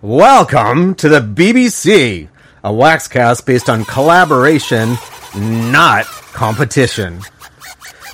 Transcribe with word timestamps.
Welcome 0.00 0.94
to 0.96 1.08
the 1.08 1.18
BBC, 1.18 2.28
a 2.62 2.70
waxcast 2.70 3.44
based 3.44 3.68
on 3.68 3.84
collaboration, 3.84 4.96
not 5.36 6.04
competition. 6.04 7.20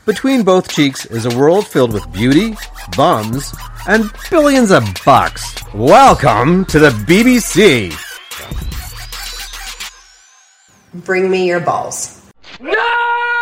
Between 0.06 0.44
both 0.44 0.70
cheeks 0.70 1.04
is 1.04 1.26
a 1.26 1.36
world 1.36 1.66
filled 1.66 1.92
with 1.92 2.10
beauty, 2.10 2.56
bums, 2.96 3.54
and 3.86 4.10
billions 4.30 4.70
of 4.70 4.82
bucks. 5.04 5.62
Welcome 5.74 6.64
to 6.66 6.78
the 6.78 6.88
BBC. 6.88 7.92
Bring 11.04 11.30
me 11.30 11.46
your 11.46 11.60
balls. 11.60 12.22
No, 12.60 12.72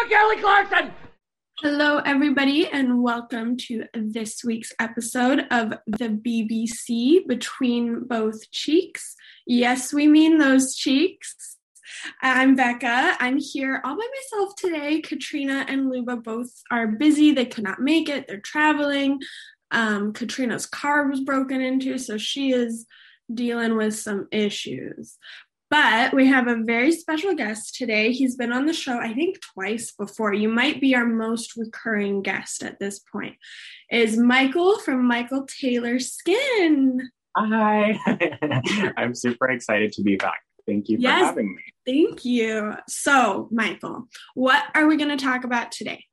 Kelly 0.08 0.40
Clarkson! 0.40 0.90
Hello, 1.62 1.98
everybody, 1.98 2.66
and 2.66 3.04
welcome 3.04 3.56
to 3.56 3.84
this 3.94 4.42
week's 4.42 4.72
episode 4.80 5.46
of 5.52 5.74
the 5.86 6.08
BBC 6.08 7.24
Between 7.28 8.02
Both 8.02 8.50
Cheeks. 8.50 9.14
Yes, 9.46 9.92
we 9.92 10.08
mean 10.08 10.38
those 10.38 10.74
cheeks. 10.74 11.56
I'm 12.20 12.56
Becca. 12.56 13.16
I'm 13.20 13.38
here 13.38 13.80
all 13.84 13.94
by 13.94 14.08
myself 14.16 14.56
today. 14.56 15.02
Katrina 15.02 15.64
and 15.68 15.88
Luba 15.88 16.16
both 16.16 16.50
are 16.72 16.88
busy. 16.88 17.30
They 17.30 17.46
could 17.46 17.62
not 17.62 17.80
make 17.80 18.08
it, 18.08 18.26
they're 18.26 18.40
traveling. 18.40 19.20
Um, 19.70 20.12
Katrina's 20.12 20.66
car 20.66 21.06
was 21.06 21.20
broken 21.20 21.60
into, 21.60 21.96
so 21.96 22.18
she 22.18 22.50
is 22.50 22.86
dealing 23.32 23.76
with 23.76 23.94
some 23.94 24.26
issues. 24.32 25.16
But 25.72 26.12
we 26.12 26.26
have 26.26 26.48
a 26.48 26.56
very 26.62 26.92
special 26.92 27.34
guest 27.34 27.76
today. 27.76 28.12
He's 28.12 28.36
been 28.36 28.52
on 28.52 28.66
the 28.66 28.74
show, 28.74 28.98
I 28.98 29.14
think, 29.14 29.38
twice 29.54 29.90
before. 29.92 30.34
You 30.34 30.50
might 30.50 30.82
be 30.82 30.94
our 30.94 31.06
most 31.06 31.56
recurring 31.56 32.20
guest 32.20 32.62
at 32.62 32.78
this 32.78 32.98
point. 32.98 33.36
Is 33.90 34.18
Michael 34.18 34.78
from 34.80 35.08
Michael 35.08 35.46
Taylor 35.46 35.98
Skin. 35.98 37.08
Hi. 37.34 37.98
I'm 38.98 39.14
super 39.14 39.48
excited 39.48 39.92
to 39.92 40.02
be 40.02 40.16
back. 40.16 40.42
Thank 40.66 40.90
you 40.90 40.98
for 40.98 41.04
Yes. 41.04 41.24
having 41.24 41.54
me. 41.56 41.62
Thank 41.86 42.26
you. 42.26 42.74
So, 42.86 43.48
Michael, 43.50 44.08
what 44.34 44.62
are 44.74 44.86
we 44.86 44.98
going 44.98 45.16
to 45.16 45.24
talk 45.24 45.44
about 45.44 45.72
today? 45.72 46.04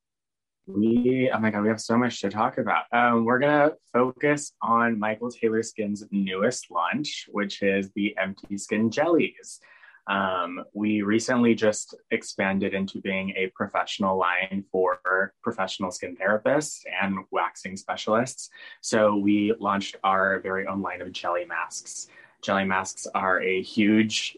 We 0.76 1.32
oh 1.34 1.40
my 1.40 1.50
god, 1.50 1.64
we 1.64 1.70
have 1.70 1.82
so 1.82 1.98
much 1.98 2.22
to 2.22 2.30
talk 2.30 2.60
about. 2.60 2.84
Um, 2.92 3.26
we're 3.26 3.40
gonna 3.40 3.72
focus 3.92 4.54
on 4.62 5.00
Michael 5.00 5.32
Taylor 5.32 5.64
Skin's 5.64 6.04
newest 6.12 6.70
launch, 6.70 7.28
which 7.32 7.64
is 7.64 7.90
the 7.96 8.16
MT 8.18 8.56
Skin 8.60 8.92
Jellies. 8.92 9.62
Um, 10.06 10.64
we 10.74 11.02
recently 11.02 11.56
just 11.56 11.96
expanded 12.12 12.76
into 12.76 13.02
being 13.02 13.32
a 13.36 13.48
professional 13.56 14.18
line 14.18 14.64
for 14.72 15.34
professional 15.42 15.90
skin 15.90 16.16
therapists 16.16 16.82
and 17.02 17.18
waxing 17.32 17.76
specialists. 17.76 18.50
So 18.82 19.16
we 19.16 19.54
launched 19.60 19.96
our 20.04 20.40
very 20.40 20.68
own 20.68 20.84
line 20.84 21.02
of 21.02 21.12
jelly 21.12 21.46
masks. 21.46 22.10
Jelly 22.44 22.66
masks 22.66 23.08
are 23.16 23.42
a 23.42 23.62
huge 23.64 24.38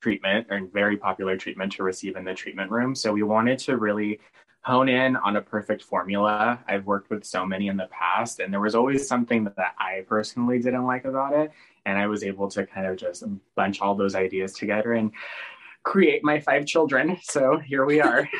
treatment 0.00 0.46
and 0.50 0.72
very 0.72 0.96
popular 0.96 1.36
treatment 1.36 1.72
to 1.72 1.82
receive 1.82 2.14
in 2.14 2.24
the 2.24 2.34
treatment 2.34 2.70
room. 2.70 2.94
So 2.94 3.12
we 3.12 3.24
wanted 3.24 3.58
to 3.60 3.76
really 3.76 4.20
hone 4.64 4.88
in 4.88 5.16
on 5.16 5.36
a 5.36 5.42
perfect 5.42 5.82
formula. 5.82 6.58
I've 6.68 6.86
worked 6.86 7.10
with 7.10 7.24
so 7.24 7.44
many 7.44 7.68
in 7.68 7.76
the 7.76 7.88
past, 7.90 8.40
and 8.40 8.52
there 8.52 8.60
was 8.60 8.74
always 8.74 9.06
something 9.06 9.44
that 9.44 9.74
I 9.78 10.04
personally 10.08 10.58
didn't 10.58 10.84
like 10.84 11.04
about 11.04 11.34
it. 11.34 11.52
And 11.84 11.98
I 11.98 12.06
was 12.06 12.22
able 12.22 12.48
to 12.50 12.64
kind 12.64 12.86
of 12.86 12.96
just 12.96 13.24
bunch 13.56 13.80
all 13.80 13.96
those 13.96 14.14
ideas 14.14 14.52
together 14.52 14.92
and 14.92 15.10
create 15.82 16.22
my 16.22 16.38
five 16.38 16.64
children. 16.64 17.18
So 17.22 17.58
here 17.58 17.84
we 17.84 18.00
are. 18.00 18.28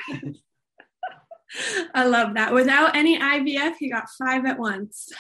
I 1.95 2.07
love 2.07 2.35
that. 2.35 2.55
Without 2.55 2.97
any 2.97 3.19
IVF, 3.19 3.75
you 3.81 3.91
got 3.91 4.09
five 4.19 4.47
at 4.47 4.59
once. 4.59 5.13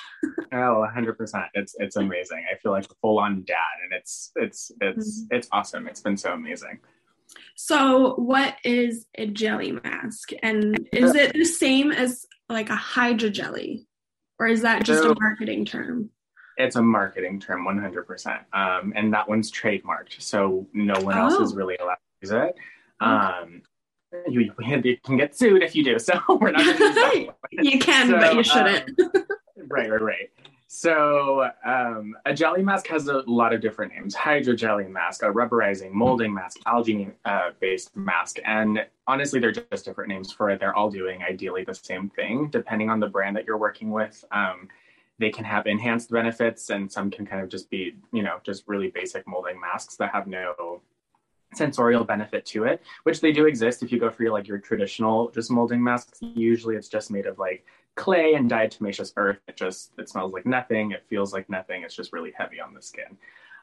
oh, 0.52 0.86
100%. 0.96 1.48
It's 1.54 1.74
it's 1.78 1.96
amazing. 1.96 2.44
I 2.50 2.56
feel 2.56 2.72
like 2.72 2.84
a 2.84 2.94
full-on 3.02 3.44
dad 3.44 3.56
and 3.84 3.92
it's 3.92 4.30
it's 4.36 4.72
it's 4.80 5.22
mm-hmm. 5.22 5.36
it's 5.36 5.48
awesome. 5.52 5.86
It's 5.88 6.00
been 6.00 6.16
so 6.16 6.32
amazing. 6.32 6.78
So, 7.56 8.14
what 8.16 8.56
is 8.64 9.06
a 9.16 9.26
jelly 9.26 9.72
mask? 9.72 10.30
And 10.42 10.88
is 10.92 11.14
it 11.14 11.32
the 11.34 11.44
same 11.44 11.92
as 11.92 12.26
like 12.48 12.70
a 12.70 12.76
hydra 12.76 13.30
jelly? 13.30 13.86
Or 14.38 14.46
is 14.46 14.62
that 14.62 14.84
just 14.84 15.02
So- 15.02 15.12
a 15.12 15.20
marketing 15.20 15.64
term? 15.64 16.10
It's 16.58 16.76
a 16.76 16.82
marketing 16.82 17.40
term, 17.40 17.64
100%. 17.64 18.44
Um, 18.52 18.92
and 18.94 19.12
that 19.14 19.26
one's 19.28 19.50
trademarked. 19.50 20.20
So 20.20 20.66
no 20.74 21.00
one 21.00 21.16
else 21.16 21.34
is 21.40 21.52
Oh. 21.52 21.56
really 21.56 21.76
allowed 21.76 21.94
to 21.94 22.00
use 22.20 22.30
it. 22.30 22.54
Um, 23.00 23.62
you, 24.28 24.52
you 24.62 24.96
can 25.02 25.16
get 25.16 25.34
sued 25.34 25.62
if 25.62 25.74
you 25.74 25.82
do. 25.82 25.98
So 25.98 26.20
we're 26.28 26.50
not 26.50 26.62
going 26.62 26.76
to 26.76 26.84
use 26.84 26.94
that 26.94 27.26
one. 27.26 27.64
You 27.64 27.78
can, 27.78 28.08
So, 28.08 28.18
but 28.18 28.34
you 28.34 28.42
shouldn't. 28.44 28.90
right, 29.68 29.90
right, 29.90 30.00
right. 30.02 30.30
So 30.74 31.50
um, 31.66 32.16
a 32.24 32.32
jelly 32.32 32.62
mask 32.62 32.86
has 32.86 33.06
a 33.06 33.22
lot 33.26 33.52
of 33.52 33.60
different 33.60 33.92
names: 33.92 34.14
hydro 34.14 34.56
jelly 34.56 34.88
mask, 34.88 35.22
a 35.22 35.26
rubberizing, 35.26 35.90
molding 35.90 36.32
mask, 36.32 36.60
algae-based 36.64 37.94
mask, 37.94 38.38
and 38.42 38.86
honestly, 39.06 39.38
they're 39.38 39.52
just 39.52 39.84
different 39.84 40.08
names 40.08 40.32
for 40.32 40.48
it. 40.48 40.60
They're 40.60 40.74
all 40.74 40.90
doing 40.90 41.22
ideally 41.22 41.62
the 41.62 41.74
same 41.74 42.08
thing, 42.08 42.48
depending 42.48 42.88
on 42.88 43.00
the 43.00 43.06
brand 43.06 43.36
that 43.36 43.44
you're 43.44 43.58
working 43.58 43.90
with. 43.90 44.24
Um, 44.32 44.68
they 45.18 45.28
can 45.28 45.44
have 45.44 45.66
enhanced 45.66 46.10
benefits, 46.10 46.70
and 46.70 46.90
some 46.90 47.10
can 47.10 47.26
kind 47.26 47.42
of 47.42 47.50
just 47.50 47.68
be, 47.68 47.94
you 48.10 48.22
know, 48.22 48.38
just 48.42 48.66
really 48.66 48.88
basic 48.88 49.28
molding 49.28 49.60
masks 49.60 49.96
that 49.96 50.10
have 50.14 50.26
no 50.26 50.80
sensorial 51.52 52.02
benefit 52.02 52.46
to 52.46 52.64
it, 52.64 52.80
which 53.02 53.20
they 53.20 53.30
do 53.30 53.44
exist. 53.44 53.82
If 53.82 53.92
you 53.92 54.00
go 54.00 54.08
for 54.08 54.22
your 54.22 54.32
like 54.32 54.48
your 54.48 54.56
traditional 54.56 55.30
just 55.32 55.50
molding 55.50 55.84
masks, 55.84 56.18
usually 56.22 56.76
it's 56.76 56.88
just 56.88 57.10
made 57.10 57.26
of 57.26 57.38
like 57.38 57.66
clay 57.94 58.34
and 58.34 58.50
diatomaceous 58.50 59.12
earth. 59.16 59.38
It 59.48 59.56
just 59.56 59.92
it 59.98 60.08
smells 60.08 60.32
like 60.32 60.46
nothing. 60.46 60.92
It 60.92 61.04
feels 61.08 61.32
like 61.32 61.48
nothing. 61.48 61.82
It's 61.82 61.94
just 61.94 62.12
really 62.12 62.32
heavy 62.36 62.60
on 62.60 62.74
the 62.74 62.82
skin. 62.82 63.16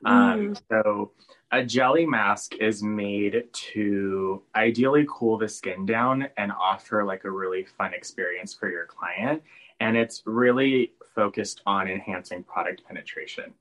Um, 0.06 0.56
so 0.72 1.12
a 1.52 1.64
jelly 1.64 2.06
mask 2.06 2.56
is 2.56 2.82
made 2.82 3.44
to 3.52 4.42
ideally 4.56 5.06
cool 5.10 5.38
the 5.38 5.50
skin 5.50 5.86
down 5.86 6.30
and 6.38 6.52
offer 6.52 7.04
like 7.04 7.26
a 7.26 7.32
really 7.32 7.66
fun 7.66 7.94
experience 7.94 8.54
for 8.54 8.70
your 8.70 8.86
client. 8.86 9.42
And 9.82 9.98
it's 9.98 10.24
really 10.26 10.94
focused 11.16 11.62
on 11.66 11.88
enhancing 11.90 12.44
product 12.44 12.84
penetration. 12.86 13.54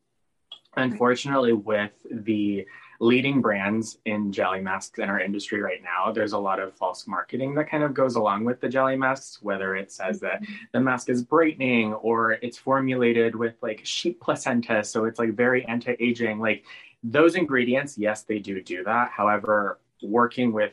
Unfortunately, 0.76 1.54
with 1.54 1.92
the 2.08 2.66
leading 3.00 3.40
brands 3.40 3.98
in 4.06 4.32
jelly 4.32 4.60
masks 4.60 4.98
in 4.98 5.08
our 5.08 5.20
industry 5.20 5.62
right 5.62 5.82
now, 5.82 6.10
there's 6.10 6.32
a 6.32 6.38
lot 6.38 6.58
of 6.58 6.74
false 6.74 7.06
marketing 7.06 7.54
that 7.54 7.70
kind 7.70 7.84
of 7.84 7.94
goes 7.94 8.16
along 8.16 8.44
with 8.44 8.60
the 8.60 8.68
jelly 8.68 8.96
masks, 8.96 9.40
whether 9.40 9.76
it 9.76 9.92
says 9.92 10.18
that 10.20 10.42
the 10.72 10.80
mask 10.80 11.08
is 11.08 11.22
brightening 11.22 11.94
or 11.94 12.32
it's 12.32 12.58
formulated 12.58 13.36
with 13.36 13.54
like 13.62 13.80
sheep 13.84 14.20
placenta. 14.20 14.82
So 14.82 15.04
it's 15.04 15.18
like 15.18 15.34
very 15.34 15.64
anti 15.66 15.94
aging. 16.00 16.40
Like 16.40 16.64
those 17.04 17.36
ingredients, 17.36 17.96
yes, 17.96 18.22
they 18.22 18.40
do 18.40 18.60
do 18.60 18.82
that. 18.84 19.10
However, 19.12 19.78
working 20.02 20.52
with 20.52 20.72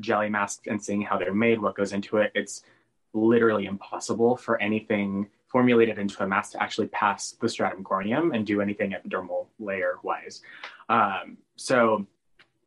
jelly 0.00 0.28
masks 0.28 0.66
and 0.66 0.82
seeing 0.82 1.00
how 1.00 1.16
they're 1.16 1.32
made, 1.32 1.60
what 1.60 1.76
goes 1.76 1.94
into 1.94 2.18
it, 2.18 2.30
it's 2.34 2.62
literally 3.14 3.64
impossible 3.64 4.36
for 4.36 4.60
anything 4.60 5.28
formulated 5.46 5.98
into 5.98 6.22
a 6.22 6.26
mask 6.26 6.52
to 6.52 6.62
actually 6.62 6.88
pass 6.88 7.36
the 7.40 7.48
stratum 7.48 7.84
corneum 7.84 8.34
and 8.34 8.44
do 8.44 8.60
anything 8.60 8.90
epidermal 8.92 9.46
layer 9.60 9.98
wise. 10.02 10.42
Um, 10.88 11.38
so, 11.56 12.06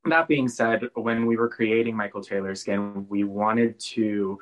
that 0.06 0.28
being 0.28 0.48
said, 0.48 0.84
when 0.94 1.26
we 1.26 1.36
were 1.36 1.50
creating 1.50 1.96
Michael 1.96 2.22
Taylor 2.22 2.56
Skin, 2.56 3.06
we 3.10 3.26
wanted 3.26 3.78
to 3.80 4.40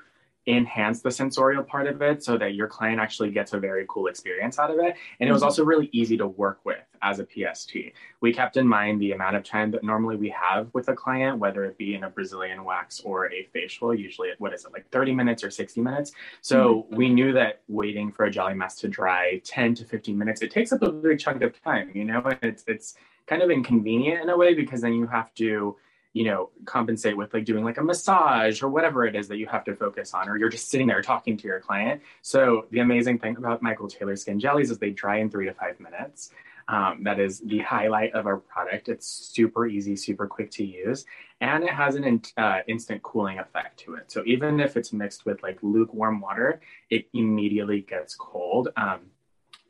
enhance 0.47 1.01
the 1.01 1.09
sensorial 1.09 1.63
part 1.63 1.87
of 1.87 2.03
it 2.03 2.23
so 2.23 2.37
that 2.37 2.53
your 2.53 2.67
client 2.67 2.99
actually 2.99 3.31
gets 3.31 3.53
a 3.53 3.59
very 3.59 3.83
cool 3.89 4.05
experience 4.05 4.59
out 4.59 4.69
of 4.69 4.77
it. 4.77 4.95
And 5.19 5.27
it 5.27 5.33
was 5.33 5.41
Mhm. 5.41 5.45
also 5.45 5.65
really 5.65 5.89
easy 5.91 6.17
to 6.17 6.27
work 6.27 6.59
with 6.63 6.83
as 7.01 7.17
a 7.17 7.25
PST. 7.25 7.93
We 8.21 8.31
kept 8.31 8.55
in 8.55 8.67
mind 8.67 9.01
the 9.01 9.13
amount 9.13 9.37
of 9.37 9.43
time 9.43 9.71
that 9.71 9.83
normally 9.83 10.17
we 10.17 10.29
have 10.29 10.71
with 10.73 10.87
a 10.89 10.93
client, 10.93 11.39
whether 11.39 11.65
it 11.65 11.79
be 11.79 11.95
in 11.95 12.03
a 12.03 12.11
Brazilian 12.11 12.63
wax 12.63 12.99
or 12.99 13.31
a 13.33 13.45
facial, 13.45 13.95
usually, 13.95 14.29
what 14.37 14.53
is 14.53 14.65
it, 14.65 14.71
like 14.71 14.87
30 14.91 15.15
minutes 15.15 15.43
or 15.43 15.49
60 15.49 15.81
minutes? 15.81 16.11
So 16.41 16.85
we 16.91 17.09
knew 17.09 17.33
that 17.33 17.61
waiting 17.67 18.11
for 18.11 18.25
a 18.25 18.29
jelly 18.29 18.53
mask 18.53 18.81
to 18.81 18.87
dry 18.87 19.41
10 19.43 19.73
to 19.73 19.83
15 19.83 20.15
minutes, 20.15 20.43
it 20.43 20.51
takes 20.51 20.71
up 20.71 20.83
a 20.83 20.91
big 20.91 21.17
chunk 21.17 21.41
of 21.41 21.59
time, 21.63 21.89
you 21.95 22.05
know, 22.05 22.21
and 22.21 22.37
it's, 22.43 22.63
it's 22.67 22.97
kind 23.27 23.41
of 23.41 23.49
inconvenient 23.49 24.21
in 24.21 24.29
a 24.29 24.37
way 24.37 24.53
because 24.53 24.81
then 24.81 24.93
you 24.93 25.07
have 25.07 25.33
to 25.35 25.75
you 26.15 26.23
know 26.23 26.49
compensate 26.63 27.15
with 27.15 27.33
like 27.33 27.45
doing 27.45 27.63
like 27.63 27.77
a 27.77 27.83
massage 27.83 28.63
or 28.63 28.69
whatever 28.69 29.05
it 29.05 29.15
is 29.15 29.27
that 29.27 29.37
you 29.37 29.45
have 29.45 29.65
to 29.65 29.75
focus 29.75 30.13
on 30.13 30.29
or 30.29 30.37
you're 30.37 30.49
just 30.49 30.69
sitting 30.69 30.87
there 30.87 31.01
talking 31.01 31.37
to 31.37 31.45
your 31.45 31.59
client. 31.59 32.01
So 32.21 32.65
the 32.71 32.79
amazing 32.79 33.19
thing 33.19 33.35
about 33.37 33.61
michael 33.61 33.87
taylor 33.87 34.15
skin 34.15 34.39
jellies 34.39 34.71
is 34.71 34.79
they 34.79 34.91
dry 34.91 35.17
in 35.17 35.29
three 35.29 35.45
to 35.45 35.53
five 35.53 35.79
minutes. 35.79 36.31
Um, 36.67 37.03
that 37.03 37.19
is 37.19 37.41
the 37.41 37.59
highlight 37.59 38.13
of 38.13 38.25
our 38.25 38.37
product. 38.37 38.89
It's 38.89 39.05
super 39.05 39.67
easy 39.67 39.95
super 39.95 40.25
quick 40.25 40.49
to 40.51 40.65
use 40.65 41.05
and 41.41 41.65
it 41.65 41.69
has 41.71 41.95
an 41.95 42.05
in, 42.05 42.21
uh, 42.37 42.61
instant 42.67 43.03
cooling 43.03 43.37
effect 43.37 43.77
to 43.81 43.95
it. 43.95 44.09
So 44.09 44.23
even 44.25 44.61
if 44.61 44.77
it's 44.77 44.93
mixed 44.93 45.25
with 45.25 45.43
like 45.43 45.59
lukewarm 45.61 46.21
water 46.21 46.61
it 46.89 47.07
immediately 47.13 47.81
gets 47.81 48.15
cold. 48.15 48.69
Um, 48.77 49.01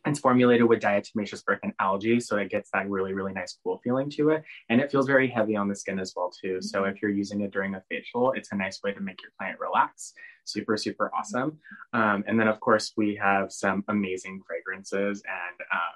It's 0.05 0.19
formulated 0.19 0.67
with 0.67 0.81
diatomaceous 0.81 1.43
earth 1.47 1.59
and 1.63 1.73
algae, 1.79 2.19
so 2.19 2.37
it 2.37 2.49
gets 2.49 2.69
that 2.73 2.89
really, 2.89 3.13
really 3.13 3.33
nice 3.33 3.57
cool 3.63 3.79
feeling 3.83 4.09
to 4.11 4.29
it. 4.29 4.43
And 4.69 4.79
it 4.79 4.91
feels 4.91 5.07
very 5.07 5.27
heavy 5.27 5.55
on 5.55 5.67
the 5.67 5.75
skin 5.75 5.99
as 5.99 6.13
well, 6.15 6.29
too. 6.29 6.61
So 6.61 6.83
if 6.83 7.01
you're 7.01 7.11
using 7.11 7.41
it 7.41 7.51
during 7.51 7.73
a 7.75 7.83
facial, 7.89 8.31
it's 8.33 8.51
a 8.51 8.55
nice 8.55 8.81
way 8.83 8.93
to 8.93 9.01
make 9.01 9.21
your 9.21 9.31
client 9.37 9.59
relax. 9.59 10.13
Super, 10.43 10.77
super 10.77 11.11
awesome. 11.17 11.57
Um, 11.93 12.23
and 12.27 12.39
then, 12.39 12.47
of 12.47 12.59
course, 12.59 12.93
we 12.95 13.15
have 13.15 13.51
some 13.51 13.83
amazing 13.87 14.41
fragrances 14.45 15.23
and 15.27 15.67
um, 15.73 15.95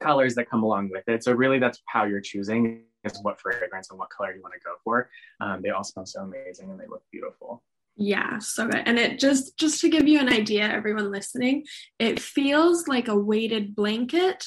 colors 0.00 0.34
that 0.36 0.48
come 0.48 0.62
along 0.62 0.90
with 0.90 1.08
it. 1.08 1.24
So 1.24 1.32
really, 1.32 1.58
that's 1.58 1.82
how 1.86 2.04
you're 2.04 2.20
choosing 2.20 2.82
is 3.04 3.18
what 3.22 3.40
fragrance 3.40 3.90
and 3.90 3.98
what 3.98 4.10
color 4.10 4.32
you 4.32 4.42
want 4.42 4.54
to 4.54 4.60
go 4.60 4.74
for. 4.84 5.10
Um, 5.40 5.60
they 5.60 5.70
all 5.70 5.82
smell 5.82 6.06
so 6.06 6.20
amazing 6.20 6.70
and 6.70 6.78
they 6.78 6.86
look 6.86 7.02
beautiful. 7.10 7.62
Yeah, 7.96 8.38
so 8.38 8.66
good. 8.68 8.82
And 8.86 8.98
it 8.98 9.18
just 9.18 9.56
just 9.58 9.80
to 9.82 9.88
give 9.90 10.08
you 10.08 10.18
an 10.18 10.28
idea, 10.28 10.64
everyone 10.64 11.10
listening, 11.10 11.64
it 11.98 12.20
feels 12.20 12.88
like 12.88 13.08
a 13.08 13.16
weighted 13.16 13.76
blanket 13.76 14.46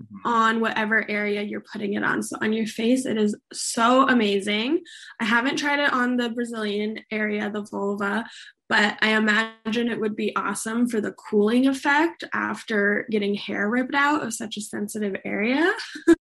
mm-hmm. 0.00 0.26
on 0.26 0.60
whatever 0.60 1.08
area 1.10 1.42
you're 1.42 1.64
putting 1.72 1.94
it 1.94 2.04
on. 2.04 2.22
So 2.22 2.36
on 2.40 2.52
your 2.52 2.66
face, 2.66 3.06
it 3.06 3.16
is 3.16 3.36
so 3.52 4.08
amazing. 4.08 4.82
I 5.20 5.24
haven't 5.24 5.56
tried 5.56 5.80
it 5.80 5.92
on 5.92 6.16
the 6.16 6.30
Brazilian 6.30 7.00
area, 7.10 7.50
the 7.50 7.62
vulva, 7.62 8.24
but 8.70 8.96
I 9.02 9.16
imagine 9.16 9.88
it 9.88 10.00
would 10.00 10.14
be 10.14 10.34
awesome 10.36 10.88
for 10.88 11.00
the 11.00 11.10
cooling 11.10 11.66
effect 11.66 12.22
after 12.32 13.04
getting 13.10 13.34
hair 13.34 13.68
ripped 13.68 13.96
out 13.96 14.22
of 14.22 14.32
such 14.32 14.56
a 14.56 14.60
sensitive 14.60 15.16
area. 15.24 15.72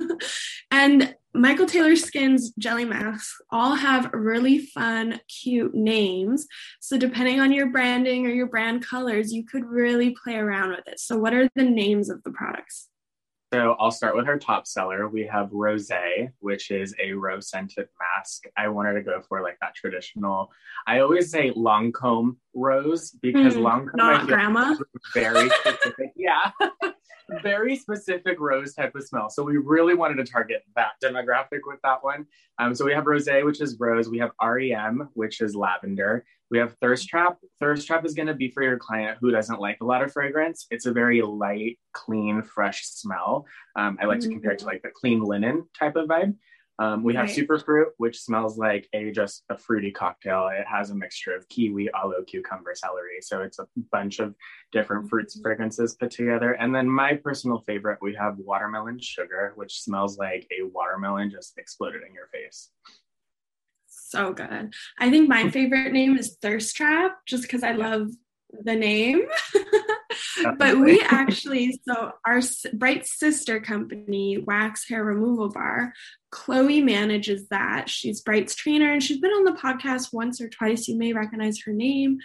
and 0.70 1.14
Michael 1.32 1.64
Taylor 1.64 1.96
Skin's 1.96 2.52
jelly 2.58 2.84
masks 2.84 3.40
all 3.50 3.74
have 3.76 4.10
really 4.12 4.58
fun, 4.58 5.20
cute 5.26 5.74
names. 5.74 6.46
So, 6.80 6.98
depending 6.98 7.40
on 7.40 7.50
your 7.50 7.70
branding 7.70 8.26
or 8.26 8.30
your 8.30 8.46
brand 8.46 8.86
colors, 8.86 9.32
you 9.32 9.44
could 9.44 9.64
really 9.64 10.14
play 10.22 10.36
around 10.36 10.70
with 10.70 10.86
it. 10.86 11.00
So, 11.00 11.16
what 11.16 11.32
are 11.32 11.48
the 11.56 11.64
names 11.64 12.10
of 12.10 12.22
the 12.24 12.30
products? 12.30 12.88
So 13.54 13.76
I'll 13.78 13.92
start 13.92 14.16
with 14.16 14.26
our 14.26 14.36
top 14.36 14.66
seller. 14.66 15.06
We 15.06 15.24
have 15.28 15.48
Rose, 15.52 15.88
which 16.40 16.72
is 16.72 16.92
a 17.00 17.12
rose 17.12 17.48
scented 17.50 17.86
mask. 18.00 18.46
I 18.56 18.66
wanted 18.66 18.94
to 18.94 19.02
go 19.02 19.22
for 19.28 19.42
like 19.42 19.58
that 19.60 19.76
traditional. 19.76 20.50
I 20.88 20.98
always 20.98 21.30
say 21.30 21.52
Lancome 21.52 22.34
rose 22.52 23.12
because 23.12 23.54
mm, 23.54 23.62
Lancome 23.62 23.94
not 23.94 24.26
grandma. 24.26 24.74
Very 25.14 25.48
specific. 25.60 26.12
yeah. 26.16 26.50
very 27.42 27.76
specific 27.76 28.40
rose 28.40 28.74
type 28.74 28.96
of 28.96 29.04
smell. 29.04 29.30
So 29.30 29.44
we 29.44 29.56
really 29.56 29.94
wanted 29.94 30.16
to 30.16 30.30
target 30.30 30.64
that 30.74 30.94
demographic 31.02 31.60
with 31.64 31.78
that 31.84 32.02
one. 32.02 32.26
Um, 32.58 32.74
so 32.74 32.84
we 32.84 32.92
have 32.92 33.06
Rose, 33.06 33.28
which 33.44 33.60
is 33.60 33.78
rose. 33.78 34.08
We 34.08 34.18
have 34.18 34.32
REM, 34.42 35.10
which 35.14 35.40
is 35.40 35.54
lavender. 35.54 36.24
We 36.50 36.58
have 36.58 36.74
Thirst 36.80 37.08
Trap. 37.08 37.38
Thirst 37.60 37.86
Trap 37.86 38.04
is 38.04 38.14
going 38.14 38.28
to 38.28 38.34
be 38.34 38.50
for 38.50 38.62
your 38.62 38.78
client 38.78 39.18
who 39.20 39.30
doesn't 39.30 39.60
like 39.60 39.78
a 39.80 39.84
lot 39.84 40.02
of 40.02 40.12
fragrance. 40.12 40.66
It's 40.70 40.86
a 40.86 40.92
very 40.92 41.22
light, 41.22 41.78
clean, 41.92 42.42
fresh 42.42 42.84
smell. 42.84 43.46
Um, 43.76 43.98
I 44.00 44.04
like 44.04 44.18
mm-hmm. 44.18 44.28
to 44.28 44.34
compare 44.34 44.52
it 44.52 44.58
to 44.60 44.66
like 44.66 44.82
the 44.82 44.90
clean 44.90 45.22
linen 45.22 45.66
type 45.78 45.96
of 45.96 46.08
vibe. 46.08 46.34
Um, 46.80 47.04
we 47.04 47.14
have 47.14 47.28
right. 47.28 47.36
Superfruit, 47.36 47.90
which 47.98 48.18
smells 48.18 48.58
like 48.58 48.88
a 48.92 49.12
just 49.12 49.44
a 49.48 49.56
fruity 49.56 49.92
cocktail. 49.92 50.48
It 50.48 50.66
has 50.66 50.90
a 50.90 50.94
mixture 50.94 51.34
of 51.34 51.48
kiwi, 51.48 51.88
aloe, 51.94 52.24
cucumber, 52.26 52.74
celery. 52.74 53.20
So 53.20 53.42
it's 53.42 53.60
a 53.60 53.66
bunch 53.92 54.18
of 54.18 54.34
different 54.72 55.08
fruits 55.08 55.36
mm-hmm. 55.36 55.42
fragrances 55.42 55.94
put 55.94 56.10
together. 56.10 56.52
And 56.54 56.74
then 56.74 56.88
my 56.88 57.14
personal 57.14 57.60
favorite, 57.60 57.98
we 58.02 58.14
have 58.16 58.38
watermelon 58.38 58.98
sugar, 59.00 59.52
which 59.54 59.80
smells 59.82 60.18
like 60.18 60.48
a 60.50 60.64
watermelon 60.64 61.30
just 61.30 61.58
exploded 61.58 62.02
in 62.06 62.12
your 62.12 62.26
face 62.26 62.70
so 64.14 64.32
good. 64.32 64.72
I 64.98 65.10
think 65.10 65.28
my 65.28 65.50
favorite 65.50 65.92
name 65.92 66.16
is 66.16 66.36
Thirst 66.40 66.76
Trap 66.76 67.18
just 67.26 67.42
because 67.42 67.62
I 67.64 67.72
love 67.72 68.10
the 68.62 68.76
name. 68.76 69.22
but 70.58 70.78
we 70.78 71.00
actually, 71.10 71.80
so 71.86 72.12
our 72.24 72.40
Bright 72.72 73.06
sister 73.06 73.60
company, 73.60 74.38
Wax 74.38 74.88
Hair 74.88 75.04
Removal 75.04 75.50
Bar, 75.50 75.92
Chloe 76.30 76.80
manages 76.80 77.48
that. 77.48 77.90
She's 77.90 78.20
Bright's 78.20 78.54
trainer 78.54 78.92
and 78.92 79.02
she's 79.02 79.20
been 79.20 79.32
on 79.32 79.44
the 79.44 79.52
podcast 79.52 80.12
once 80.12 80.40
or 80.40 80.48
twice. 80.48 80.86
You 80.86 80.96
may 80.96 81.12
recognize 81.12 81.60
her 81.62 81.72
name. 81.72 82.18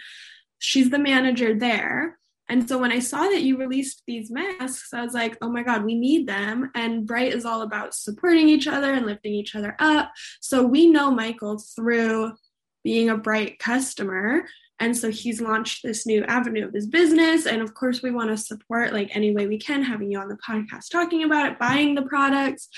She's 0.58 0.90
the 0.90 0.98
manager 0.98 1.58
there. 1.58 2.19
And 2.50 2.68
so 2.68 2.78
when 2.78 2.90
I 2.90 2.98
saw 2.98 3.22
that 3.22 3.42
you 3.42 3.56
released 3.56 4.02
these 4.08 4.28
masks, 4.30 4.92
I 4.92 5.02
was 5.02 5.14
like, 5.14 5.38
oh 5.40 5.48
my 5.48 5.62
God, 5.62 5.84
we 5.84 5.94
need 5.94 6.26
them. 6.26 6.70
And 6.74 7.06
Bright 7.06 7.32
is 7.32 7.44
all 7.44 7.62
about 7.62 7.94
supporting 7.94 8.48
each 8.48 8.66
other 8.66 8.92
and 8.92 9.06
lifting 9.06 9.32
each 9.32 9.54
other 9.54 9.76
up. 9.78 10.10
So 10.40 10.66
we 10.66 10.88
know 10.90 11.12
Michael 11.12 11.62
through 11.76 12.32
being 12.82 13.08
a 13.08 13.16
Bright 13.16 13.60
customer. 13.60 14.46
And 14.80 14.96
so 14.96 15.10
he's 15.10 15.40
launched 15.40 15.82
this 15.84 16.06
new 16.06 16.24
avenue 16.24 16.66
of 16.66 16.74
his 16.74 16.88
business. 16.88 17.46
And 17.46 17.62
of 17.62 17.74
course, 17.74 18.02
we 18.02 18.10
want 18.10 18.30
to 18.30 18.36
support 18.36 18.92
like 18.92 19.14
any 19.14 19.32
way 19.32 19.46
we 19.46 19.58
can, 19.58 19.84
having 19.84 20.10
you 20.10 20.18
on 20.18 20.28
the 20.28 20.38
podcast 20.38 20.90
talking 20.90 21.22
about 21.22 21.52
it, 21.52 21.58
buying 21.58 21.94
the 21.94 22.02
products. 22.02 22.68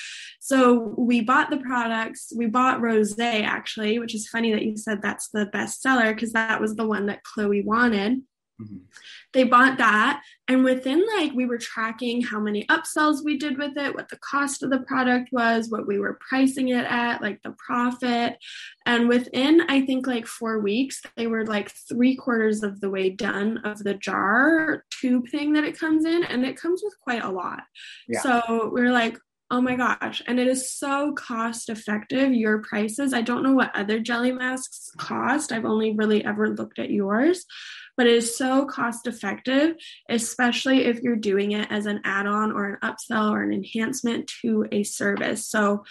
So 0.41 0.95
we 0.99 1.23
bought 1.23 1.49
the 1.49 1.59
products. 1.59 2.31
We 2.37 2.47
bought 2.47 2.83
Rose 2.83 3.19
actually, 3.19 3.99
which 4.01 4.15
is 4.15 4.29
funny 4.29 4.53
that 4.53 4.65
you 4.65 4.77
said 4.77 5.01
that's 5.01 5.31
the 5.31 5.47
best 5.47 5.81
seller 5.81 6.13
because 6.13 6.33
that 6.33 6.61
was 6.61 6.75
the 6.75 6.87
one 6.87 7.07
that 7.07 7.23
Chloe 7.23 7.63
wanted. 7.63 8.21
Mm-hmm. 8.63 8.77
They 9.33 9.45
bought 9.45 9.79
that, 9.79 10.23
and 10.47 10.63
within 10.63 11.05
like 11.17 11.33
we 11.33 11.47
were 11.47 11.59
tracking 11.59 12.23
how 12.23 12.39
many 12.39 12.67
upsells 12.67 13.25
we 13.25 13.39
did 13.39 13.57
with 13.59 13.77
it, 13.77 13.95
what 13.95 14.09
the 14.09 14.19
cost 14.19 14.63
of 14.63 14.71
the 14.71 14.81
product 14.81 15.31
was, 15.33 15.71
what 15.71 15.87
we 15.87 15.99
were 15.99 16.19
pricing 16.29 16.69
it 16.69 16.85
at, 16.85 17.23
like 17.23 17.43
the 17.43 17.55
profit. 17.59 18.37
And 18.85 19.09
within, 19.09 19.63
I 19.69 19.87
think, 19.87 20.07
like 20.07 20.27
four 20.27 20.61
weeks, 20.61 21.01
they 21.17 21.27
were 21.27 21.47
like 21.47 21.73
three 21.89 22.15
quarters 22.17 22.63
of 22.63 22.81
the 22.81 22.91
way 22.91 23.11
done 23.11 23.59
of 23.65 23.79
the 23.79 23.95
jar 23.95 24.85
tube 24.91 25.29
thing 25.31 25.55
that 25.55 25.65
it 25.65 25.79
comes 25.79 26.05
in, 26.05 26.25
and 26.25 26.45
it 26.45 26.57
comes 26.57 26.83
with 26.85 26.95
quite 27.01 27.25
a 27.25 27.31
lot. 27.31 27.63
Yeah. 28.09 28.21
So 28.21 28.71
we 28.73 28.83
we're 28.83 28.93
like, 28.93 29.19
Oh 29.53 29.61
my 29.61 29.77
gosh. 29.77 30.23
And 30.27 30.41
it 30.41 30.47
is 30.47 30.73
so 30.73 31.13
cost 31.13 31.69
effective, 31.69 32.33
your 32.33 32.63
prices. 32.63 33.13
I 33.13 33.21
don't 33.21 33.43
know 33.43 33.53
what 33.53 33.71
other 33.77 34.01
jelly 34.01 34.33
masks 34.33 34.91
cost. 34.97 35.53
I've 35.53 35.67
only 35.67 35.95
really 35.95 36.25
ever 36.25 36.49
looked 36.49 36.79
at 36.79 36.89
yours 36.89 37.45
but 37.97 38.07
it 38.07 38.15
is 38.15 38.37
so 38.37 38.65
cost 38.65 39.07
effective, 39.07 39.77
especially 40.09 40.85
if 40.85 41.01
you're 41.01 41.17
doing 41.17 41.53
it 41.53 41.71
as 41.71 41.87
an 41.87 42.01
add 42.05 42.27
on 42.27 42.53
or 42.53 42.67
an 42.67 42.79
upsell 42.83 43.31
or 43.31 43.43
an 43.43 43.53
enhancement 43.53 44.31
to 44.43 44.67
a 44.73 44.83
service. 44.83 45.49
So 45.49 45.85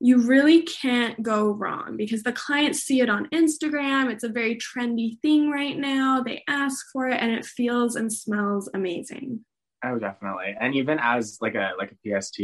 you 0.00 0.18
really 0.18 0.62
can't 0.62 1.22
go 1.22 1.50
wrong 1.50 1.96
because 1.96 2.24
the 2.24 2.32
clients 2.32 2.80
see 2.80 3.00
it 3.00 3.08
on 3.08 3.28
Instagram. 3.30 4.10
It's 4.10 4.24
a 4.24 4.28
very 4.28 4.56
trendy 4.56 5.18
thing 5.20 5.50
right 5.50 5.78
now. 5.78 6.22
They 6.22 6.42
ask 6.48 6.86
for 6.92 7.08
it 7.08 7.20
and 7.20 7.32
it 7.32 7.44
feels 7.44 7.96
and 7.96 8.12
smells 8.12 8.68
amazing. 8.74 9.44
Oh, 9.84 9.98
definitely. 9.98 10.56
And 10.58 10.74
even 10.74 10.98
as 11.00 11.38
like 11.40 11.54
a 11.54 11.72
like 11.78 11.92
a 11.92 12.20
PST, 12.20 12.40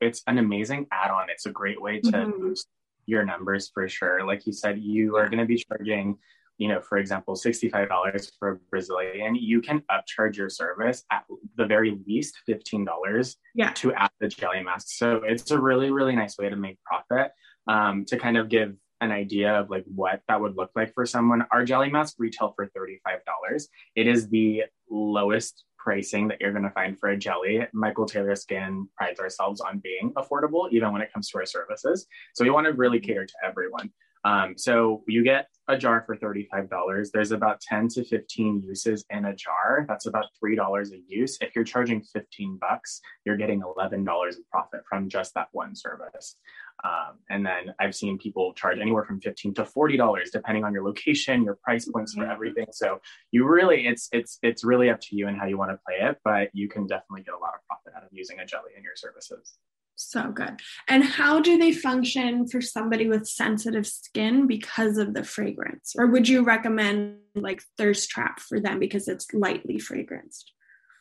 it's 0.00 0.22
an 0.26 0.38
amazing 0.38 0.86
add-on. 0.92 1.30
It's 1.30 1.46
a 1.46 1.50
great 1.50 1.80
way 1.80 2.00
to 2.00 2.10
mm-hmm. 2.10 2.40
boost 2.40 2.68
your 3.06 3.24
numbers 3.24 3.70
for 3.72 3.88
sure. 3.88 4.24
Like 4.24 4.46
you 4.46 4.52
said, 4.52 4.78
you 4.80 5.16
are 5.16 5.28
going 5.28 5.38
to 5.38 5.46
be 5.46 5.64
charging 5.68 6.18
you 6.60 6.68
know, 6.68 6.78
for 6.78 6.98
example, 6.98 7.34
$65 7.34 8.30
for 8.38 8.50
a 8.50 8.56
Brazilian, 8.70 9.34
you 9.34 9.62
can 9.62 9.82
upcharge 9.90 10.36
your 10.36 10.50
service 10.50 11.04
at 11.10 11.24
the 11.56 11.64
very 11.64 11.98
least 12.06 12.38
$15 12.46 13.36
yeah. 13.54 13.70
to 13.70 13.94
add 13.94 14.10
the 14.20 14.28
jelly 14.28 14.62
mask. 14.62 14.88
So 14.90 15.22
it's 15.24 15.50
a 15.50 15.58
really, 15.58 15.90
really 15.90 16.14
nice 16.14 16.36
way 16.36 16.50
to 16.50 16.56
make 16.56 16.78
profit. 16.84 17.32
Um, 17.66 18.04
to 18.06 18.18
kind 18.18 18.36
of 18.36 18.48
give 18.48 18.74
an 19.00 19.10
idea 19.10 19.54
of 19.54 19.70
like 19.70 19.84
what 19.86 20.20
that 20.28 20.40
would 20.40 20.56
look 20.56 20.70
like 20.76 20.92
for 20.92 21.06
someone, 21.06 21.46
our 21.50 21.64
jelly 21.64 21.88
mask 21.88 22.16
retail 22.18 22.52
for 22.54 22.66
$35. 22.66 23.62
It 23.96 24.06
is 24.06 24.28
the 24.28 24.64
lowest 24.90 25.64
pricing 25.78 26.28
that 26.28 26.42
you're 26.42 26.52
going 26.52 26.64
to 26.64 26.70
find 26.70 26.98
for 26.98 27.08
a 27.08 27.16
jelly. 27.16 27.66
Michael 27.72 28.04
Taylor 28.04 28.36
Skin 28.36 28.86
prides 28.98 29.18
ourselves 29.18 29.62
on 29.62 29.78
being 29.78 30.12
affordable, 30.14 30.70
even 30.72 30.92
when 30.92 31.00
it 31.00 31.10
comes 31.10 31.30
to 31.30 31.38
our 31.38 31.46
services. 31.46 32.06
So 32.34 32.44
we 32.44 32.50
want 32.50 32.66
to 32.66 32.74
really 32.74 33.00
cater 33.00 33.24
to 33.24 33.34
everyone. 33.42 33.90
Um, 34.24 34.54
so 34.56 35.02
you 35.06 35.24
get 35.24 35.46
a 35.68 35.78
jar 35.78 36.02
for 36.04 36.16
$35. 36.16 37.10
There's 37.12 37.32
about 37.32 37.60
10 37.60 37.88
to 37.88 38.04
15 38.04 38.62
uses 38.62 39.04
in 39.10 39.24
a 39.24 39.34
jar. 39.34 39.86
That's 39.88 40.06
about 40.06 40.26
$3 40.44 40.92
a 40.92 40.96
use. 41.06 41.38
If 41.40 41.54
you're 41.54 41.64
charging 41.64 42.02
15 42.02 42.58
bucks, 42.60 43.00
you're 43.24 43.36
getting 43.36 43.62
$11 43.62 44.28
of 44.28 44.50
profit 44.50 44.80
from 44.88 45.08
just 45.08 45.34
that 45.34 45.48
one 45.52 45.74
service. 45.74 46.36
Um, 46.82 47.18
and 47.28 47.44
then 47.44 47.74
I've 47.78 47.94
seen 47.94 48.18
people 48.18 48.52
charge 48.54 48.78
anywhere 48.78 49.04
from 49.04 49.20
15 49.20 49.54
to 49.54 49.64
$40, 49.64 50.30
depending 50.32 50.64
on 50.64 50.72
your 50.72 50.84
location, 50.84 51.44
your 51.44 51.58
price 51.62 51.86
points 51.86 52.14
for 52.14 52.26
everything. 52.26 52.66
So 52.72 53.00
you 53.32 53.46
really, 53.46 53.86
it's, 53.86 54.08
it's, 54.12 54.38
it's 54.42 54.64
really 54.64 54.90
up 54.90 55.00
to 55.02 55.16
you 55.16 55.28
and 55.28 55.38
how 55.38 55.46
you 55.46 55.58
want 55.58 55.70
to 55.70 55.78
play 55.86 56.08
it, 56.08 56.18
but 56.24 56.48
you 56.52 56.68
can 56.68 56.86
definitely 56.86 57.22
get 57.22 57.34
a 57.34 57.38
lot 57.38 57.52
of 57.54 57.66
profit 57.66 57.92
out 57.96 58.02
of 58.02 58.08
using 58.12 58.40
a 58.40 58.46
jelly 58.46 58.70
in 58.76 58.82
your 58.82 58.96
services. 58.96 59.54
So 60.00 60.32
good. 60.32 60.60
And 60.88 61.04
how 61.04 61.40
do 61.40 61.58
they 61.58 61.72
function 61.72 62.48
for 62.48 62.62
somebody 62.62 63.06
with 63.06 63.28
sensitive 63.28 63.86
skin 63.86 64.46
because 64.46 64.96
of 64.96 65.12
the 65.12 65.22
fragrance? 65.22 65.94
Or 65.96 66.06
would 66.06 66.26
you 66.26 66.42
recommend 66.42 67.18
like 67.34 67.62
Thirst 67.76 68.08
Trap 68.08 68.40
for 68.40 68.58
them 68.60 68.78
because 68.78 69.08
it's 69.08 69.32
lightly 69.34 69.76
fragranced? 69.76 70.44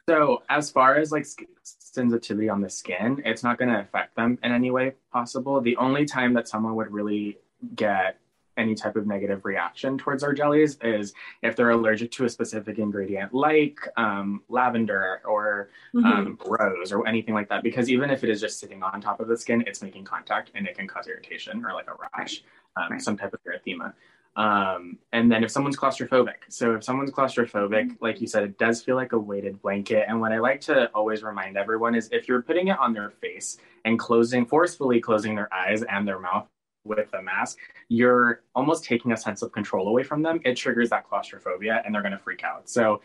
So, 0.10 0.44
as 0.50 0.70
far 0.70 0.98
as 0.98 1.14
like 1.14 1.26
sensitivity 1.64 2.50
on 2.50 2.60
the 2.60 2.70
skin, 2.70 3.22
it's 3.26 3.42
not 3.42 3.58
going 3.58 3.70
to 3.70 3.80
affect 3.80 4.18
them 4.18 4.38
in 4.44 4.52
any 4.52 4.70
way 4.70 4.96
possible. 5.14 5.62
The 5.62 5.78
only 5.78 6.06
time 6.06 6.34
that 6.34 6.50
someone 6.50 6.76
would 6.76 6.92
really 6.92 7.38
get 7.76 8.18
any 8.60 8.76
type 8.76 8.96
of 8.96 9.08
negative 9.08 9.46
reaction 9.46 9.98
towards 9.98 10.24
our 10.24 10.34
jellies 10.34 10.78
is 10.84 11.14
if 11.42 11.56
they're 11.56 11.72
allergic 11.72 12.12
to 12.12 12.26
a 12.26 12.30
specific 12.30 12.78
ingredient 12.78 13.34
like 13.34 13.80
um, 13.98 14.42
lavender 14.50 15.22
or 15.26 15.70
mm-hmm. 15.96 16.06
um, 16.06 16.40
rose 16.46 16.92
or 16.92 17.08
anything 17.08 17.34
like 17.34 17.50
that. 17.50 17.64
Because 17.64 17.90
even 17.90 18.12
if 18.12 18.24
it 18.24 18.30
is 18.30 18.42
just 18.42 18.60
sitting 18.60 18.84
on 18.84 19.02
top 19.02 19.20
of 19.20 19.28
the 19.28 19.38
skin, 19.38 19.64
it's 19.66 19.82
making 19.82 20.04
contact 20.04 20.52
and 20.56 20.68
it 20.68 20.78
can 20.78 20.88
cause 20.88 21.08
irritation 21.08 21.66
or 21.66 21.74
like 21.74 21.88
a 21.88 21.96
rash, 22.18 22.44
um, 22.76 22.92
right. 22.92 23.02
some 23.02 23.18
type 23.18 23.34
of 23.34 23.40
erythema. 23.44 23.94
Um, 24.36 24.98
and 25.12 25.30
then 25.32 25.44
if 25.44 25.52
someone's 25.52 25.76
claustrophobic, 25.76 26.36
so 26.48 26.76
if 26.76 26.84
someone's 26.84 27.12
claustrophobic, 27.12 27.70
Mm-hmm. 27.70 28.04
like 28.06 28.22
you 28.22 28.28
said, 28.28 28.44
it 28.44 28.58
does 28.58 28.82
feel 28.82 28.96
like 28.96 29.14
a 29.14 29.20
weighted 29.20 29.62
blanket. 29.62 30.06
And 30.08 30.22
what 30.22 30.32
I 30.32 30.40
like 30.40 30.62
to 30.62 30.88
always 30.92 31.24
remind 31.24 31.58
everyone 31.58 31.96
is 31.96 32.10
if 32.12 32.28
you're 32.28 32.42
putting 32.42 32.68
it 32.68 32.78
on 32.80 32.94
their 32.94 33.10
face 33.10 33.58
and 33.86 33.98
closing, 33.98 34.46
forcefully 34.46 35.00
closing 35.02 35.36
their 35.36 35.52
eyes 35.54 35.84
and 35.84 36.08
their 36.08 36.20
mouth 36.20 36.48
with 36.90 37.14
a 37.14 37.22
mask, 37.22 37.60
you're 37.88 38.42
almost 38.56 38.84
taking 38.84 39.14
a 39.14 39.18
sense 39.18 39.42
of 39.42 39.54
control 39.54 39.88
away 39.88 40.04
from 40.04 40.22
them. 40.22 40.42
It 40.44 40.56
triggers 40.56 40.90
that 40.90 41.08
claustrophobia 41.08 41.82
and 41.86 41.96
they're 41.96 42.02
going 42.02 42.12
to 42.12 42.18
freak 42.18 42.44
out. 42.44 42.68
So 42.70 43.02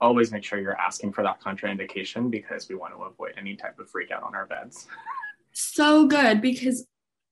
always 0.00 0.30
make 0.30 0.44
sure 0.44 0.60
you're 0.60 0.78
asking 0.78 1.12
for 1.12 1.24
that 1.24 1.40
contraindication 1.40 2.30
because 2.30 2.68
we 2.68 2.74
want 2.74 2.94
to 2.94 3.02
avoid 3.02 3.32
any 3.36 3.56
type 3.56 3.78
of 3.78 3.88
freak 3.88 4.10
out 4.10 4.22
on 4.22 4.34
our 4.34 4.46
beds. 4.46 4.86
So 5.52 6.06
good 6.06 6.40
because 6.40 6.86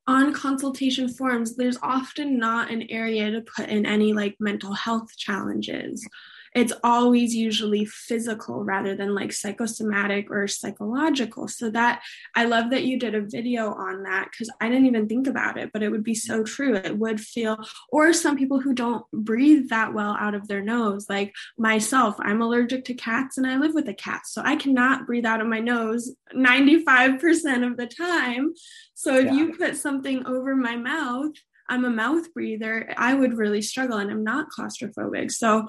on 0.06 0.32
consultation 0.32 1.08
forms, 1.08 1.56
there's 1.56 1.78
often 1.82 2.38
not 2.38 2.70
an 2.70 2.82
area 2.90 3.30
to 3.30 3.42
put 3.42 3.68
in 3.68 3.86
any 3.86 4.12
like 4.12 4.34
mental 4.40 4.72
health 4.72 5.16
challenges. 5.16 6.06
It's 6.54 6.72
always 6.82 7.34
usually 7.34 7.84
physical 7.84 8.64
rather 8.64 8.96
than 8.96 9.14
like 9.14 9.32
psychosomatic 9.32 10.30
or 10.30 10.48
psychological. 10.48 11.46
So 11.48 11.70
that 11.70 12.02
I 12.34 12.44
love 12.44 12.70
that 12.70 12.84
you 12.84 12.98
did 12.98 13.14
a 13.14 13.20
video 13.20 13.72
on 13.72 14.02
that 14.02 14.28
because 14.30 14.50
I 14.60 14.68
didn't 14.68 14.86
even 14.86 15.08
think 15.08 15.26
about 15.26 15.56
it, 15.58 15.70
but 15.72 15.82
it 15.82 15.90
would 15.90 16.02
be 16.02 16.14
so 16.14 16.42
true. 16.42 16.74
It 16.74 16.98
would 16.98 17.20
feel, 17.20 17.56
or 17.90 18.12
some 18.12 18.36
people 18.36 18.60
who 18.60 18.74
don't 18.74 19.04
breathe 19.12 19.68
that 19.68 19.94
well 19.94 20.16
out 20.18 20.34
of 20.34 20.48
their 20.48 20.62
nose, 20.62 21.06
like 21.08 21.34
myself, 21.56 22.16
I'm 22.18 22.42
allergic 22.42 22.84
to 22.86 22.94
cats 22.94 23.38
and 23.38 23.46
I 23.46 23.56
live 23.56 23.74
with 23.74 23.88
a 23.88 23.94
cat. 23.94 24.22
So 24.26 24.42
I 24.44 24.56
cannot 24.56 25.06
breathe 25.06 25.26
out 25.26 25.40
of 25.40 25.46
my 25.46 25.60
nose 25.60 26.12
95% 26.34 27.64
of 27.64 27.76
the 27.76 27.86
time. 27.86 28.54
So 28.94 29.14
if 29.16 29.26
Yeah. 29.26 29.34
you 29.34 29.54
put 29.54 29.76
something 29.76 30.26
over 30.26 30.56
my 30.56 30.76
mouth, 30.76 31.32
I'm 31.68 31.84
a 31.84 31.90
mouth 31.90 32.34
breather, 32.34 32.92
I 32.96 33.14
would 33.14 33.38
really 33.38 33.62
struggle 33.62 33.98
and 33.98 34.10
I'm 34.10 34.24
not 34.24 34.48
claustrophobic. 34.50 35.30
So 35.30 35.68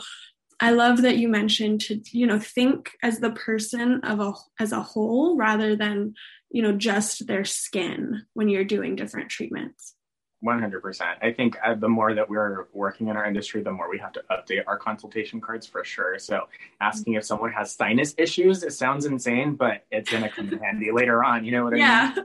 I 0.61 0.69
love 0.71 1.01
that 1.01 1.17
you 1.17 1.27
mentioned 1.27 1.81
to, 1.81 1.99
you 2.11 2.27
know, 2.27 2.39
think 2.39 2.91
as 3.01 3.19
the 3.19 3.31
person 3.31 4.01
of 4.03 4.19
a 4.19 4.33
as 4.59 4.71
a 4.71 4.81
whole 4.81 5.35
rather 5.35 5.75
than, 5.75 6.13
you 6.51 6.61
know, 6.61 6.71
just 6.71 7.25
their 7.25 7.43
skin 7.43 8.25
when 8.33 8.47
you're 8.47 8.63
doing 8.63 8.95
different 8.95 9.29
treatments. 9.29 9.95
100%. 10.43 11.01
I 11.21 11.31
think 11.33 11.55
uh, 11.63 11.75
the 11.75 11.87
more 11.87 12.13
that 12.15 12.27
we're 12.27 12.67
working 12.73 13.09
in 13.09 13.17
our 13.17 13.25
industry, 13.25 13.61
the 13.61 13.71
more 13.71 13.89
we 13.89 13.99
have 13.99 14.11
to 14.13 14.23
update 14.31 14.63
our 14.65 14.77
consultation 14.77 15.39
cards 15.39 15.67
for 15.67 15.83
sure. 15.83 16.17
So, 16.17 16.47
asking 16.79 17.13
if 17.13 17.23
someone 17.23 17.51
has 17.51 17.75
sinus 17.75 18.15
issues, 18.17 18.63
it 18.63 18.73
sounds 18.73 19.05
insane, 19.05 19.53
but 19.53 19.85
it's 19.91 20.09
going 20.09 20.23
to 20.23 20.29
come 20.29 20.49
in 20.49 20.57
handy 20.57 20.91
later 20.93 21.23
on. 21.23 21.45
You 21.45 21.51
know 21.51 21.63
what 21.63 21.73
I 21.73 21.77
Yeah. 21.77 22.11
mean? 22.15 22.15
Yeah. 22.17 22.23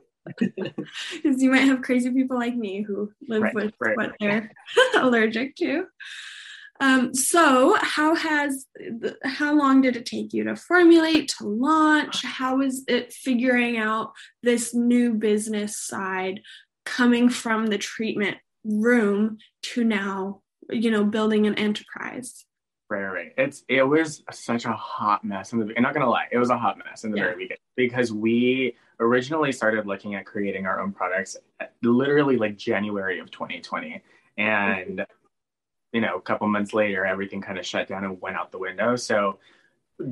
Because 1.13 1.43
you 1.43 1.51
might 1.51 1.65
have 1.65 1.83
crazy 1.83 2.11
people 2.11 2.39
like 2.39 2.57
me 2.57 2.83
who 2.83 3.13
live 3.29 3.43
Right, 3.43 3.55
with 3.55 3.75
right, 3.81 3.97
what 3.97 4.07
right. 4.09 4.15
they're 4.21 4.51
allergic 4.97 5.57
to. 5.57 5.87
Um, 6.81 7.15
so 7.15 7.77
how 7.81 8.15
has 8.15 8.67
how 9.25 9.55
long 9.55 9.81
did 9.81 9.97
it 9.97 10.07
take 10.07 10.33
you 10.33 10.45
to 10.45 10.57
formulate 10.57 11.29
to 11.39 11.47
launch 11.47 12.23
how 12.25 12.61
is 12.61 12.85
it 12.87 13.13
figuring 13.13 13.79
out 13.79 14.13
this 14.43 14.75
new 14.75 15.15
business 15.15 15.79
side 15.79 16.41
coming 16.85 17.29
from 17.29 17.67
the 17.67 17.79
treatment 17.79 18.37
room 18.65 19.39
to 19.63 19.85
now 19.85 20.43
you 20.71 20.91
know 20.91 21.05
building 21.05 21.47
an 21.47 21.55
enterprise 21.55 22.45
Right, 22.89 23.03
right. 23.05 23.33
It's 23.37 23.65
it 23.69 23.83
was 23.83 24.23
such 24.31 24.65
a 24.65 24.73
hot 24.73 25.25
mess 25.25 25.53
in 25.53 25.59
the. 25.59 25.75
I'm 25.77 25.83
not 25.83 25.93
gonna 25.93 26.09
lie, 26.09 26.29
it 26.31 26.39
was 26.39 26.51
a 26.51 26.57
hot 26.59 26.79
mess 26.79 27.03
in 27.03 27.11
the 27.11 27.17
Yeah. 27.17 27.25
very 27.25 27.37
beginning 27.37 27.59
because 27.75 28.13
we 28.13 28.77
originally 29.01 29.51
started 29.51 29.87
looking 29.87 30.15
at 30.15 30.25
creating 30.25 30.67
our 30.67 30.81
own 30.81 30.93
products 30.93 31.37
literally 31.83 32.37
like 32.37 32.57
January 32.57 33.19
of 33.19 33.31
2020, 33.33 34.01
and 34.39 35.05
you 35.97 36.03
know, 36.03 36.17
a 36.17 36.21
couple 36.21 36.47
months 36.47 36.75
later, 36.75 37.07
everything 37.07 37.41
kind 37.41 37.59
of 37.59 37.65
shut 37.65 37.89
down 37.89 38.05
and 38.05 38.21
went 38.21 38.37
out 38.37 38.53
the 38.53 38.59
window. 38.59 38.97
So 38.97 39.39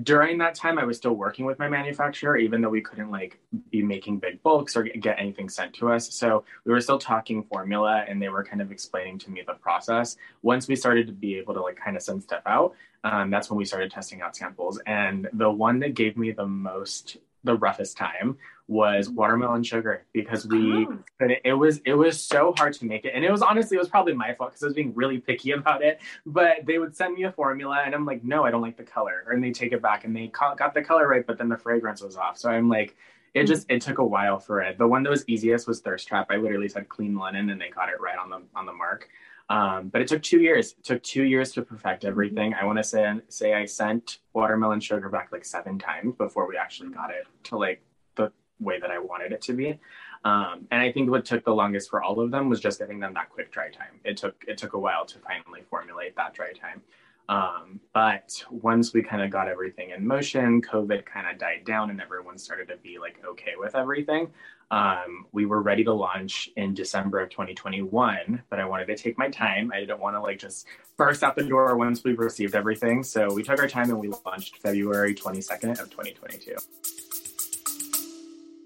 during 0.02 0.38
that 0.38 0.54
time, 0.54 0.78
I 0.78 0.84
was 0.84 0.96
still 0.96 1.12
working 1.12 1.44
with 1.44 1.58
my 1.58 1.68
manufacturer, 1.68 2.38
even 2.38 2.62
though 2.62 2.70
we 2.70 2.80
couldn't 2.80 3.10
like 3.10 3.38
be 3.70 3.82
making 3.82 4.18
big 4.18 4.42
bulks 4.42 4.78
or 4.78 4.82
get 4.82 5.18
anything 5.18 5.50
sent 5.50 5.74
to 5.74 5.92
us. 5.92 6.08
So 6.14 6.44
we 6.64 6.72
were 6.72 6.80
still 6.80 6.96
talking 6.96 7.42
formula, 7.42 8.02
and 8.08 8.16
they 8.22 8.30
were 8.30 8.42
kind 8.42 8.62
of 8.62 8.72
explaining 8.72 9.18
to 9.18 9.30
me 9.30 9.42
the 9.46 9.52
process. 9.52 10.16
Once 10.40 10.68
we 10.68 10.74
started 10.74 11.06
to 11.08 11.12
be 11.12 11.36
able 11.36 11.52
to 11.52 11.60
like 11.60 11.76
kind 11.76 11.98
of 11.98 12.02
send 12.02 12.22
stuff 12.22 12.44
out, 12.46 12.74
um, 13.04 13.28
that's 13.28 13.50
when 13.50 13.58
we 13.58 13.66
started 13.66 13.90
testing 13.90 14.22
out 14.22 14.34
samples. 14.34 14.80
And 14.86 15.28
the 15.34 15.50
one 15.50 15.80
that 15.80 15.92
gave 15.92 16.16
me 16.16 16.32
the 16.32 16.46
most, 16.46 17.18
the 17.44 17.54
roughest 17.56 17.96
time 17.96 18.36
was 18.66 19.06
mm-hmm. 19.06 19.16
watermelon 19.16 19.62
sugar 19.62 20.04
because 20.12 20.46
we 20.46 20.86
Oh. 20.86 20.98
it, 21.20 21.40
it 21.44 21.52
was 21.52 21.80
it 21.84 21.94
was 21.94 22.20
so 22.20 22.54
hard 22.56 22.72
to 22.74 22.86
make 22.86 23.04
it. 23.04 23.12
And 23.14 23.24
it 23.24 23.30
was 23.30 23.42
honestly 23.42 23.76
it 23.76 23.80
was 23.80 23.88
probably 23.88 24.14
my 24.14 24.34
fault 24.34 24.50
because 24.50 24.62
i 24.62 24.66
was 24.66 24.74
being 24.74 24.94
really 24.94 25.18
picky 25.18 25.52
about 25.52 25.82
it. 25.82 26.00
But 26.24 26.64
they 26.64 26.78
would 26.78 26.96
send 26.96 27.14
me 27.14 27.24
a 27.24 27.32
formula 27.32 27.82
and 27.84 27.94
i'm 27.94 28.06
like 28.06 28.24
no 28.24 28.44
i 28.44 28.50
don't 28.50 28.62
like 28.62 28.76
the 28.76 28.84
color. 28.84 29.24
And 29.30 29.44
they 29.44 29.52
take 29.52 29.72
it 29.72 29.82
back 29.82 30.04
and 30.04 30.16
they 30.16 30.28
ca- 30.28 30.54
got 30.54 30.74
the 30.74 30.82
color 30.82 31.06
right 31.06 31.26
but 31.26 31.38
then 31.38 31.48
the 31.48 31.58
fragrance 31.58 32.02
was 32.02 32.16
off. 32.16 32.38
So 32.38 32.50
i'm 32.50 32.68
like 32.68 32.96
it 33.34 33.44
mm. 33.44 33.46
just 33.46 33.70
it 33.70 33.82
took 33.82 33.98
a 33.98 34.04
while 34.04 34.38
for 34.38 34.60
it. 34.62 34.78
The 34.78 34.86
one 34.86 35.02
that 35.02 35.10
was 35.10 35.24
easiest 35.28 35.68
was 35.68 35.80
thirst 35.80 36.08
trap. 36.08 36.28
I 36.30 36.36
literally 36.36 36.68
said 36.68 36.88
clean 36.88 37.16
linen 37.18 37.50
and 37.50 37.60
they 37.60 37.68
got 37.68 37.88
it 37.88 38.00
right 38.00 38.18
on 38.18 38.30
the 38.30 38.42
on 38.54 38.64
the 38.64 38.72
mark 38.72 39.08
um, 39.50 39.88
but 39.88 40.00
it 40.00 40.08
took 40.08 40.22
two 40.22 40.40
years 40.40 40.72
it 40.78 40.84
took 40.84 41.02
two 41.02 41.24
years 41.24 41.52
to 41.52 41.62
perfect 41.62 42.04
everything 42.04 42.54
i 42.54 42.64
want 42.64 42.78
to 42.78 42.84
say 42.84 43.14
say 43.28 43.54
i 43.54 43.64
sent 43.64 44.18
watermelon 44.32 44.80
sugar 44.80 45.08
back 45.08 45.30
like 45.32 45.44
seven 45.44 45.78
times 45.78 46.14
before 46.16 46.48
we 46.48 46.56
actually 46.56 46.90
got 46.90 47.10
it 47.10 47.26
to 47.42 47.56
like 47.56 47.82
the 48.16 48.32
way 48.60 48.80
that 48.80 48.90
I 48.90 48.98
wanted 48.98 49.32
it 49.32 49.42
to 49.42 49.52
be. 49.52 49.78
Um, 50.24 50.66
and 50.70 50.80
I 50.80 50.90
think 50.90 51.10
what 51.10 51.24
took 51.24 51.44
the 51.44 51.54
longest 51.54 51.90
for 51.90 52.02
all 52.02 52.18
of 52.20 52.30
them 52.30 52.48
was 52.48 52.60
just 52.60 52.78
getting 52.78 52.98
them 52.98 53.12
that 53.14 53.28
quick 53.28 53.52
dry 53.52 53.70
time. 53.70 54.00
It 54.04 54.16
took 54.16 54.42
it 54.48 54.56
took 54.56 54.72
a 54.72 54.78
while 54.78 55.04
to 55.04 55.18
finally 55.18 55.62
formulate 55.68 56.16
that 56.16 56.32
dry 56.32 56.52
time. 56.52 56.80
Um, 57.28 57.80
but 57.92 58.44
once 58.50 58.92
we 58.92 59.02
kind 59.02 59.22
of 59.22 59.30
got 59.30 59.48
everything 59.48 59.90
in 59.90 60.06
motion, 60.06 60.60
COVID 60.60 61.06
kind 61.06 61.26
of 61.30 61.38
died 61.38 61.64
down 61.64 61.90
and 61.90 62.00
everyone 62.00 62.36
started 62.38 62.68
to 62.68 62.76
be 62.76 62.98
like 62.98 63.22
okay 63.24 63.52
with 63.56 63.74
everything. 63.74 64.28
Um, 64.70 65.26
we 65.32 65.46
were 65.46 65.62
ready 65.62 65.84
to 65.84 65.92
launch 65.92 66.50
in 66.56 66.74
December 66.74 67.20
of 67.20 67.30
2021, 67.30 68.42
but 68.50 68.58
I 68.58 68.64
wanted 68.64 68.86
to 68.86 68.96
take 68.96 69.16
my 69.16 69.28
time. 69.28 69.70
I 69.72 69.80
didn't 69.80 70.00
want 70.00 70.16
to 70.16 70.20
like 70.20 70.38
just 70.38 70.66
burst 70.96 71.22
out 71.22 71.36
the 71.36 71.44
door 71.44 71.76
once 71.76 72.02
we 72.02 72.12
received 72.12 72.54
everything. 72.54 73.02
So 73.04 73.32
we 73.32 73.42
took 73.42 73.58
our 73.58 73.68
time 73.68 73.90
and 73.90 74.00
we 74.00 74.08
launched 74.08 74.58
February 74.58 75.14
22nd 75.14 75.80
of 75.80 75.90
2022. 75.90 76.56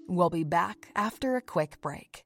We'll 0.07 0.29
be 0.29 0.43
back 0.43 0.89
after 0.95 1.35
a 1.35 1.41
quick 1.41 1.79
break. 1.81 2.25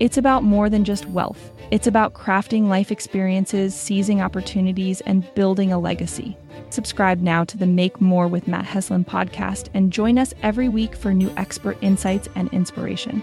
It's 0.00 0.16
about 0.16 0.44
more 0.44 0.70
than 0.70 0.84
just 0.84 1.06
wealth. 1.06 1.52
It's 1.70 1.86
about 1.88 2.14
crafting 2.14 2.68
life 2.68 2.92
experiences, 2.92 3.74
seizing 3.74 4.20
opportunities, 4.20 5.00
and 5.02 5.28
building 5.34 5.72
a 5.72 5.78
legacy. 5.78 6.36
Subscribe 6.70 7.20
now 7.20 7.44
to 7.44 7.56
the 7.56 7.66
Make 7.66 8.00
More 8.00 8.28
with 8.28 8.46
Matt 8.46 8.64
Heslin 8.64 9.04
podcast 9.04 9.68
and 9.74 9.92
join 9.92 10.16
us 10.18 10.34
every 10.42 10.68
week 10.68 10.94
for 10.94 11.12
new 11.12 11.32
expert 11.36 11.76
insights 11.80 12.28
and 12.36 12.48
inspiration. 12.52 13.22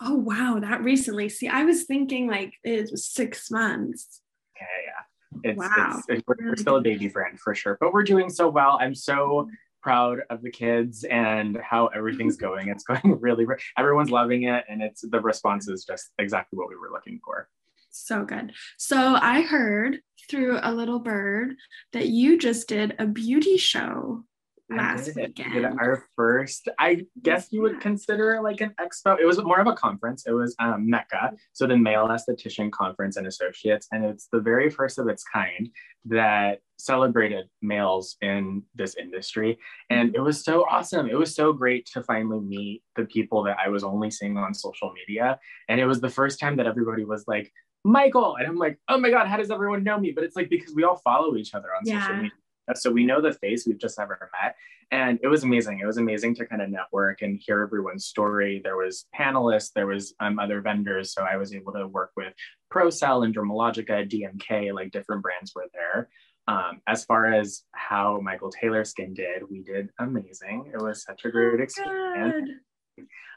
oh 0.00 0.14
wow 0.14 0.58
that 0.60 0.82
recently 0.82 1.28
see 1.28 1.48
i 1.48 1.64
was 1.64 1.84
thinking 1.84 2.26
like 2.26 2.54
it 2.64 2.88
was 2.90 3.06
six 3.06 3.50
months 3.50 4.20
Yeah, 4.56 4.66
yeah. 4.86 5.50
It's, 5.50 5.58
Wow. 5.58 5.96
it's, 5.98 6.06
it's 6.08 6.22
we're, 6.26 6.36
we're 6.48 6.56
still 6.56 6.76
a 6.76 6.80
baby 6.80 7.06
brand 7.08 7.38
for 7.38 7.54
sure, 7.54 7.78
but 7.80 7.92
we're 7.92 8.02
doing 8.02 8.28
so 8.30 8.48
well. 8.48 8.78
I'm 8.80 8.96
so 8.96 9.48
proud 9.82 10.20
of 10.30 10.42
the 10.42 10.50
kids 10.50 11.04
and 11.04 11.58
how 11.62 11.86
everything's 11.88 12.36
going. 12.46 12.68
It's 12.68 12.84
going 12.84 13.18
really, 13.20 13.44
re- 13.46 13.56
everyone's 13.78 14.10
loving 14.10 14.44
it, 14.44 14.64
and 14.68 14.82
it's 14.82 15.02
the 15.02 15.20
response 15.20 15.68
is 15.68 15.84
just 15.84 16.10
exactly 16.18 16.58
what 16.58 16.68
we 16.68 16.76
were 16.76 16.90
looking 16.92 17.20
for. 17.24 17.48
so 17.90 18.24
good 18.24 18.52
so 18.78 19.16
i 19.20 19.40
heard 19.42 19.98
through 20.28 20.58
a 20.62 20.72
little 20.72 21.00
bird 21.00 21.54
that 21.92 22.06
you 22.08 22.38
just 22.38 22.68
did 22.68 22.94
a 23.00 23.06
beauty 23.06 23.56
show 23.56 24.22
last 24.76 25.06
did 25.06 25.16
weekend 25.16 25.52
did 25.52 25.64
our 25.64 26.04
first, 26.16 26.68
I 26.78 27.06
guess 27.22 27.48
you 27.50 27.62
would 27.62 27.80
consider 27.80 28.34
it 28.34 28.42
like 28.42 28.60
an 28.60 28.74
expo. 28.80 29.18
It 29.20 29.26
was 29.26 29.42
more 29.42 29.60
of 29.60 29.66
a 29.66 29.74
conference. 29.74 30.24
It 30.26 30.32
was 30.32 30.54
um, 30.58 30.88
Mecca, 30.88 31.32
so 31.52 31.66
the 31.66 31.76
Male 31.76 32.08
Esthetician 32.08 32.70
Conference 32.70 33.16
and 33.16 33.26
Associates, 33.26 33.88
and 33.92 34.04
it's 34.04 34.28
the 34.32 34.40
very 34.40 34.70
first 34.70 34.98
of 34.98 35.08
its 35.08 35.24
kind 35.24 35.68
that 36.06 36.60
celebrated 36.78 37.46
males 37.60 38.16
in 38.22 38.62
this 38.74 38.96
industry. 38.96 39.58
And 39.90 40.14
it 40.14 40.20
was 40.20 40.42
so 40.42 40.64
awesome. 40.70 41.08
It 41.08 41.18
was 41.18 41.34
so 41.34 41.52
great 41.52 41.86
to 41.92 42.02
finally 42.02 42.40
meet 42.40 42.82
the 42.96 43.04
people 43.04 43.42
that 43.44 43.58
I 43.64 43.68
was 43.68 43.84
only 43.84 44.10
seeing 44.10 44.38
on 44.38 44.54
social 44.54 44.92
media. 44.92 45.38
And 45.68 45.78
it 45.78 45.86
was 45.86 46.00
the 46.00 46.08
first 46.08 46.40
time 46.40 46.56
that 46.56 46.66
everybody 46.66 47.04
was 47.04 47.24
like, 47.28 47.52
Michael. 47.84 48.36
And 48.36 48.46
I'm 48.46 48.56
like, 48.56 48.78
oh 48.88 48.98
my 48.98 49.10
God, 49.10 49.26
how 49.26 49.36
does 49.36 49.50
everyone 49.50 49.84
know 49.84 49.98
me? 49.98 50.12
But 50.12 50.24
it's 50.24 50.36
like 50.36 50.48
because 50.48 50.74
we 50.74 50.84
all 50.84 50.96
follow 50.96 51.36
each 51.36 51.54
other 51.54 51.68
on 51.74 51.82
Yeah. 51.84 52.00
social 52.00 52.16
media. 52.16 52.30
So 52.78 52.90
we 52.90 53.04
know 53.04 53.20
the 53.20 53.32
face, 53.32 53.66
we've 53.66 53.78
just 53.78 53.98
never 53.98 54.30
met. 54.40 54.56
And 54.90 55.18
it 55.22 55.28
was 55.28 55.44
amazing. 55.44 55.78
It 55.78 55.86
was 55.86 55.98
amazing 55.98 56.34
to 56.36 56.46
kind 56.46 56.62
of 56.62 56.68
network 56.68 57.22
and 57.22 57.40
hear 57.40 57.62
everyone's 57.62 58.06
story. 58.06 58.60
There 58.62 58.76
was 58.76 59.06
panelists, 59.18 59.72
there 59.74 59.86
was 59.86 60.14
um, 60.20 60.38
other 60.38 60.60
vendors. 60.60 61.12
So 61.12 61.22
I 61.22 61.36
was 61.36 61.54
able 61.54 61.72
to 61.74 61.86
work 61.86 62.10
with 62.16 62.32
ProCell 62.72 63.24
and 63.24 63.34
Dermalogica, 63.34 64.10
DMK, 64.10 64.74
like 64.74 64.90
different 64.90 65.22
brands 65.22 65.52
were 65.54 65.68
there. 65.72 66.08
Um, 66.48 66.80
as 66.88 67.04
far 67.04 67.32
as 67.32 67.62
how 67.72 68.20
Michael 68.20 68.50
Taylor 68.50 68.84
Skin 68.84 69.14
did, 69.14 69.48
we 69.48 69.62
did 69.62 69.90
amazing. 70.00 70.70
It 70.74 70.82
was 70.82 71.04
such 71.04 71.24
a 71.24 71.30
great 71.30 71.60
experience 71.60 72.50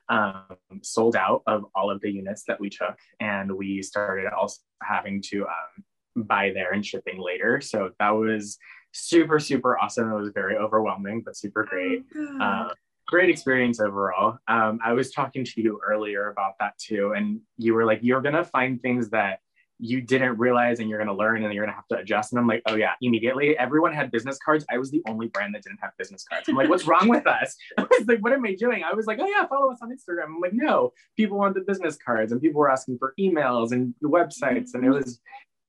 um, 0.10 0.58
sold 0.82 1.16
out 1.16 1.44
of 1.48 1.66
all 1.76 1.90
of 1.90 2.02
the 2.02 2.12
units 2.12 2.44
that 2.48 2.60
we 2.60 2.70
took, 2.70 2.98
and 3.20 3.52
we 3.52 3.82
started 3.82 4.32
also 4.34 4.60
having 4.82 5.22
to 5.30 5.46
um, 5.46 6.26
buy 6.26 6.52
there 6.54 6.74
and 6.74 6.86
shipping 6.86 7.20
later. 7.20 7.62
So 7.62 7.92
that 8.00 8.12
was 8.12 8.58
super, 8.94 9.40
super 9.40 9.78
awesome. 9.78 10.12
It 10.12 10.16
was 10.16 10.32
very 10.34 10.56
overwhelming, 10.56 11.22
but 11.22 11.36
super 11.36 11.66
great. 11.66 12.10
Good. 12.12 12.42
Uh, 12.42 12.70
great 13.08 13.30
experience 13.30 13.80
overall. 13.80 14.38
Um, 14.48 14.80
I 14.84 14.94
was 14.94 15.12
talking 15.12 15.44
to 15.44 15.62
you 15.62 15.80
earlier 15.86 16.30
about 16.30 16.54
that 16.60 16.78
too, 16.78 17.14
and 17.16 17.42
you 17.58 17.74
were 17.74 17.86
like, 17.86 18.00
"You're 18.02 18.22
gonna 18.22 18.46
find 18.46 18.82
things 18.82 19.10
that." 19.10 19.40
You 19.80 20.00
didn't 20.00 20.38
realize, 20.38 20.80
and 20.80 20.90
you're 20.90 21.00
going 21.00 21.10
to 21.10 21.16
learn, 21.16 21.44
and 21.44 21.54
you're 21.54 21.66
going 21.66 21.74
to 21.74 21.76
have 21.76 21.88
to 21.90 21.98
adjust. 21.98 22.32
And 22.32 22.40
I'm 22.40 22.48
like, 22.48 22.62
oh 22.68 22.76
yeah, 22.76 22.92
immediately. 23.02 23.58
Everyone 23.58 23.92
had 23.92 24.12
business 24.12 24.38
cards. 24.38 24.64
I 24.70 24.78
was 24.78 24.92
the 24.92 25.02
only 25.10 25.28
brand 25.28 25.54
that 25.56 25.64
didn't 25.64 25.80
have 25.82 25.92
business 25.98 26.24
cards. 26.24 26.48
I'm 26.48 26.56
like, 26.56 26.70
what's 26.70 26.88
wrong 26.88 27.10
with 27.10 27.28
us? 27.28 27.58
I 27.78 27.82
was 27.82 28.08
like, 28.08 28.20
what 28.20 28.32
am 28.32 28.46
I 28.46 28.54
doing? 28.54 28.84
I 28.84 28.94
was 28.94 29.08
like, 29.08 29.18
oh 29.20 29.28
yeah, 29.28 29.46
follow 29.48 29.72
us 29.74 29.80
on 29.82 29.90
Instagram. 29.90 30.26
I'm 30.26 30.40
like, 30.40 30.54
no, 30.54 30.94
people 31.18 31.38
want 31.38 31.56
the 31.56 31.62
business 31.62 31.98
cards, 31.98 32.32
and 32.32 32.40
people 32.40 32.62
were 32.62 32.72
asking 32.72 33.00
for 33.00 33.14
emails 33.20 33.74
and 33.74 33.94
websites, 34.04 34.74
and 34.74 34.86
it 34.86 34.92
was 34.92 35.20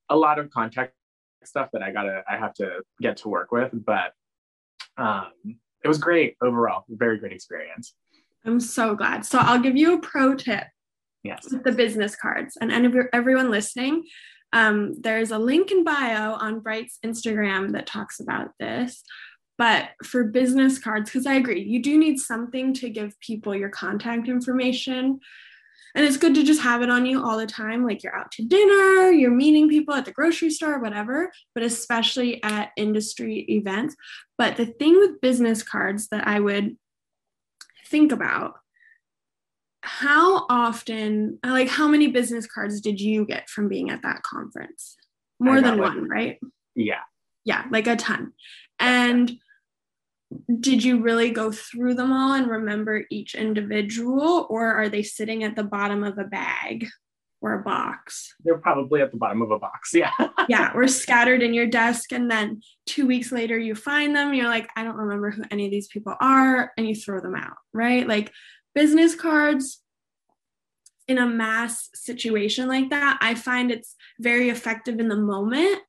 a 0.09 0.15
lot 0.15 0.39
of 0.39 0.49
contact 0.51 0.93
stuff 1.47 1.69
that 1.73 1.81
I 1.81 1.91
gotta, 1.91 2.23
I 2.29 2.37
have 2.37 2.53
to 2.55 2.81
get 3.01 3.17
to 3.17 3.29
work 3.29 3.51
with. 3.51 3.71
But 3.73 4.13
um, 4.97 5.27
it 5.83 5.87
was 5.87 5.97
great 5.97 6.35
overall. 6.41 6.83
Very 6.89 7.17
great 7.17 7.31
experience. 7.33 7.93
I'm 8.45 8.59
so 8.59 8.95
glad. 8.95 9.25
So 9.25 9.39
I'll 9.39 9.59
give 9.59 9.75
you 9.75 9.95
a 9.95 9.99
pro 9.99 10.35
tip 10.35 10.65
Yes. 11.23 11.51
with 11.51 11.63
the 11.63 11.71
business 11.71 12.15
cards 12.15 12.55
and 12.61 12.71
any 12.71 12.89
everyone 13.11 13.49
listening. 13.49 14.03
Um, 14.53 14.93
there's 15.01 15.31
a 15.31 15.39
link 15.39 15.71
in 15.71 15.83
bio 15.83 16.33
on 16.33 16.59
Bright's 16.59 16.99
Instagram 17.03 17.73
that 17.73 17.87
talks 17.87 18.19
about 18.19 18.51
this. 18.59 19.03
But 19.57 19.89
for 20.03 20.25
business 20.25 20.79
cards, 20.79 21.09
because 21.09 21.25
I 21.25 21.35
agree, 21.35 21.61
you 21.63 21.81
do 21.81 21.97
need 21.97 22.19
something 22.19 22.73
to 22.75 22.89
give 22.89 23.19
people 23.21 23.55
your 23.55 23.69
contact 23.69 24.27
information. 24.27 25.19
And 25.95 26.05
it's 26.05 26.17
good 26.17 26.35
to 26.35 26.43
just 26.43 26.61
have 26.61 26.81
it 26.81 26.89
on 26.89 27.05
you 27.05 27.23
all 27.23 27.37
the 27.37 27.47
time. 27.47 27.85
Like 27.85 28.03
you're 28.03 28.15
out 28.15 28.31
to 28.33 28.43
dinner, 28.45 29.11
you're 29.11 29.31
meeting 29.31 29.69
people 29.69 29.93
at 29.95 30.03
the 30.05 30.11
grocery 30.11 30.49
store, 30.49 30.79
whatever, 30.79 31.31
but 31.53 31.63
especially 31.63 32.43
at 32.43 32.71
industry 32.75 33.45
events. 33.49 33.95
But 34.37 34.57
the 34.57 34.65
thing 34.65 34.99
with 34.99 35.21
business 35.21 35.63
cards 35.63 36.09
that 36.09 36.27
I 36.27 36.39
would 36.41 36.75
think 37.87 38.11
about 38.11 38.55
how 39.81 40.47
often 40.49 41.37
like 41.45 41.69
how 41.69 41.87
many 41.87 42.07
business 42.07 42.47
cards 42.47 42.81
did 42.81 42.99
you 42.99 43.23
get 43.23 43.47
from 43.49 43.67
being 43.69 43.91
at 43.91 44.01
that 44.01 44.23
conference 44.23 44.97
more 45.39 45.61
than 45.61 45.77
like- 45.77 45.93
one 45.93 46.09
right 46.09 46.39
Yeah. 46.73 47.01
yeah 47.43 47.65
like 47.69 47.85
a 47.85 47.95
ton 47.95 48.33
and 48.79 49.31
did 50.59 50.83
you 50.83 51.01
really 51.01 51.31
go 51.31 51.51
through 51.51 51.93
them 51.93 52.11
all 52.11 52.33
and 52.33 52.47
remember 52.47 53.05
each 53.09 53.35
individual 53.35 54.47
or 54.49 54.73
are 54.73 54.89
they 54.89 55.03
sitting 55.03 55.43
at 55.43 55.55
the 55.55 55.63
bottom 55.63 56.03
of 56.03 56.17
a 56.17 56.23
bag 56.23 56.87
or 57.41 57.53
a 57.53 57.63
box 57.63 58.33
They're 58.43 58.57
probably 58.57 59.01
at 59.01 59.11
the 59.11 59.17
bottom 59.17 59.41
of 59.41 59.51
a 59.51 59.59
box. 59.59 59.91
Yeah. 59.93 60.11
yeah 60.49 60.71
or 60.73 60.87
scattered 60.87 61.43
in 61.43 61.53
your 61.53 61.67
desk 61.67 62.11
and 62.11 62.29
then 62.29 62.61
two 62.85 63.05
weeks 63.05 63.31
later 63.31 63.57
you 63.57 63.75
find 63.75 64.15
them 64.15 64.33
you're 64.33 64.47
like 64.47 64.67
i 64.75 64.83
don't 64.83 64.95
remember 64.97 65.31
who 65.31 65.43
any 65.51 65.65
of 65.65 65.71
these 65.71 65.87
people 65.87 66.15
are 66.19 66.71
and 66.77 66.87
you 66.87 66.95
throw 66.95 67.19
them 67.19 67.35
out 67.35 67.57
right 67.73 68.07
like 68.07 68.31
business 68.73 69.15
cards 69.15 69.81
in 71.07 71.19
a 71.19 71.27
mass 71.27 71.89
situation 71.93 72.67
like 72.67 72.89
that 72.89 73.17
i 73.21 73.35
find 73.35 73.71
it's 73.71 73.95
very 74.19 74.49
effective 74.49 74.99
in 74.99 75.07
the 75.07 75.15
moment 75.15 75.79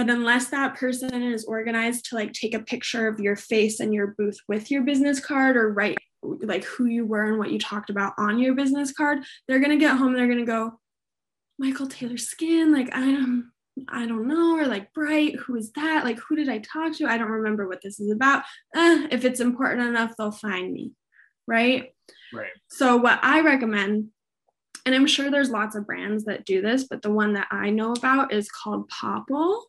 but 0.00 0.08
unless 0.08 0.46
that 0.46 0.76
person 0.76 1.22
is 1.22 1.44
organized 1.44 2.06
to 2.06 2.14
like 2.14 2.32
take 2.32 2.54
a 2.54 2.60
picture 2.60 3.06
of 3.06 3.20
your 3.20 3.36
face 3.36 3.80
and 3.80 3.92
your 3.92 4.14
booth 4.16 4.38
with 4.48 4.70
your 4.70 4.80
business 4.82 5.20
card 5.20 5.58
or 5.58 5.74
write 5.74 5.98
like 6.22 6.64
who 6.64 6.86
you 6.86 7.04
were 7.04 7.26
and 7.26 7.38
what 7.38 7.50
you 7.50 7.58
talked 7.58 7.90
about 7.90 8.14
on 8.16 8.38
your 8.38 8.54
business 8.54 8.92
card 8.92 9.18
they're 9.46 9.58
going 9.58 9.68
to 9.68 9.76
get 9.76 9.98
home 9.98 10.14
they're 10.14 10.26
going 10.26 10.38
to 10.38 10.44
go 10.46 10.72
michael 11.58 11.86
taylor 11.86 12.16
skin 12.16 12.72
like 12.72 12.88
i 12.96 13.00
don't 13.00 13.50
I 13.88 14.04
don't 14.04 14.26
know, 14.26 14.58
or 14.58 14.66
like 14.66 14.92
Bright, 14.92 15.36
who 15.36 15.56
is 15.56 15.72
that? 15.72 16.04
Like, 16.04 16.18
who 16.18 16.36
did 16.36 16.50
I 16.50 16.58
talk 16.58 16.94
to? 16.96 17.06
I 17.06 17.16
don't 17.16 17.30
remember 17.30 17.66
what 17.66 17.80
this 17.80 17.98
is 17.98 18.10
about. 18.10 18.42
If 18.74 19.24
it's 19.24 19.40
important 19.40 19.88
enough, 19.88 20.12
they'll 20.18 20.32
find 20.32 20.70
me. 20.70 20.90
Right. 21.46 21.94
Right. 22.34 22.50
So, 22.68 22.98
what 22.98 23.20
I 23.22 23.40
recommend, 23.40 24.08
and 24.84 24.94
I'm 24.94 25.06
sure 25.06 25.30
there's 25.30 25.50
lots 25.50 25.76
of 25.76 25.86
brands 25.86 26.24
that 26.24 26.44
do 26.44 26.60
this, 26.60 26.84
but 26.84 27.00
the 27.00 27.12
one 27.12 27.34
that 27.34 27.46
I 27.50 27.70
know 27.70 27.92
about 27.92 28.34
is 28.34 28.50
called 28.50 28.90
Popl, 28.90 29.62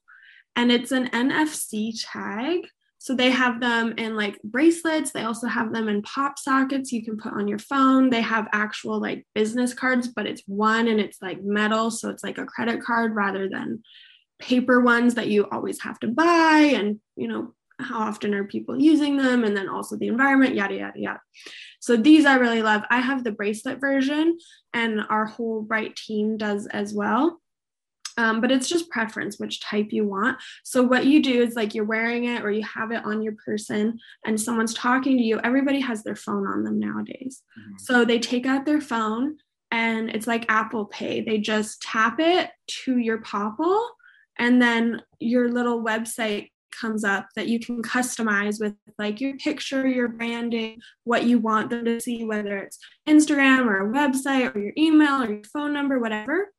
and 0.56 0.72
it's 0.72 0.92
an 0.92 1.10
NFC 1.10 1.94
tag. 2.04 2.62
So, 2.98 3.16
they 3.16 3.32
have 3.32 3.60
them 3.60 3.94
in 3.98 4.16
like 4.16 4.40
bracelets, 4.44 5.12
they 5.12 5.24
also 5.24 5.48
have 5.48 5.74
them 5.74 5.90
in 5.90 6.04
pop 6.04 6.38
sockets 6.38 6.92
you 6.92 7.04
can 7.04 7.18
put 7.18 7.34
on 7.34 7.48
your 7.48 7.58
phone. 7.58 8.12
They 8.12 8.22
have 8.22 8.48
actual 8.54 9.02
like 9.02 9.26
business 9.34 9.74
cards, 9.74 10.08
but 10.08 10.28
it's 10.28 10.44
one 10.46 10.88
and 10.88 11.00
it's 11.00 11.20
like 11.22 11.42
metal. 11.44 11.90
So, 11.90 12.10
it's 12.10 12.24
like 12.24 12.38
a 12.38 12.46
credit 12.46 12.84
card 12.84 13.16
rather 13.16 13.50
than 13.50 13.82
paper 14.42 14.82
ones 14.82 15.16
that 15.16 15.28
you 15.28 15.48
always 15.52 15.82
have 15.82 16.00
to 16.00 16.08
buy 16.08 16.72
and 16.76 17.00
you 17.16 17.28
know 17.28 17.54
how 17.80 18.00
often 18.00 18.34
are 18.34 18.44
people 18.44 18.80
using 18.80 19.18
them 19.18 19.44
and 19.44 19.56
then 19.56 19.70
also 19.70 19.96
the 19.96 20.08
environment 20.08 20.56
yada 20.56 20.76
yada 20.76 21.00
yada 21.00 21.22
so 21.80 21.96
these 21.96 22.26
i 22.26 22.36
really 22.36 22.62
love 22.62 22.82
i 22.90 23.00
have 23.00 23.24
the 23.24 23.32
bracelet 23.32 23.80
version 23.80 24.38
and 24.74 25.02
our 25.10 25.26
whole 25.26 25.62
bright 25.62 25.96
team 25.96 26.38
does 26.38 26.66
as 26.68 26.94
well 26.94 27.40
um, 28.18 28.42
but 28.42 28.52
it's 28.52 28.68
just 28.68 28.90
preference 28.90 29.38
which 29.40 29.60
type 29.62 29.88
you 29.92 30.06
want 30.06 30.38
so 30.64 30.84
what 30.84 31.06
you 31.06 31.22
do 31.22 31.42
is 31.42 31.56
like 31.56 31.74
you're 31.74 31.86
wearing 31.86 32.26
it 32.26 32.44
or 32.44 32.52
you 32.52 32.64
have 32.64 32.92
it 32.92 33.04
on 33.06 33.22
your 33.22 33.34
person 33.46 33.98
and 34.26 34.40
someone's 34.40 34.74
talking 34.74 35.18
to 35.18 35.24
you 35.24 35.40
everybody 35.44 35.80
has 35.80 36.04
their 36.04 36.16
phone 36.16 36.46
on 36.48 36.64
them 36.64 36.80
nowadays 36.80 37.44
Mhm. 37.58 37.80
so 37.80 38.06
they 38.06 38.20
take 38.20 38.46
out 38.46 38.66
their 38.66 38.82
phone 38.82 39.38
and 39.72 40.10
it's 40.10 40.28
like 40.28 40.46
apple 40.50 40.86
pay 40.86 41.22
they 41.22 41.38
just 41.38 41.82
tap 41.82 42.20
it 42.20 42.50
to 42.68 42.98
your 42.98 43.20
popl 43.22 43.80
and 44.38 44.62
then 44.62 45.02
your 45.20 45.50
little 45.50 45.84
website 45.84 46.50
comes 46.72 47.04
up 47.04 47.28
that 47.36 47.48
you 47.48 47.60
can 47.60 47.82
customize 47.84 48.60
with 48.62 48.74
like 48.98 49.20
your 49.20 49.36
picture, 49.38 49.86
your 49.86 50.08
branding, 50.08 50.80
what 51.04 51.26
you 51.26 51.38
want 51.38 51.70
them 51.70 51.84
to 51.84 52.00
see, 52.00 52.24
whether 52.24 52.58
it's 52.58 52.80
Instagram 53.08 53.66
or 53.68 53.86
a 53.86 53.94
website 53.94 54.56
or 54.56 54.60
your 54.60 54.72
email 54.78 55.22
or 55.22 55.30
your 55.34 55.44
phone 55.44 55.74
number, 55.74 56.00
whatever. 56.00 56.50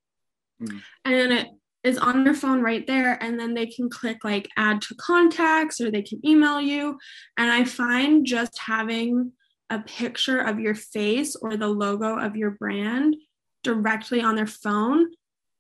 Mhm. 0.63 0.83
And 1.05 1.15
then 1.15 1.33
it 1.33 1.49
is 1.85 1.99
on 1.99 2.25
their 2.25 2.35
phone 2.35 2.63
right 2.63 2.87
there. 2.87 3.23
And 3.23 3.39
then 3.39 3.55
they 3.55 3.67
can 3.67 3.91
click 3.91 4.25
like 4.25 4.49
add 4.57 4.81
to 4.83 4.95
contacts 4.95 5.81
or 5.81 5.91
they 5.91 6.03
can 6.03 6.25
email 6.27 6.61
you. 6.61 6.99
And 7.37 7.51
I 7.51 7.65
find 7.65 8.25
just 8.25 8.59
having 8.59 9.33
a 9.71 9.81
picture 9.81 10.39
of 10.39 10.61
your 10.61 10.75
face 10.75 11.35
or 11.35 11.57
the 11.57 11.69
logo 11.69 12.19
of 12.19 12.37
your 12.37 12.53
brand 12.53 13.17
directly 13.63 14.21
on 14.21 14.37
their 14.37 14.47
phone 14.47 15.07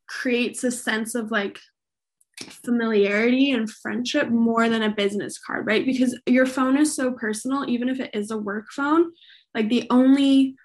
creates 0.08 0.62
a 0.64 0.70
sense 0.70 1.14
of 1.14 1.30
like 1.30 1.58
familiarity 2.50 3.52
and 3.52 3.70
friendship 3.70 4.28
more 4.28 4.68
than 4.68 4.82
a 4.82 4.94
business 4.94 5.38
card, 5.38 5.66
right? 5.66 5.86
Because 5.86 6.18
your 6.26 6.46
phone 6.46 6.76
is 6.76 6.94
so 6.94 7.12
personal, 7.12 7.68
even 7.68 7.88
if 7.88 8.00
it 8.00 8.10
is 8.14 8.30
a 8.30 8.36
work 8.36 8.66
phone, 8.70 9.12
like 9.54 9.68
the 9.68 9.86
only 9.90 10.56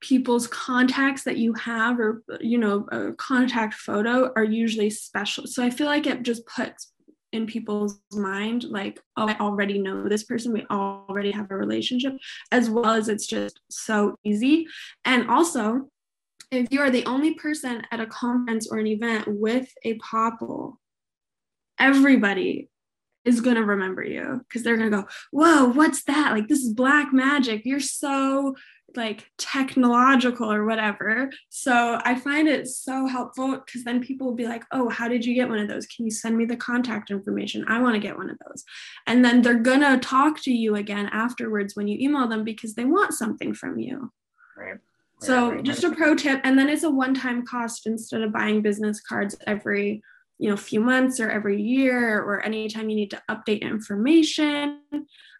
people's 0.00 0.46
contacts 0.46 1.24
that 1.24 1.38
you 1.38 1.52
have 1.54 1.98
or 1.98 2.22
you 2.40 2.58
know 2.58 2.86
a 2.92 3.12
contact 3.14 3.74
photo 3.74 4.30
are 4.36 4.44
usually 4.44 4.90
special 4.90 5.46
so 5.46 5.64
i 5.64 5.70
feel 5.70 5.86
like 5.86 6.06
it 6.06 6.22
just 6.22 6.46
puts 6.46 6.92
in 7.32 7.46
people's 7.46 7.98
mind 8.12 8.64
like 8.64 9.00
oh 9.16 9.26
i 9.26 9.36
already 9.38 9.78
know 9.78 10.08
this 10.08 10.24
person 10.24 10.52
we 10.52 10.66
already 10.70 11.30
have 11.30 11.50
a 11.50 11.56
relationship 11.56 12.12
as 12.52 12.68
well 12.68 12.90
as 12.90 13.08
it's 13.08 13.26
just 13.26 13.60
so 13.70 14.14
easy 14.22 14.66
and 15.04 15.30
also 15.30 15.88
if 16.50 16.68
you 16.70 16.80
are 16.80 16.90
the 16.90 17.04
only 17.06 17.34
person 17.34 17.82
at 17.90 18.00
a 18.00 18.06
conference 18.06 18.68
or 18.70 18.78
an 18.78 18.86
event 18.86 19.24
with 19.26 19.72
a 19.84 19.98
popl, 19.98 20.76
everybody 21.78 22.68
is 23.24 23.40
going 23.40 23.56
to 23.56 23.64
remember 23.64 24.04
you 24.04 24.40
because 24.46 24.62
they're 24.62 24.76
going 24.76 24.90
to 24.90 24.98
go, 24.98 25.08
Whoa, 25.32 25.66
what's 25.66 26.04
that? 26.04 26.32
Like, 26.32 26.48
this 26.48 26.60
is 26.60 26.72
black 26.72 27.12
magic. 27.12 27.62
You're 27.64 27.80
so 27.80 28.54
like 28.94 29.30
technological 29.36 30.50
or 30.50 30.64
whatever. 30.64 31.30
So 31.48 31.98
I 32.04 32.14
find 32.14 32.48
it 32.48 32.68
so 32.68 33.06
helpful 33.06 33.62
because 33.64 33.84
then 33.84 34.02
people 34.02 34.26
will 34.26 34.34
be 34.34 34.46
like, 34.46 34.64
Oh, 34.72 34.88
how 34.88 35.08
did 35.08 35.24
you 35.24 35.34
get 35.34 35.48
one 35.48 35.58
of 35.58 35.68
those? 35.68 35.86
Can 35.86 36.04
you 36.04 36.10
send 36.10 36.36
me 36.36 36.44
the 36.44 36.56
contact 36.56 37.10
information? 37.10 37.64
I 37.68 37.80
want 37.80 37.94
to 37.94 38.00
get 38.00 38.16
one 38.16 38.30
of 38.30 38.38
those. 38.46 38.64
And 39.06 39.24
then 39.24 39.42
they're 39.42 39.54
going 39.54 39.80
to 39.80 39.98
talk 39.98 40.40
to 40.42 40.52
you 40.52 40.76
again 40.76 41.08
afterwards 41.12 41.74
when 41.76 41.88
you 41.88 41.98
email 41.98 42.28
them 42.28 42.44
because 42.44 42.74
they 42.74 42.84
want 42.84 43.12
something 43.12 43.54
from 43.54 43.78
you. 43.78 44.12
Right. 44.56 44.78
So 45.20 45.50
Right, 45.50 45.62
just 45.62 45.84
a 45.84 45.90
pro 45.90 46.14
tip, 46.14 46.40
and 46.44 46.58
then 46.58 46.68
it's 46.68 46.82
a 46.82 46.90
one-time 46.90 47.46
cost 47.46 47.86
instead 47.86 48.20
of 48.20 48.32
buying 48.32 48.60
business 48.60 49.00
cards 49.00 49.34
every 49.46 50.02
you 50.38 50.50
know 50.50 50.56
few 50.56 50.80
months 50.80 51.20
or 51.20 51.30
every 51.30 51.60
year 51.60 52.18
or 52.20 52.42
anytime 52.42 52.90
you 52.90 52.96
need 52.96 53.10
to 53.12 53.22
update 53.30 53.62
information. 53.62 54.80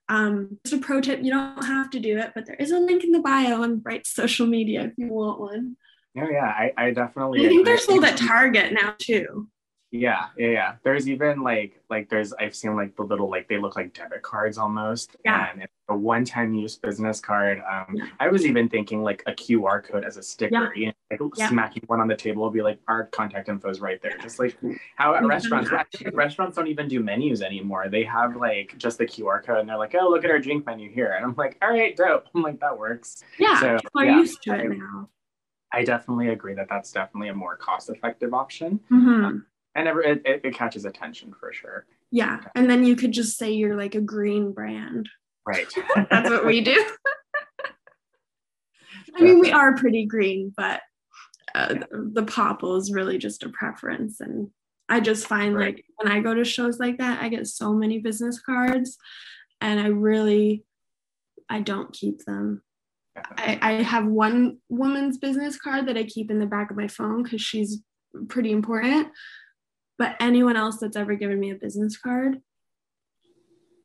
Um, 0.09 0.59
just 0.64 0.83
a 0.83 0.85
pro 0.85 1.01
tip, 1.01 1.23
you 1.23 1.33
don't 1.33 1.64
have 1.64 1.90
to 1.90 2.01
do 2.01 2.19
it, 2.19 2.33
but 2.35 2.47
there 2.47 2.57
is 2.57 2.71
a 2.71 2.79
link 2.79 3.03
in 3.03 3.11
the 3.11 3.21
bio 3.21 3.62
on 3.62 3.79
Bright's 3.79 4.11
social 4.11 4.47
media 4.47 4.83
if 4.83 4.92
you 4.97 5.09
want 5.09 5.40
one. 5.40 5.77
No, 6.14 6.29
yeah, 6.29 6.47
I, 6.47 6.73
I 6.77 6.90
definitely. 6.92 7.45
I 7.45 7.49
think 7.49 7.64
they're 7.66 7.75
agree. 7.75 7.87
sold 7.87 8.05
at 8.05 8.16
Target 8.16 8.73
now 8.73 8.95
too. 8.99 9.49
Yeah, 10.01 10.27
yeah, 10.37 10.49
yeah. 10.49 10.75
There's 10.83 11.09
even 11.09 11.43
like 11.43 11.81
like 11.89 12.09
there's 12.09 12.33
I've 12.35 12.55
seen 12.55 12.77
like 12.77 12.95
the 12.97 13.03
little 13.03 13.31
like 13.31 13.49
they 13.49 13.59
look 13.59 13.77
like 13.77 13.95
debit 13.95 14.23
cards 14.23 14.59
almost. 14.59 15.17
Yeah. 15.25 15.51
And 15.53 15.63
it's 15.63 15.73
a 15.89 15.97
one-time 15.97 16.53
use 16.55 16.77
business 16.77 17.21
card. 17.21 17.63
Um, 17.71 17.97
I 18.21 18.29
was 18.29 18.45
even 18.45 18.69
thinking 18.69 19.03
like 19.03 19.23
a 19.27 19.33
QR 19.33 19.83
code 19.83 20.05
as 20.05 20.17
a 20.17 20.23
sticker. 20.23 20.73
You 20.75 20.87
know, 20.87 20.93
like 21.11 21.21
Yeah. 21.37 21.49
smacking 21.49 21.85
one 21.87 22.01
on 22.01 22.09
the 22.09 22.17
table 22.17 22.43
will 22.43 22.51
be 22.51 22.63
like 22.63 22.79
our 22.89 23.05
contact 23.07 23.49
info 23.49 23.69
is 23.71 23.81
right 23.81 24.01
there. 24.03 24.17
Just 24.19 24.39
like 24.39 24.57
how 24.97 25.15
at 25.15 25.25
restaurants, 25.25 25.71
restaurants 26.13 26.57
don't 26.57 26.67
even 26.69 26.89
do 26.89 27.01
menus 27.01 27.43
anymore. 27.43 27.89
They 27.89 28.05
have 28.05 28.37
like 28.37 28.75
just 28.79 28.99
the 28.99 29.07
QR 29.07 29.43
code 29.45 29.59
and 29.59 29.69
they're 29.69 29.77
like, 29.79 29.95
oh 29.99 30.09
look 30.09 30.25
at 30.25 30.31
our 30.31 30.39
drink 30.41 30.67
menu 30.67 30.91
here. 30.91 31.13
And 31.13 31.25
I'm 31.25 31.35
like, 31.37 31.57
all 31.63 31.71
right, 31.71 31.97
dope. 31.97 32.27
I'm 32.35 32.43
like 32.43 32.61
that 32.61 32.77
works. 32.79 33.23
Yeah, 33.39 33.61
So, 33.61 33.79
are 33.95 34.05
yeah. 34.05 34.19
used 34.19 34.43
to 34.43 34.55
it 34.55 34.79
now. 34.79 35.09
I 35.73 35.85
definitely 35.85 36.29
agree 36.29 36.55
that 36.55 36.69
that's 36.71 36.93
definitely 36.93 37.29
a 37.29 37.35
more 37.35 37.57
cost-effective 37.57 38.33
option, 38.33 38.81
Mhm. 38.91 39.45
And 39.77 39.87
ever 39.87 40.01
it, 40.03 40.23
it, 40.25 40.41
it 40.43 40.55
catches 40.55 40.85
attention 40.87 41.35
for 41.39 41.53
sure. 41.53 41.85
Yeah, 42.11 42.41
and 42.55 42.69
then 42.69 42.85
you 42.85 42.97
could 42.97 43.12
just 43.12 43.37
say 43.37 43.53
you're 43.53 43.77
like 43.77 43.95
a 43.95 44.01
green 44.01 44.53
brand. 44.53 45.09
Right. 45.47 45.73
That's 46.11 46.31
what 46.31 46.47
we 46.47 46.62
do. 46.62 46.85
I 49.17 49.23
mean, 49.23 49.39
we 49.39 49.53
are 49.53 49.77
pretty 49.77 50.07
green, 50.07 50.53
but 50.57 50.81
uh, 51.55 51.75
the 51.91 52.25
popl 52.25 52.79
is 52.79 52.93
really 52.93 53.19
just 53.19 53.43
a 53.43 53.49
preference. 53.49 54.21
And 54.21 54.51
I 54.89 55.01
just 55.01 55.27
find 55.27 55.55
Right. 55.55 55.77
like 55.77 55.85
when 55.97 56.12
I 56.12 56.21
go 56.21 56.35
to 56.35 56.45
shows 56.45 56.79
like 56.79 56.99
that, 56.99 57.23
I 57.23 57.29
get 57.29 57.47
so 57.47 57.73
many 57.73 57.99
business 57.99 58.41
cards, 58.41 58.99
and 59.61 59.79
I 59.79 59.89
really, 59.89 60.65
I 61.49 61.61
don't 61.61 61.93
keep 61.93 62.25
them. 62.25 62.62
I, 63.17 63.59
I 63.62 63.73
have 63.83 64.07
one 64.07 64.59
woman's 64.69 65.17
business 65.17 65.59
card 65.59 65.87
that 65.87 65.97
I 65.97 66.05
keep 66.05 66.31
in 66.31 66.39
the 66.39 66.47
back 66.47 66.71
of 66.71 66.77
my 66.77 66.89
phone 66.89 67.23
because 67.23 67.41
she's 67.41 67.79
pretty 68.29 68.53
important. 68.53 69.09
But 69.99 70.17
anyone 70.21 70.57
else 70.57 70.79
that's 70.79 70.97
ever 70.97 71.15
given 71.15 71.41
me 71.41 71.51
a 71.51 71.55
business 71.55 71.97
card, 71.97 72.41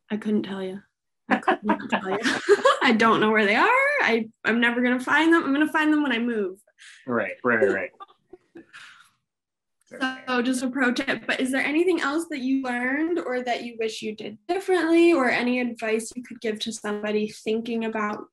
I 0.10 0.18
couldn't 0.18 0.44
tell 0.44 0.62
you. 0.62 0.82
I 1.30 1.38
couldn't 1.38 1.88
tell 1.90 2.10
you. 2.10 2.20
I 2.84 2.94
don't 2.98 3.22
know 3.22 3.32
where 3.32 3.46
they 3.46 3.56
are. 3.56 3.68
I, 4.02 4.30
I'm 4.44 4.60
never 4.60 4.82
gonna 4.82 5.00
find 5.00 5.34
them. 5.34 5.44
I'm 5.44 5.54
gonna 5.54 5.72
find 5.72 5.92
them 5.92 6.04
when 6.04 6.12
I 6.12 6.20
move. 6.20 6.60
Right, 7.08 7.34
right, 7.44 7.70
right. 7.70 7.92
So 10.28 10.42
just 10.42 10.64
a 10.64 10.70
pro 10.70 10.94
tip. 10.94 11.26
But 11.28 11.40
is 11.40 11.52
there 11.52 11.64
anything 11.64 12.02
else 12.02 12.26
that 12.30 12.40
you 12.40 12.62
learned 12.64 13.20
or 13.20 13.44
that 13.44 13.64
you 13.64 13.76
wish 13.80 14.02
you 14.02 14.16
did 14.16 14.38
differently, 14.48 15.14
or 15.14 15.30
any 15.30 15.60
advice 15.60 16.12
you 16.16 16.24
could 16.24 16.40
give 16.42 16.60
to 16.60 16.72
somebody 16.72 17.30
thinking 17.30 17.86
about 17.86 18.26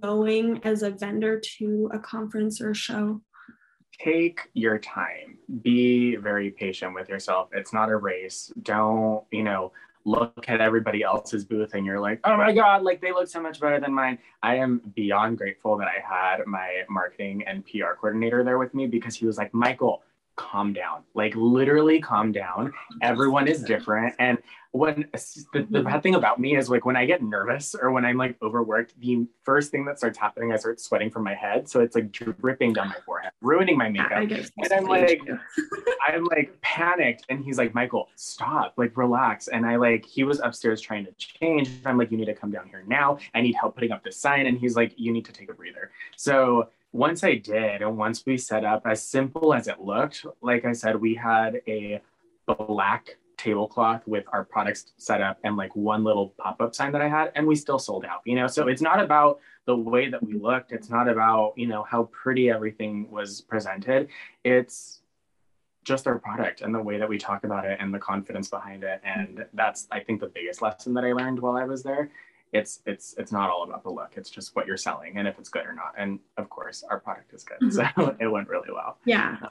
going 0.00 0.60
as 0.64 0.82
a 0.82 0.90
vendor 0.90 1.40
to 1.58 1.90
a 1.92 1.98
conference 1.98 2.60
or 2.60 2.70
a 2.70 2.74
show? 2.74 3.20
Take 3.98 4.50
your 4.54 4.78
time. 4.78 5.38
Be 5.62 6.16
very 6.16 6.50
patient 6.50 6.94
with 6.94 7.08
yourself. 7.08 7.48
It's 7.52 7.72
not 7.72 7.88
a 7.88 7.96
race. 7.96 8.52
Don't, 8.62 9.24
you 9.30 9.42
know, 9.42 9.72
look 10.04 10.44
at 10.48 10.60
everybody 10.60 11.02
else's 11.02 11.44
booth 11.44 11.74
and 11.74 11.84
you're 11.84 12.00
like, 12.00 12.20
oh 12.24 12.36
my 12.36 12.52
God, 12.52 12.82
like 12.82 13.00
they 13.00 13.12
look 13.12 13.28
so 13.28 13.40
much 13.40 13.58
better 13.58 13.80
than 13.80 13.92
mine. 13.92 14.18
I 14.42 14.56
am 14.56 14.80
beyond 14.94 15.38
grateful 15.38 15.76
that 15.78 15.88
I 15.88 16.00
had 16.00 16.46
my 16.46 16.82
marketing 16.88 17.42
and 17.46 17.64
PR 17.66 17.94
coordinator 18.00 18.44
there 18.44 18.58
with 18.58 18.72
me 18.72 18.86
because 18.86 19.16
he 19.16 19.26
was 19.26 19.36
like, 19.36 19.52
Michael, 19.52 20.02
calm 20.36 20.72
down. 20.72 21.02
Like 21.14 21.34
literally 21.34 22.00
calm 22.00 22.32
down. 22.32 22.72
Everyone 23.02 23.48
is 23.48 23.62
different. 23.62 24.14
And 24.18 24.38
when 24.72 25.08
the, 25.52 25.66
the 25.70 25.82
bad 25.82 26.02
thing 26.02 26.14
about 26.14 26.38
me 26.38 26.56
is 26.56 26.68
like 26.68 26.84
when 26.84 26.96
I 26.96 27.06
get 27.06 27.22
nervous 27.22 27.74
or 27.74 27.90
when 27.90 28.04
I'm 28.04 28.16
like 28.16 28.36
overworked, 28.42 28.98
the 29.00 29.26
first 29.42 29.70
thing 29.70 29.84
that 29.86 29.98
starts 29.98 30.18
happening, 30.18 30.52
I 30.52 30.56
start 30.56 30.80
sweating 30.80 31.10
from 31.10 31.24
my 31.24 31.34
head. 31.34 31.68
So 31.68 31.80
it's 31.80 31.94
like 31.94 32.12
dripping 32.12 32.74
down 32.74 32.88
my 32.88 32.96
forehead, 33.04 33.32
ruining 33.40 33.78
my 33.78 33.88
makeup. 33.88 34.12
And 34.58 34.72
I'm 34.72 34.84
like, 34.84 35.20
I'm 36.06 36.24
like 36.24 36.60
panicked. 36.60 37.24
And 37.28 37.42
he's 37.42 37.58
like, 37.58 37.74
Michael, 37.74 38.08
stop, 38.16 38.74
like 38.76 38.96
relax. 38.96 39.48
And 39.48 39.64
I 39.64 39.76
like, 39.76 40.04
he 40.04 40.24
was 40.24 40.40
upstairs 40.40 40.80
trying 40.80 41.06
to 41.06 41.12
change. 41.12 41.70
I'm 41.86 41.96
like, 41.96 42.10
you 42.10 42.18
need 42.18 42.26
to 42.26 42.34
come 42.34 42.50
down 42.50 42.68
here 42.68 42.84
now. 42.86 43.18
I 43.34 43.40
need 43.40 43.54
help 43.54 43.74
putting 43.74 43.92
up 43.92 44.04
this 44.04 44.18
sign. 44.18 44.46
And 44.46 44.58
he's 44.58 44.76
like, 44.76 44.92
you 44.96 45.12
need 45.12 45.24
to 45.24 45.32
take 45.32 45.50
a 45.50 45.54
breather. 45.54 45.90
So 46.16 46.68
once 46.96 47.22
I 47.22 47.34
did, 47.34 47.82
and 47.82 47.96
once 47.96 48.24
we 48.24 48.38
set 48.38 48.64
up, 48.64 48.86
as 48.86 49.02
simple 49.02 49.52
as 49.52 49.68
it 49.68 49.80
looked, 49.80 50.24
like 50.40 50.64
I 50.64 50.72
said, 50.72 50.96
we 50.96 51.14
had 51.14 51.60
a 51.68 52.00
black 52.46 53.16
tablecloth 53.36 54.06
with 54.06 54.24
our 54.32 54.44
products 54.44 54.92
set 54.96 55.20
up 55.20 55.38
and 55.44 55.56
like 55.56 55.76
one 55.76 56.02
little 56.04 56.30
pop-up 56.38 56.74
sign 56.74 56.92
that 56.92 57.02
I 57.02 57.08
had, 57.08 57.32
and 57.34 57.46
we 57.46 57.54
still 57.54 57.78
sold 57.78 58.04
out, 58.04 58.20
you 58.24 58.34
know. 58.34 58.46
So 58.46 58.68
it's 58.68 58.80
not 58.80 58.98
about 59.00 59.40
the 59.66 59.76
way 59.76 60.08
that 60.08 60.22
we 60.22 60.34
looked, 60.34 60.72
it's 60.72 60.88
not 60.88 61.08
about, 61.08 61.52
you 61.56 61.66
know, 61.66 61.82
how 61.82 62.04
pretty 62.04 62.50
everything 62.50 63.10
was 63.10 63.42
presented. 63.42 64.08
It's 64.44 65.00
just 65.84 66.06
our 66.06 66.18
product 66.18 66.62
and 66.62 66.74
the 66.74 66.82
way 66.82 66.98
that 66.98 67.08
we 67.08 67.18
talk 67.18 67.44
about 67.44 67.64
it 67.64 67.78
and 67.80 67.94
the 67.94 67.98
confidence 67.98 68.48
behind 68.48 68.84
it. 68.84 69.00
And 69.04 69.44
that's 69.54 69.86
I 69.92 70.00
think 70.00 70.20
the 70.20 70.26
biggest 70.28 70.62
lesson 70.62 70.94
that 70.94 71.04
I 71.04 71.12
learned 71.12 71.38
while 71.40 71.56
I 71.56 71.64
was 71.64 71.82
there. 71.82 72.10
It's 72.56 72.80
it's 72.86 73.14
it's 73.18 73.32
not 73.32 73.50
all 73.50 73.62
about 73.64 73.82
the 73.82 73.90
look. 73.90 74.12
It's 74.16 74.30
just 74.30 74.56
what 74.56 74.66
you're 74.66 74.76
selling 74.76 75.18
and 75.18 75.28
if 75.28 75.38
it's 75.38 75.48
good 75.48 75.66
or 75.66 75.74
not. 75.74 75.94
And 75.96 76.18
of 76.36 76.48
course, 76.48 76.84
our 76.88 76.98
product 76.98 77.32
is 77.32 77.44
good, 77.44 77.58
mm-hmm. 77.60 78.00
so 78.00 78.16
it 78.20 78.26
went 78.26 78.48
really 78.48 78.70
well. 78.72 78.98
Yeah. 79.04 79.36
Um, 79.42 79.48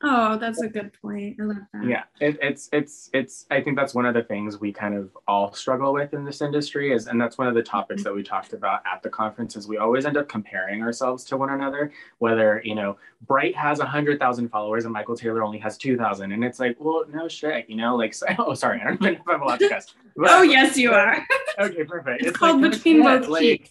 Oh, 0.00 0.36
that's 0.38 0.62
a 0.62 0.68
good 0.68 0.92
point. 1.02 1.36
I 1.40 1.42
love 1.42 1.56
that. 1.72 1.84
Yeah, 1.84 2.04
it, 2.20 2.38
it's 2.40 2.68
it's 2.72 3.10
it's. 3.12 3.46
I 3.50 3.60
think 3.60 3.76
that's 3.76 3.94
one 3.94 4.06
of 4.06 4.14
the 4.14 4.22
things 4.22 4.60
we 4.60 4.72
kind 4.72 4.94
of 4.94 5.10
all 5.26 5.52
struggle 5.52 5.92
with 5.92 6.14
in 6.14 6.24
this 6.24 6.40
industry 6.40 6.92
is, 6.92 7.08
and 7.08 7.20
that's 7.20 7.36
one 7.36 7.48
of 7.48 7.54
the 7.54 7.62
topics 7.64 8.04
that 8.04 8.14
we 8.14 8.22
talked 8.22 8.52
about 8.52 8.82
at 8.86 9.02
the 9.02 9.10
conference. 9.10 9.56
Is 9.56 9.66
we 9.66 9.78
always 9.78 10.06
end 10.06 10.16
up 10.16 10.28
comparing 10.28 10.82
ourselves 10.82 11.24
to 11.24 11.36
one 11.36 11.50
another. 11.50 11.90
Whether 12.18 12.62
you 12.64 12.76
know, 12.76 12.96
Bright 13.26 13.56
has 13.56 13.80
a 13.80 13.86
hundred 13.86 14.20
thousand 14.20 14.50
followers 14.50 14.84
and 14.84 14.92
Michael 14.92 15.16
Taylor 15.16 15.42
only 15.42 15.58
has 15.58 15.76
two 15.76 15.96
thousand, 15.96 16.30
and 16.30 16.44
it's 16.44 16.60
like, 16.60 16.76
well, 16.78 17.04
no 17.12 17.26
shit, 17.26 17.68
you 17.68 17.74
know, 17.76 17.96
like, 17.96 18.14
so, 18.14 18.26
oh, 18.38 18.54
sorry, 18.54 18.80
I 18.80 18.84
don't 18.84 19.02
even 19.02 19.14
know 19.14 19.20
if 19.20 19.28
I'm 19.28 19.42
allowed 19.42 19.58
to 19.60 19.68
cuss. 19.68 19.94
But- 20.16 20.30
Oh, 20.30 20.42
yes, 20.42 20.76
you 20.76 20.92
are. 20.92 21.24
okay, 21.58 21.84
perfect. 21.84 22.24
It's 22.24 22.36
called 22.36 22.60
like, 22.60 22.72
Between 22.72 23.02
Both 23.02 23.28
like, 23.28 23.40
Cheeks. 23.42 23.70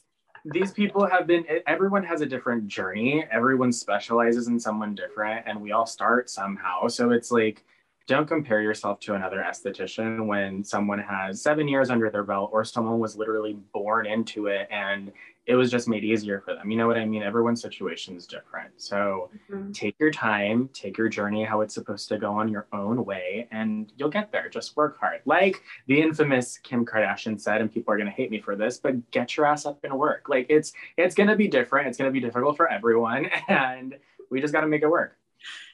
These 0.52 0.72
people 0.72 1.06
have 1.06 1.28
been. 1.28 1.46
Everyone 1.68 2.04
has 2.04 2.22
a 2.22 2.26
different 2.26 2.68
journey. 2.68 3.26
Everyone 3.32 3.72
specializes 3.72 4.48
in 4.48 4.60
someone 4.60 4.96
different, 4.96 5.46
and 5.46 5.62
we 5.62 5.72
all 5.72 5.86
start 5.86 6.30
somehow. 6.30 6.88
So 6.88 7.12
it's 7.12 7.32
like, 7.32 7.66
don't 8.08 8.28
compare 8.28 8.62
yourself 8.62 9.00
to 9.02 9.16
another 9.16 9.44
esthetician 9.46 10.26
when 10.26 10.64
someone 10.64 11.00
has 11.00 11.42
seven 11.42 11.68
years 11.68 11.90
under 11.90 12.10
their 12.10 12.24
belt, 12.24 12.52
or 12.54 12.64
someone 12.64 13.00
was 13.00 13.18
literally 13.18 13.58
born 13.74 14.06
into 14.06 14.48
it, 14.48 14.68
and 14.72 15.12
it 15.48 15.56
was 15.56 15.72
just 15.72 15.88
made 15.88 16.04
easier 16.04 16.42
for 16.42 16.54
them. 16.54 16.70
You 16.70 16.78
know 16.78 16.88
what 16.88 16.98
I 16.98 17.06
mean? 17.06 17.24
Everyone's 17.24 17.62
situation 17.62 18.16
is 18.18 18.28
different. 18.28 18.72
So 18.76 19.32
Mhm. 19.50 19.74
take 19.74 19.96
your 19.98 20.12
time, 20.12 20.70
take 20.74 20.98
your 20.98 21.08
journey 21.08 21.46
how 21.46 21.62
it's 21.62 21.74
supposed 21.74 22.10
to 22.10 22.18
go 22.18 22.34
on 22.34 22.50
your 22.50 22.68
own 22.74 23.06
way, 23.06 23.48
and 23.52 23.92
you'll 23.96 24.10
get 24.10 24.32
there. 24.32 24.50
Just 24.50 24.76
work 24.76 25.00
hard. 25.00 25.22
Like 25.26 25.64
the 25.88 26.02
infamous 26.02 26.58
Kim 26.58 26.86
Kardashian 26.86 27.40
said, 27.40 27.62
and 27.62 27.72
people 27.72 27.94
are 27.94 27.98
gonna 27.98 28.12
hate 28.12 28.30
me 28.30 28.42
for 28.42 28.56
this, 28.58 28.78
but 28.78 29.10
get 29.12 29.38
your 29.38 29.46
ass 29.46 29.66
up 29.66 29.80
and 29.84 29.98
work. 29.98 30.28
Like 30.28 30.48
it's 30.50 30.74
it's 30.98 31.16
gonna 31.16 31.36
be 31.36 31.48
different. 31.48 31.88
It's 31.88 31.98
gonna 31.98 32.12
be 32.12 32.20
difficult 32.20 32.58
for 32.58 32.70
everyone, 32.70 33.28
and 33.48 33.98
we 34.30 34.42
just 34.42 34.54
gotta 34.54 34.68
make 34.68 34.82
it 34.84 34.90
work. 34.90 35.18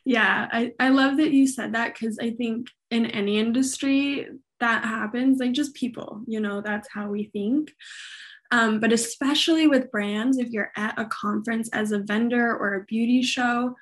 Yeah, 0.05 0.49
I, 0.51 0.73
I 0.79 0.89
love 0.89 1.17
that 1.17 1.31
you 1.31 1.47
said 1.47 1.73
that 1.73 1.93
because 1.93 2.19
I 2.19 2.31
think 2.31 2.67
in 2.91 3.05
any 3.07 3.39
industry 3.39 4.27
that 4.63 4.85
happens, 4.85 5.39
like 5.39 5.51
just 5.51 5.75
people, 5.75 6.21
you 6.25 6.39
know, 6.39 6.61
that's 6.61 6.87
how 6.89 7.09
we 7.09 7.25
think. 7.25 7.73
Um, 8.51 8.79
but 8.79 8.93
especially 8.93 9.67
with 9.67 9.91
brands, 9.91 10.37
if 10.37 10.49
you're 10.49 10.71
at 10.77 10.97
a 10.97 11.05
conference 11.05 11.69
as 11.73 11.91
a 11.91 11.99
vendor 11.99 12.55
or 12.55 12.75
a 12.75 12.85
beauty 12.85 13.21
show, 13.21 13.75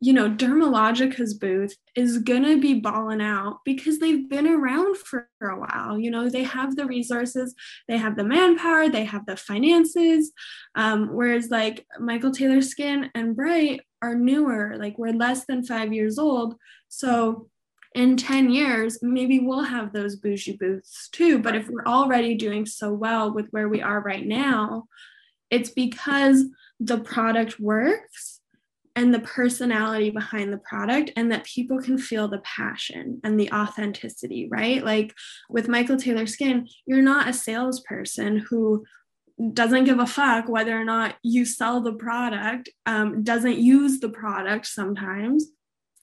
you 0.00 0.12
know, 0.12 0.28
Dermalogica's 0.28 1.34
booth 1.34 1.76
is 1.94 2.18
gonna 2.18 2.56
be 2.58 2.74
balling 2.74 3.20
out 3.22 3.60
because 3.64 3.98
they've 3.98 4.28
been 4.28 4.46
around 4.46 4.96
for 4.98 5.28
a 5.42 5.58
while. 5.58 5.98
You 5.98 6.10
know, 6.10 6.28
they 6.28 6.42
have 6.42 6.76
the 6.76 6.86
resources, 6.86 7.54
they 7.88 7.96
have 7.96 8.16
the 8.16 8.24
manpower, 8.24 8.88
they 8.88 9.04
have 9.04 9.26
the 9.26 9.36
finances. 9.36 10.32
Um, 10.74 11.08
whereas 11.14 11.50
like 11.50 11.86
Michael 11.98 12.32
Taylor 12.32 12.62
Skin 12.62 13.10
and 13.14 13.36
Bright 13.36 13.80
are 14.02 14.14
newer, 14.14 14.76
like 14.78 14.98
we're 14.98 15.12
less 15.12 15.46
than 15.46 15.64
five 15.64 15.92
years 15.92 16.18
old. 16.18 16.54
So 16.88 17.48
in 17.94 18.16
10 18.16 18.50
years, 18.50 18.98
maybe 19.02 19.38
we'll 19.38 19.62
have 19.62 19.92
those 19.92 20.16
bougie 20.16 20.56
booths 20.56 21.08
too. 21.10 21.38
But 21.38 21.54
if 21.54 21.68
we're 21.68 21.86
already 21.86 22.34
doing 22.34 22.66
so 22.66 22.92
well 22.92 23.32
with 23.32 23.48
where 23.50 23.68
we 23.68 23.80
are 23.80 24.00
right 24.00 24.26
now, 24.26 24.86
it's 25.50 25.70
because 25.70 26.44
the 26.80 26.98
product 26.98 27.60
works 27.60 28.40
and 28.96 29.12
the 29.12 29.20
personality 29.20 30.10
behind 30.10 30.52
the 30.52 30.58
product 30.58 31.12
and 31.16 31.30
that 31.30 31.44
people 31.44 31.80
can 31.80 31.98
feel 31.98 32.28
the 32.28 32.38
passion 32.38 33.20
and 33.24 33.38
the 33.38 33.50
authenticity, 33.52 34.48
right? 34.50 34.84
Like 34.84 35.14
with 35.48 35.68
Michael 35.68 35.96
Taylor 35.96 36.26
Skin, 36.26 36.68
you're 36.86 37.02
not 37.02 37.28
a 37.28 37.32
salesperson 37.32 38.38
who 38.38 38.84
doesn't 39.52 39.84
give 39.84 39.98
a 39.98 40.06
fuck 40.06 40.48
whether 40.48 40.80
or 40.80 40.84
not 40.84 41.16
you 41.22 41.44
sell 41.44 41.80
the 41.80 41.94
product, 41.94 42.68
um, 42.86 43.24
doesn't 43.24 43.58
use 43.58 43.98
the 43.98 44.08
product 44.08 44.66
sometimes. 44.66 45.46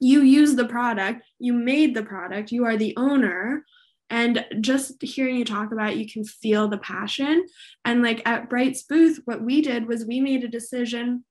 You 0.02 0.22
use 0.22 0.56
the 0.56 0.66
product, 0.66 1.24
you 1.40 1.54
made 1.54 1.96
the 1.96 2.04
product, 2.04 2.52
you 2.52 2.66
are 2.66 2.76
the 2.76 2.94
owner. 2.98 3.64
And 4.10 4.46
just 4.60 5.02
hearing 5.02 5.38
you 5.38 5.46
talk 5.46 5.72
about 5.72 5.92
it, 5.92 5.98
you 5.98 6.12
can 6.12 6.26
feel 6.26 6.68
the 6.68 6.78
passion. 6.78 7.46
And 7.86 8.04
like 8.04 8.22
at 8.28 8.50
Bright's 8.50 8.84
booth, 8.84 9.22
what 9.24 9.42
we 9.42 9.62
did 9.62 9.88
was 9.88 10.04
we 10.04 10.20
made 10.20 10.44
a 10.44 10.50
decision 10.50 11.24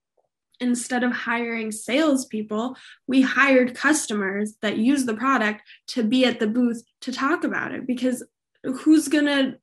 instead 0.60 1.02
of 1.02 1.12
hiring 1.12 1.72
salespeople, 1.72 2.76
we 3.06 3.22
hired 3.22 3.74
customers 3.74 4.54
that 4.62 4.78
use 4.78 5.04
the 5.04 5.14
product 5.14 5.62
to 5.88 6.02
be 6.02 6.24
at 6.24 6.38
the 6.38 6.46
booth 6.46 6.82
to 7.00 7.12
talk 7.12 7.44
about 7.44 7.72
it 7.72 7.86
because 7.86 8.22
who's 8.62 9.08
gonna 9.08 9.54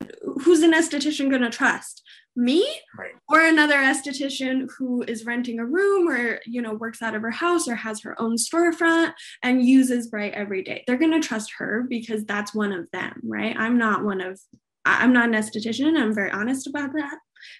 who's 0.42 0.62
an 0.62 0.74
esthetician 0.74 1.30
gonna 1.30 1.52
trust 1.52 2.04
me 2.38 2.66
Right. 2.98 3.14
or 3.28 3.42
another 3.42 3.76
esthetician 3.76 4.70
who 4.78 5.02
is 5.04 5.26
renting 5.26 5.60
a 5.60 5.66
room 5.66 6.08
or 6.08 6.40
you 6.46 6.62
know 6.62 6.74
works 6.74 7.02
out 7.02 7.16
of 7.16 7.22
her 7.24 7.32
house 7.32 7.68
or 7.68 7.76
has 7.76 8.02
her 8.04 8.20
own 8.22 8.36
storefront 8.38 9.14
and 9.44 9.66
uses 9.66 10.08
bright 10.08 10.34
every 10.34 10.62
day. 10.64 10.84
They're 10.86 10.98
going 10.98 11.20
to 11.20 11.28
trust 11.28 11.52
her 11.58 11.84
because 11.90 12.24
that's 12.26 12.54
one 12.54 12.72
of 12.72 12.90
them 12.92 13.20
right? 13.24 13.56
I'm 13.58 13.78
not 13.78 14.04
one 14.06 14.22
of 14.22 14.40
i'm 14.86 15.12
not 15.12 15.28
an 15.28 15.34
esthetician. 15.34 16.00
I'm 16.00 16.14
very 16.14 16.32
honest 16.32 16.68
about 16.68 16.94
that 16.94 17.18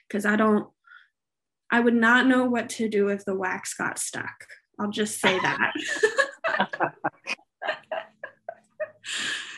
because 0.08 0.26
i 0.26 0.36
don't 0.38 0.68
i 1.72 1.80
would 1.80 1.96
not 1.96 2.28
know 2.28 2.46
what 2.46 2.70
to 2.70 2.88
do 2.88 3.10
if 3.10 3.26
the 3.26 3.36
wax 3.36 3.74
got 3.74 4.00
stuck. 4.00 4.46
I'll 4.80 4.92
just 4.92 5.20
say 5.20 5.38
that. 5.40 5.74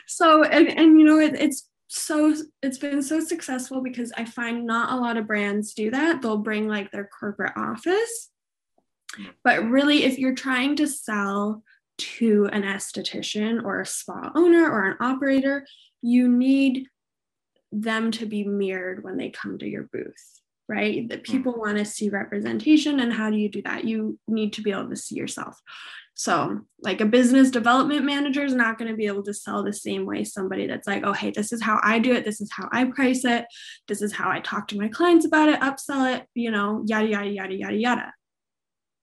So 0.08 0.44
and, 0.44 0.68
and 0.68 1.00
you 1.00 1.06
know 1.06 1.20
it, 1.20 1.34
it's 1.36 1.68
so 1.92 2.36
it's 2.62 2.78
been 2.78 3.02
so 3.02 3.20
successful 3.20 3.82
because 3.82 4.12
i 4.16 4.24
find 4.24 4.66
not 4.66 4.92
a 4.92 4.96
lot 4.96 5.18
of 5.18 5.26
brands 5.26 5.74
do 5.74 5.90
that. 5.92 6.22
They'll 6.22 6.38
bring 6.38 6.68
like 6.68 6.92
their 6.92 7.10
corporate 7.20 7.54
office. 7.58 8.30
But 9.44 9.68
really 9.68 10.04
if 10.04 10.20
you're 10.20 10.36
trying 10.36 10.76
to 10.78 10.88
sell 10.88 11.64
to 11.98 12.48
an 12.54 12.62
esthetician 12.62 13.64
or 13.64 13.82
a 13.82 13.86
spa 13.86 14.32
owner 14.36 14.70
or 14.70 14.90
an 14.90 14.98
operator 15.02 15.66
you 16.02 16.30
need 16.30 16.88
them 17.74 18.10
to 18.12 18.26
be 18.26 18.46
mirrored 18.46 19.04
when 19.04 19.18
they 19.18 19.30
come 19.30 19.58
to 19.58 19.68
your 19.68 19.90
booth 19.92 20.40
right? 20.70 21.10
That 21.10 21.26
hmm. 21.26 21.32
people 21.34 21.54
want 21.58 21.80
to 21.80 21.84
see 21.84 22.10
representation 22.10 23.02
and 23.02 23.12
how 23.12 23.30
do 23.30 23.38
you 23.38 23.50
do 23.50 23.62
that? 23.64 23.84
You 23.84 24.18
need 24.28 24.54
to 24.54 24.62
be 24.62 24.72
able 24.72 24.90
to 24.90 24.96
see 24.96 25.16
yourself 25.16 25.60
so, 26.20 26.60
like 26.82 27.00
a 27.00 27.06
business 27.06 27.50
development 27.50 28.04
manager 28.04 28.44
is 28.44 28.54
not 28.54 28.78
going 28.78 28.92
to 28.92 28.98
be 28.98 29.08
able 29.08 29.24
to 29.24 29.34
sell 29.34 29.64
the 29.64 29.72
same 29.72 30.06
way 30.06 30.26
somebody 30.26 30.68
that's 30.68 30.86
like, 30.86 31.04
oh, 31.06 31.14
hey, 31.14 31.32
this 31.32 31.54
is 31.54 31.62
how 31.62 31.80
I 31.82 31.98
do 32.00 32.12
it. 32.12 32.26
This 32.26 32.42
is 32.42 32.52
how 32.52 32.68
I 32.74 32.84
price 32.94 33.24
it. 33.24 33.46
This 33.88 34.02
is 34.02 34.12
how 34.12 34.30
I 34.30 34.42
talk 34.42 34.68
to 34.68 34.78
my 34.78 34.90
clients 34.90 35.26
about 35.26 35.48
it, 35.48 35.62
upsell 35.62 36.14
it, 36.14 36.26
you 36.34 36.52
know, 36.52 36.84
yada, 36.86 37.08
yada, 37.08 37.30
yada, 37.30 37.56
yada, 37.56 37.76
yada. 37.78 38.14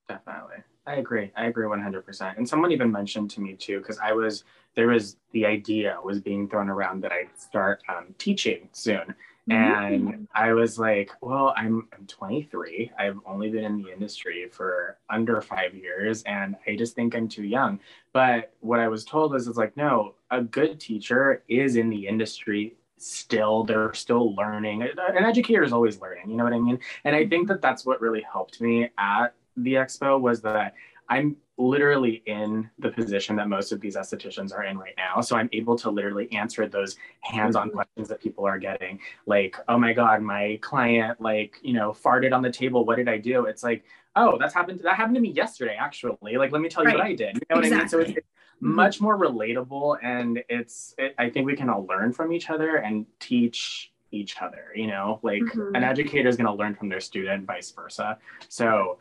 Definitely. 0.06 0.56
I 0.86 0.96
agree. 0.96 1.32
I 1.34 1.46
agree 1.46 1.64
100%. 1.64 2.36
And 2.36 2.46
someone 2.46 2.70
even 2.70 2.92
mentioned 2.92 3.30
to 3.30 3.40
me 3.40 3.54
too, 3.54 3.78
because 3.78 3.98
I 3.98 4.12
was, 4.12 4.44
there 4.74 4.88
was 4.88 5.16
the 5.32 5.46
idea 5.46 5.96
was 6.04 6.20
being 6.20 6.46
thrown 6.50 6.68
around 6.68 7.02
that 7.04 7.12
I'd 7.12 7.30
start 7.40 7.80
um, 7.88 8.14
teaching 8.18 8.68
soon. 8.72 9.14
Mm-hmm. 9.48 10.08
And 10.08 10.28
I 10.34 10.52
was 10.52 10.78
like, 10.78 11.10
well, 11.20 11.54
I'm, 11.56 11.88
I'm 11.92 12.06
23. 12.06 12.90
I've 12.98 13.18
only 13.24 13.50
been 13.50 13.64
in 13.64 13.80
the 13.80 13.92
industry 13.92 14.48
for 14.50 14.98
under 15.08 15.40
five 15.40 15.74
years, 15.74 16.22
and 16.24 16.56
I 16.66 16.74
just 16.76 16.94
think 16.94 17.14
I'm 17.14 17.28
too 17.28 17.44
young. 17.44 17.78
But 18.12 18.52
what 18.60 18.80
I 18.80 18.88
was 18.88 19.04
told 19.04 19.34
is, 19.36 19.46
it's 19.46 19.56
like, 19.56 19.76
no, 19.76 20.14
a 20.30 20.40
good 20.40 20.80
teacher 20.80 21.44
is 21.48 21.76
in 21.76 21.90
the 21.90 22.08
industry 22.08 22.76
still. 22.98 23.62
They're 23.64 23.94
still 23.94 24.34
learning. 24.34 24.82
An 24.82 25.24
educator 25.24 25.62
is 25.62 25.72
always 25.72 26.00
learning. 26.00 26.30
You 26.30 26.36
know 26.36 26.44
what 26.44 26.52
I 26.52 26.58
mean? 26.58 26.78
And 27.04 27.14
I 27.14 27.26
think 27.26 27.46
that 27.48 27.62
that's 27.62 27.86
what 27.86 28.00
really 28.00 28.22
helped 28.22 28.60
me 28.60 28.90
at 28.98 29.28
the 29.56 29.74
expo 29.74 30.20
was 30.20 30.42
that 30.42 30.74
I'm 31.08 31.36
literally 31.58 32.22
in 32.26 32.68
the 32.78 32.90
position 32.90 33.36
that 33.36 33.48
most 33.48 33.72
of 33.72 33.80
these 33.80 33.96
estheticians 33.96 34.52
are 34.52 34.64
in 34.64 34.78
right 34.78 34.94
now. 34.96 35.20
So 35.20 35.36
I'm 35.36 35.48
able 35.52 35.76
to 35.78 35.90
literally 35.90 36.30
answer 36.32 36.68
those 36.68 36.96
hands-on 37.20 37.70
questions 37.70 38.08
that 38.08 38.20
people 38.20 38.46
are 38.46 38.58
getting. 38.58 39.00
Like, 39.24 39.56
oh 39.68 39.78
my 39.78 39.92
God, 39.92 40.20
my 40.20 40.58
client 40.60 41.20
like, 41.20 41.58
you 41.62 41.72
know, 41.72 41.92
farted 41.92 42.34
on 42.34 42.42
the 42.42 42.50
table. 42.50 42.84
What 42.84 42.96
did 42.96 43.08
I 43.08 43.16
do? 43.18 43.46
It's 43.46 43.62
like, 43.62 43.84
oh, 44.16 44.36
that's 44.38 44.52
happened. 44.54 44.80
That 44.80 44.96
happened 44.96 45.14
to 45.14 45.20
me 45.20 45.30
yesterday, 45.30 45.76
actually. 45.78 46.36
Like, 46.36 46.52
let 46.52 46.60
me 46.60 46.68
tell 46.68 46.84
you 46.84 46.92
what 46.92 47.00
I 47.00 47.14
did. 47.14 47.36
You 47.36 47.40
know 47.48 47.56
what 47.56 47.66
I 47.66 47.70
mean? 47.70 47.88
So 47.88 48.00
it's, 48.00 48.10
it's 48.12 48.26
much 48.60 49.00
more 49.00 49.18
relatable 49.18 49.98
and 50.02 50.42
it's, 50.48 50.94
it, 50.98 51.14
I 51.18 51.30
think 51.30 51.46
we 51.46 51.56
can 51.56 51.70
all 51.70 51.86
learn 51.86 52.12
from 52.12 52.32
each 52.32 52.50
other 52.50 52.76
and 52.76 53.06
teach 53.18 53.92
each 54.12 54.40
other, 54.40 54.72
you 54.74 54.86
know, 54.86 55.18
like 55.22 55.42
Mhm. 55.42 55.76
an 55.76 55.84
educator 55.84 56.28
is 56.28 56.36
going 56.36 56.46
to 56.46 56.52
learn 56.52 56.74
from 56.74 56.88
their 56.88 57.00
student, 57.00 57.44
vice 57.44 57.70
versa. 57.72 58.18
So 58.48 58.98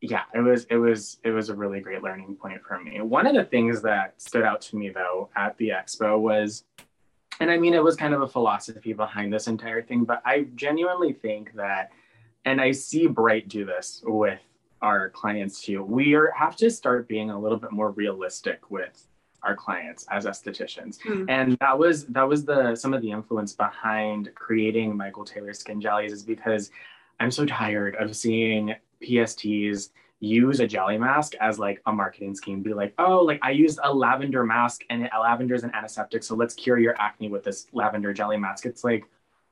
yeah 0.00 0.22
it 0.34 0.40
was 0.40 0.64
it 0.70 0.76
was 0.76 1.18
it 1.24 1.30
was 1.30 1.48
a 1.50 1.54
really 1.54 1.80
great 1.80 2.02
learning 2.02 2.34
point 2.34 2.60
for 2.62 2.80
me 2.80 3.00
one 3.00 3.26
of 3.26 3.34
the 3.34 3.44
things 3.44 3.82
that 3.82 4.14
stood 4.20 4.42
out 4.42 4.60
to 4.60 4.76
me 4.76 4.88
though 4.88 5.28
at 5.36 5.56
the 5.58 5.68
expo 5.68 6.18
was 6.18 6.64
and 7.40 7.50
i 7.50 7.58
mean 7.58 7.74
it 7.74 7.82
was 7.82 7.96
kind 7.96 8.14
of 8.14 8.22
a 8.22 8.28
philosophy 8.28 8.92
behind 8.92 9.32
this 9.32 9.46
entire 9.46 9.82
thing 9.82 10.04
but 10.04 10.22
i 10.24 10.46
genuinely 10.54 11.12
think 11.12 11.52
that 11.54 11.90
and 12.44 12.60
i 12.60 12.70
see 12.70 13.06
bright 13.06 13.48
do 13.48 13.64
this 13.64 14.02
with 14.06 14.40
our 14.80 15.10
clients 15.10 15.60
too 15.62 15.82
we 15.82 16.14
are, 16.14 16.32
have 16.36 16.56
to 16.56 16.70
start 16.70 17.06
being 17.06 17.30
a 17.30 17.38
little 17.38 17.58
bit 17.58 17.70
more 17.70 17.90
realistic 17.90 18.70
with 18.70 19.06
our 19.42 19.54
clients 19.54 20.06
as 20.10 20.24
estheticians 20.24 20.98
Hmm. 21.02 21.24
and 21.28 21.58
that 21.60 21.78
was 21.78 22.06
that 22.06 22.26
was 22.26 22.44
the 22.46 22.74
some 22.74 22.94
of 22.94 23.02
the 23.02 23.10
influence 23.10 23.52
behind 23.52 24.30
creating 24.34 24.96
michael 24.96 25.24
taylor 25.24 25.52
skin 25.52 25.78
jellies 25.80 26.12
is 26.12 26.22
because 26.22 26.70
i'm 27.20 27.30
so 27.30 27.44
tired 27.44 27.96
of 27.96 28.16
seeing 28.16 28.74
psts 29.02 29.90
use 30.22 30.60
a 30.60 30.66
jelly 30.66 30.98
mask 30.98 31.34
as 31.40 31.58
like 31.58 31.80
a 31.86 31.92
marketing 31.92 32.34
scheme. 32.34 32.62
Be 32.62 32.74
like 32.74 32.92
oh 32.98 33.20
like 33.24 33.38
i 33.42 33.50
used 33.50 33.78
a 33.82 33.92
lavender 33.92 34.44
mask 34.44 34.82
and 34.90 35.08
lavender 35.18 35.54
is 35.54 35.62
an 35.64 35.74
antiseptic 35.74 36.22
so 36.22 36.34
let's 36.34 36.52
cure 36.54 36.78
your 36.78 36.94
acne 37.00 37.28
with 37.28 37.42
this 37.44 37.66
lavender 37.72 38.12
jelly 38.12 38.36
mask. 38.36 38.66
It's 38.66 38.84
like 38.84 39.04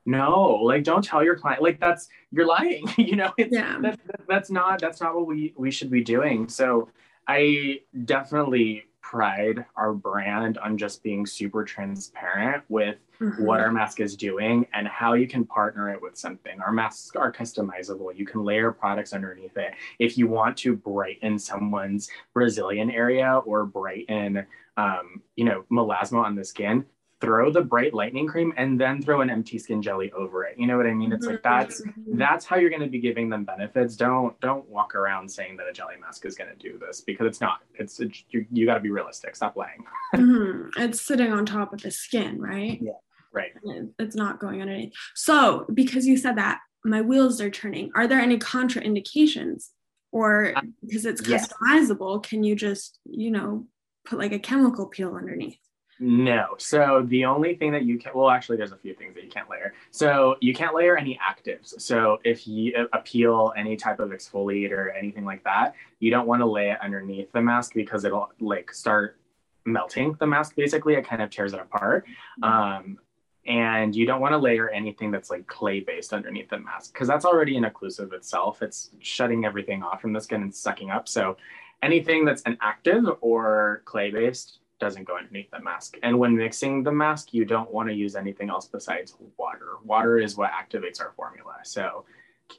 no 0.06 0.60
like 0.62 0.84
don't 0.84 1.04
tell 1.04 1.22
your 1.24 1.36
client 1.36 1.62
like 1.62 1.80
that's 1.80 2.08
you're 2.30 2.46
lying 2.46 2.86
you 2.98 3.16
know? 3.16 3.32
It's, 3.38 3.54
Yeah. 3.54 3.78
that, 3.80 3.98
that- 4.06 4.26
that's 4.28 4.50
not 4.50 4.80
that's 4.80 5.00
not 5.00 5.14
what 5.14 5.26
we 5.26 5.54
we 5.56 5.70
should 5.70 5.90
be 5.90 6.02
doing. 6.02 6.48
So 6.48 6.90
i 7.26 7.80
definitely 8.04 8.84
pride 9.08 9.64
our 9.74 9.94
brand 9.94 10.58
on 10.58 10.76
just 10.76 11.02
being 11.02 11.24
super 11.24 11.64
transparent 11.64 12.62
with 12.68 12.98
Mhm. 13.20 13.40
what 13.40 13.58
our 13.58 13.72
mask 13.72 14.00
is 14.00 14.14
doing 14.14 14.66
and 14.74 14.86
how 14.86 15.14
you 15.14 15.26
can 15.26 15.46
partner 15.46 15.88
it 15.90 16.00
with 16.02 16.14
something. 16.16 16.60
Our 16.60 16.72
masks 16.72 17.16
are 17.16 17.32
customizable. 17.32 18.14
You 18.14 18.26
can 18.26 18.44
layer 18.44 18.70
products 18.70 19.14
underneath 19.14 19.56
it. 19.56 19.72
If 19.98 20.18
you 20.18 20.28
want 20.28 20.58
to 20.58 20.76
brighten 20.76 21.38
someone's 21.38 22.10
Brazilian 22.34 22.90
area 22.90 23.38
or 23.46 23.64
brighten, 23.64 24.44
um, 24.76 25.22
you 25.36 25.46
know, 25.46 25.64
melasma 25.70 26.22
on 26.22 26.34
the 26.36 26.44
skin, 26.44 26.84
throw 27.20 27.50
the 27.50 27.60
bright 27.60 27.92
lightning 27.94 28.26
cream 28.28 28.52
and 28.56 28.80
then 28.80 29.02
throw 29.02 29.20
an 29.22 29.28
MT 29.30 29.58
skin 29.58 29.82
jelly 29.82 30.12
over 30.12 30.44
it. 30.44 30.56
You 30.56 30.66
know 30.68 30.76
what 30.76 30.86
I 30.86 30.94
mean? 30.94 31.12
It's 31.12 31.26
like 31.26 31.42
that's 31.42 31.80
Mhm. 31.82 32.16
that's 32.16 32.44
how 32.44 32.56
you're 32.56 32.70
going 32.70 32.82
to 32.82 32.88
be 32.88 33.00
giving 33.00 33.28
them 33.28 33.44
benefits. 33.44 33.96
Don't 33.96 34.38
don't 34.40 34.68
walk 34.68 34.94
around 34.94 35.28
saying 35.28 35.56
that 35.56 35.66
a 35.68 35.72
jelly 35.72 35.96
mask 36.00 36.24
is 36.26 36.36
going 36.36 36.50
to 36.50 36.56
do 36.56 36.78
this 36.78 37.00
because 37.00 37.26
it's 37.26 37.40
not. 37.40 37.58
It's, 37.74 37.98
it's 37.98 38.22
you, 38.30 38.46
you 38.52 38.66
got 38.66 38.74
to 38.74 38.80
be 38.80 38.90
realistic. 38.90 39.34
Stop 39.36 39.56
lying. 39.56 39.84
Mhm. 40.14 40.70
It's 40.76 41.00
sitting 41.02 41.32
on 41.32 41.44
top 41.44 41.72
of 41.72 41.82
the 41.82 41.90
skin, 41.90 42.40
right? 42.40 42.78
Yeah. 42.80 42.92
Right. 43.32 43.52
It's 43.98 44.16
not 44.16 44.40
going 44.40 44.62
underneath. 44.62 44.94
So, 45.14 45.66
because 45.74 46.06
you 46.06 46.16
said 46.16 46.36
that, 46.38 46.60
my 46.84 47.02
wheels 47.02 47.40
are 47.42 47.50
turning. 47.50 47.90
Are 47.94 48.06
there 48.06 48.20
any 48.20 48.38
contraindications? 48.38 49.68
Or 50.12 50.54
because 50.84 51.04
it's 51.04 51.20
customizable, 51.20 52.22
can 52.22 52.42
you 52.42 52.56
just, 52.56 52.98
you 53.04 53.30
know, 53.30 53.66
put 54.06 54.18
like 54.18 54.32
a 54.32 54.38
chemical 54.38 54.86
peel 54.86 55.14
underneath? 55.14 55.58
No. 56.00 56.54
So 56.58 57.04
the 57.08 57.24
only 57.24 57.54
thing 57.56 57.72
that 57.72 57.84
you 57.84 57.98
can, 57.98 58.12
well, 58.14 58.30
actually, 58.30 58.56
there's 58.56 58.72
a 58.72 58.76
few 58.76 58.94
things 58.94 59.14
that 59.14 59.24
you 59.24 59.30
can't 59.30 59.50
layer. 59.50 59.74
So 59.90 60.36
you 60.40 60.54
can't 60.54 60.74
layer 60.74 60.96
any 60.96 61.18
actives. 61.18 61.80
So 61.80 62.18
if 62.24 62.46
you 62.46 62.88
appeal 62.92 63.52
any 63.56 63.76
type 63.76 63.98
of 63.98 64.10
exfoliate 64.10 64.70
or 64.70 64.90
anything 64.90 65.24
like 65.24 65.42
that, 65.44 65.74
you 65.98 66.10
don't 66.10 66.26
want 66.26 66.40
to 66.40 66.46
lay 66.46 66.70
it 66.70 66.78
underneath 66.80 67.32
the 67.32 67.42
mask 67.42 67.74
because 67.74 68.04
it'll 68.04 68.30
like 68.40 68.72
start 68.72 69.18
melting 69.64 70.16
the 70.20 70.26
mask. 70.26 70.54
Basically, 70.54 70.94
it 70.94 71.06
kind 71.06 71.20
of 71.20 71.30
tears 71.30 71.52
it 71.52 71.60
apart. 71.60 72.06
Um, 72.42 72.98
and 73.46 73.96
you 73.96 74.06
don't 74.06 74.20
want 74.20 74.32
to 74.32 74.38
layer 74.38 74.68
anything 74.68 75.10
that's 75.10 75.30
like 75.30 75.46
clay 75.46 75.80
based 75.80 76.12
underneath 76.12 76.50
the 76.50 76.58
mask 76.58 76.92
because 76.92 77.08
that's 77.08 77.24
already 77.24 77.56
an 77.56 77.64
occlusive 77.64 78.12
itself. 78.12 78.62
It's 78.62 78.90
shutting 79.00 79.44
everything 79.46 79.82
off 79.82 80.02
from 80.02 80.12
the 80.12 80.20
skin 80.20 80.42
and 80.42 80.54
sucking 80.54 80.90
up. 80.90 81.08
So 81.08 81.38
anything 81.82 82.24
that's 82.24 82.42
an 82.42 82.58
active 82.60 83.04
or 83.20 83.82
clay 83.86 84.10
based 84.10 84.58
doesn't 84.78 85.04
go 85.04 85.16
underneath 85.16 85.50
the 85.50 85.60
mask. 85.60 85.96
And 86.02 86.18
when 86.18 86.36
mixing 86.36 86.82
the 86.82 86.92
mask, 86.92 87.34
you 87.34 87.44
don't 87.44 87.70
want 87.72 87.88
to 87.88 87.94
use 87.94 88.14
anything 88.16 88.48
else 88.50 88.66
besides 88.66 89.16
water. 89.36 89.76
Water 89.84 90.18
is 90.18 90.36
what 90.36 90.50
activates 90.52 91.00
our 91.00 91.12
formula. 91.16 91.54
So 91.64 92.04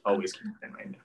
always 0.04 0.32
keep 0.32 0.42
that 0.60 0.68
in 0.68 0.72
mind. 0.74 0.96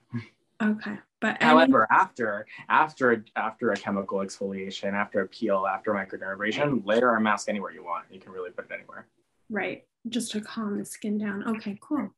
Okay. 0.62 0.96
But 1.20 1.36
any- 1.40 1.50
However, 1.50 1.86
after 1.90 2.46
after 2.68 3.24
after 3.36 3.72
a 3.72 3.76
chemical 3.76 4.18
exfoliation, 4.18 4.92
after 4.94 5.20
a 5.22 5.28
peel, 5.28 5.66
after 5.66 5.92
microdermabrasion, 5.92 6.84
layer 6.86 7.10
our 7.10 7.20
mask 7.20 7.48
anywhere 7.48 7.72
you 7.72 7.84
want. 7.84 8.04
You 8.10 8.20
can 8.20 8.32
really 8.32 8.50
put 8.50 8.66
it 8.70 8.74
anywhere. 8.74 9.06
right. 9.50 9.84
just 10.08 10.30
to 10.32 10.40
calm 10.40 10.78
the 10.78 10.84
skin 10.84 11.18
down. 11.18 11.42
Okay, 11.56 11.76
cool. 11.80 12.10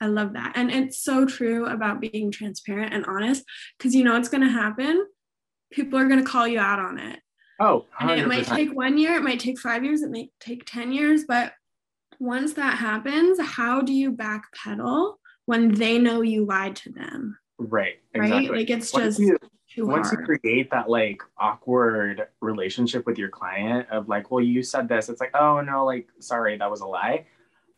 I 0.00 0.06
love 0.08 0.32
that. 0.32 0.52
And 0.56 0.70
it's 0.70 0.98
so 0.98 1.24
true 1.24 1.66
about 1.66 2.00
being 2.00 2.30
transparent 2.32 2.92
and 2.92 3.06
honest 3.06 3.44
because 3.78 3.94
you 3.94 4.02
know 4.04 4.14
what's 4.14 4.28
going 4.28 4.42
to 4.42 4.50
happen? 4.50 5.06
People 5.70 5.98
are 5.98 6.08
going 6.08 6.18
to 6.24 6.30
call 6.30 6.46
you 6.48 6.58
out 6.58 6.80
on 6.80 6.98
it. 6.98 7.20
Oh, 7.58 7.86
And 8.00 8.20
it 8.20 8.28
might 8.28 8.46
take 8.46 8.72
one 8.74 8.98
year, 8.98 9.16
it 9.16 9.22
might 9.22 9.40
take 9.40 9.58
five 9.58 9.84
years, 9.84 10.02
it 10.02 10.10
may 10.10 10.30
take 10.40 10.64
10 10.66 10.92
years, 10.92 11.24
but 11.26 11.52
once 12.18 12.52
that 12.54 12.76
happens, 12.78 13.38
how 13.40 13.80
do 13.80 13.92
you 13.92 14.12
backpedal 14.12 15.14
when 15.46 15.72
they 15.74 15.98
know 15.98 16.20
you 16.22 16.44
lied 16.44 16.76
to 16.76 16.90
them? 16.92 17.38
right. 17.58 17.98
Right? 18.14 18.50
Like 18.50 18.68
it's 18.70 18.92
Once 18.92 19.16
just 19.16 19.20
you- 19.20 19.38
once 19.78 20.08
hard. 20.10 20.26
you 20.28 20.38
create 20.38 20.70
that 20.70 20.88
like 20.88 21.20
awkward 21.38 22.28
relationship 22.40 23.04
with 23.06 23.18
your 23.18 23.28
client 23.28 23.86
of 23.90 24.08
like, 24.08 24.30
well, 24.30 24.42
you 24.42 24.62
said 24.62 24.88
this, 24.88 25.08
it's 25.10 25.20
like, 25.20 25.34
oh 25.34 25.60
no, 25.60 25.84
like, 25.84 26.08
sorry, 26.18 26.56
that 26.56 26.70
was 26.70 26.80
a 26.80 26.86
lie. 26.86 27.26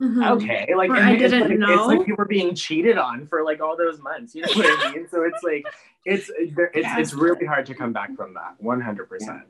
Mhm. 0.00 0.30
Okay, 0.36 0.74
like, 0.76 0.92
I 0.92 1.16
didn't 1.16 1.60
like, 1.60 1.70
it's 1.70 1.86
like 1.86 2.06
you 2.06 2.14
were 2.16 2.24
being 2.24 2.54
cheated 2.54 2.98
on 2.98 3.26
for 3.26 3.42
like 3.44 3.60
all 3.60 3.76
those 3.76 3.98
months. 4.00 4.32
You 4.34 4.42
know 4.42 4.48
what 4.54 4.86
I 4.86 4.92
mean? 4.92 5.08
So 5.08 5.22
it's 5.24 5.42
like, 5.42 5.64
it's 6.04 6.30
it's 6.38 6.52
Yeah. 6.76 6.98
it's 7.00 7.14
really 7.26 7.46
hard 7.46 7.66
to 7.66 7.74
come 7.74 7.92
back 7.92 8.14
from 8.16 8.34
that. 8.34 8.54
One 8.58 8.80
hundred 8.80 9.08
percent. 9.08 9.42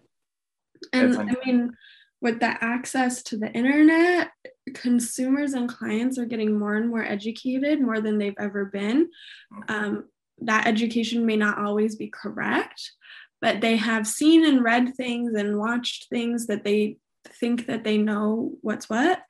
And 0.92 1.16
I 1.16 1.34
mean, 1.44 1.72
with 2.20 2.40
the 2.40 2.56
access 2.62 3.22
to 3.24 3.36
the 3.36 3.50
internet, 3.52 4.30
consumers 4.74 5.52
and 5.52 5.68
clients 5.68 6.18
are 6.18 6.26
getting 6.26 6.58
more 6.58 6.74
and 6.74 6.88
more 6.88 7.04
educated, 7.04 7.80
more 7.80 8.00
than 8.00 8.18
they've 8.18 8.34
ever 8.38 8.64
been. 8.64 9.10
Um, 9.68 10.04
that 10.40 10.66
education 10.66 11.26
may 11.26 11.36
not 11.36 11.58
always 11.58 11.96
be 11.96 12.08
correct, 12.08 12.92
but 13.40 13.60
they 13.60 13.76
have 13.76 14.06
seen 14.06 14.44
and 14.44 14.62
read 14.62 14.94
things 14.94 15.34
and 15.34 15.58
watched 15.58 16.08
things 16.10 16.46
that 16.46 16.64
they 16.64 16.98
think 17.28 17.66
that 17.66 17.84
they 17.84 17.98
know 17.98 18.52
what's 18.62 18.88
what. 18.88 19.20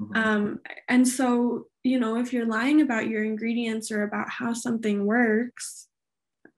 Mm-hmm. 0.00 0.16
Um, 0.16 0.60
and 0.88 1.06
so, 1.06 1.66
you 1.82 1.98
know, 1.98 2.18
if 2.18 2.32
you're 2.32 2.46
lying 2.46 2.80
about 2.80 3.08
your 3.08 3.24
ingredients 3.24 3.90
or 3.90 4.02
about 4.02 4.28
how 4.28 4.52
something 4.52 5.04
works, 5.04 5.88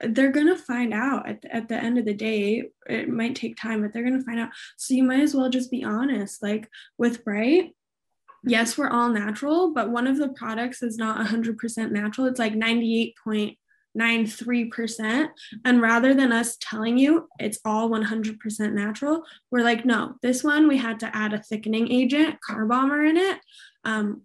they're 0.00 0.32
going 0.32 0.46
to 0.46 0.56
find 0.56 0.94
out 0.94 1.28
at 1.28 1.42
the, 1.42 1.54
at 1.54 1.68
the 1.68 1.76
end 1.76 1.98
of 1.98 2.04
the 2.04 2.14
day. 2.14 2.64
It 2.88 3.08
might 3.08 3.34
take 3.34 3.56
time, 3.56 3.82
but 3.82 3.92
they're 3.92 4.04
going 4.04 4.18
to 4.18 4.24
find 4.24 4.38
out. 4.38 4.50
So 4.76 4.94
you 4.94 5.02
might 5.02 5.20
as 5.20 5.34
well 5.34 5.50
just 5.50 5.70
be 5.70 5.84
honest. 5.84 6.42
Like 6.42 6.68
with 6.96 7.24
Bright, 7.24 7.74
yes, 8.44 8.78
we're 8.78 8.90
all 8.90 9.08
natural, 9.08 9.72
but 9.72 9.90
one 9.90 10.06
of 10.06 10.18
the 10.18 10.28
products 10.28 10.80
is 10.82 10.96
not 10.96 11.26
100% 11.26 11.90
natural. 11.90 12.28
It's 12.28 12.38
like 12.38 12.54
98.93%. 12.54 15.28
And 15.64 15.82
rather 15.82 16.14
than 16.14 16.30
us 16.32 16.56
telling 16.60 16.98
you 16.98 17.28
it's 17.40 17.58
all 17.64 17.90
100% 17.90 18.72
natural, 18.72 19.24
we're 19.50 19.64
like, 19.64 19.84
no, 19.84 20.14
this 20.22 20.44
one 20.44 20.68
we 20.68 20.76
had 20.76 21.00
to 21.00 21.16
add 21.16 21.32
a 21.32 21.42
thickening 21.42 21.90
agent, 21.90 22.36
carbomer 22.48 23.08
in 23.08 23.16
it. 23.16 23.40
Um, 23.84 24.22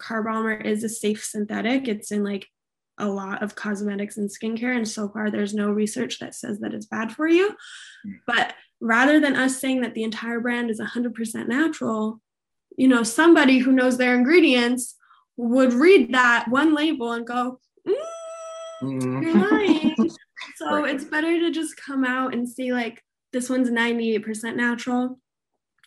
is 0.66 0.84
a 0.84 0.90
safe 0.90 1.24
synthetic. 1.24 1.88
It's 1.88 2.12
in 2.12 2.24
like 2.24 2.48
a 2.97 3.08
lot 3.08 3.41
of 3.41 3.56
cosmetics 3.56 4.17
and 4.17 4.29
skincare. 4.29 4.75
And 4.75 4.88
so 4.88 5.10
far, 5.10 5.32
there's 5.32 5.53
no 5.53 5.71
research 5.71 6.19
that 6.19 6.36
says 6.36 6.60
that 6.60 6.73
it's 6.73 6.86
bad 6.86 7.12
for 7.12 7.27
you. 7.27 7.56
But 8.27 8.53
rather 8.79 9.19
than 9.19 9.36
us 9.36 9.60
saying 9.60 9.82
that 9.82 9.93
the 9.93 10.03
entire 10.03 10.39
brand 10.39 10.69
is 10.69 10.79
100% 10.79 11.47
natural, 11.47 12.21
you 12.77 12.88
know, 12.88 13.03
somebody 13.03 13.60
who 13.60 13.71
knows 13.71 13.97
their 13.97 14.15
ingredients 14.15 14.95
would 15.38 15.73
read 15.73 16.13
that 16.13 16.45
one 16.49 16.75
label 16.75 17.13
and 17.13 17.25
go, 17.25 17.60
mm, 17.88 19.23
you're 19.23 19.34
lying. 19.34 19.95
so 20.56 20.86
it's 20.86 21.06
better 21.06 21.39
to 21.39 21.51
just 21.51 21.77
come 21.77 22.03
out 22.03 22.34
and 22.34 22.47
say, 22.47 22.71
like, 22.71 23.01
this 23.32 23.49
one's 23.49 23.69
98% 23.69 24.56
natural. 24.56 25.19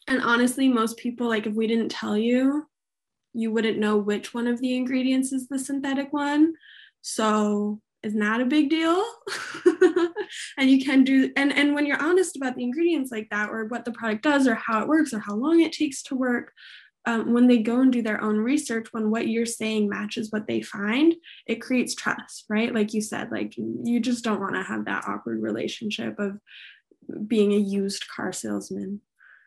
And 0.09 0.21
honestly, 0.23 0.69
most 0.69 0.97
people, 0.97 1.29
like, 1.29 1.47
if 1.47 1.55
we 1.55 1.67
didn't 1.67 1.91
tell 1.91 2.17
you, 2.17 2.67
you 3.33 3.53
wouldn't 3.53 3.79
know 3.79 3.99
which 3.99 4.33
one 4.33 4.47
of 4.47 4.61
the 4.61 4.77
ingredients 4.77 5.33
is 5.33 5.47
the 5.47 5.59
synthetic 5.59 6.13
one. 6.13 6.55
So 7.09 7.81
it's 8.03 8.17
not 8.17 8.41
a 8.41 8.47
big 8.47 8.69
deal. 8.69 9.01
and 10.59 10.69
you 10.69 10.85
can 10.85 11.05
do 11.05 11.31
and 11.37 11.53
and 11.53 11.73
when 11.73 11.87
you're 11.87 12.03
honest 12.03 12.37
about 12.37 12.57
the 12.57 12.65
ingredients 12.65 13.13
like 13.13 13.29
that 13.31 13.49
or 13.49 13.67
what 13.67 13.85
the 13.85 13.93
product 13.93 14.25
does 14.25 14.49
or 14.49 14.57
how 14.57 14.83
it 14.83 14.89
works 14.89 15.13
or 15.13 15.21
how 15.21 15.37
long 15.37 15.61
it 15.61 15.73
takes 15.73 16.03
to 16.03 16.17
work 16.17 16.53
um, 17.05 17.33
when 17.33 17.47
they 17.47 17.59
go 17.59 17.81
and 17.81 17.93
do 17.93 18.03
their 18.03 18.21
own 18.21 18.39
research 18.39 18.89
when 18.91 19.11
what 19.11 19.29
you're 19.29 19.47
saying 19.47 19.89
matches 19.89 20.33
what 20.33 20.49
they 20.49 20.61
find 20.61 21.15
it 21.47 21.63
creates 21.63 21.95
trust 21.95 22.45
right 22.49 22.75
like 22.75 22.93
you 22.93 23.01
said 23.01 23.31
like 23.31 23.57
you 23.57 24.01
just 24.01 24.25
don't 24.25 24.41
want 24.41 24.55
to 24.57 24.63
have 24.63 24.85
that 24.87 25.05
awkward 25.07 25.41
relationship 25.41 26.19
of 26.19 26.39
being 27.29 27.53
a 27.53 27.57
used 27.57 28.05
car 28.15 28.33
salesman 28.33 29.01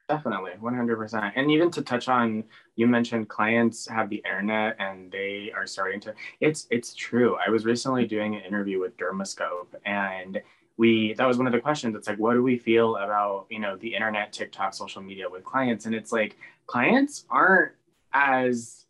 Definitely, 0.10 0.54
100%. 0.60 1.34
And 1.36 1.52
even 1.52 1.70
to 1.70 1.84
touch 1.84 2.08
on, 2.08 2.44
you 2.76 2.88
mentioned 2.88 3.30
clients 3.30 3.88
have 3.88 4.10
the 4.10 4.24
internet 4.26 4.76
and 4.80 5.12
they 5.12 5.52
are 5.56 5.68
starting 5.68 6.00
to, 6.02 6.16
it's, 6.40 6.66
it's 6.72 6.96
true. 6.96 7.38
I 7.46 7.52
was 7.52 7.64
recently 7.64 8.08
doing 8.08 8.34
an 8.36 8.42
interview 8.42 8.80
with 8.80 8.98
Dermascope 8.98 9.68
and 9.86 10.42
we, 10.78 11.14
that 11.14 11.28
was 11.28 11.38
one 11.38 11.46
of 11.46 11.54
the 11.54 11.60
questions. 11.60 11.96
It's 11.96 12.08
like, 12.08 12.18
what 12.18 12.34
do 12.34 12.42
we 12.42 12.58
feel 12.58 12.96
about, 12.96 13.46
you 13.52 13.60
know, 13.60 13.76
the 13.76 13.94
internet, 13.94 14.34
TikTok, 14.34 14.74
social 14.74 15.04
media 15.04 15.30
with 15.30 15.44
clients? 15.44 15.86
And 15.86 15.94
it's 15.94 16.12
like, 16.12 16.38
clients 16.66 17.26
aren't 17.30 17.74
as, 18.12 18.86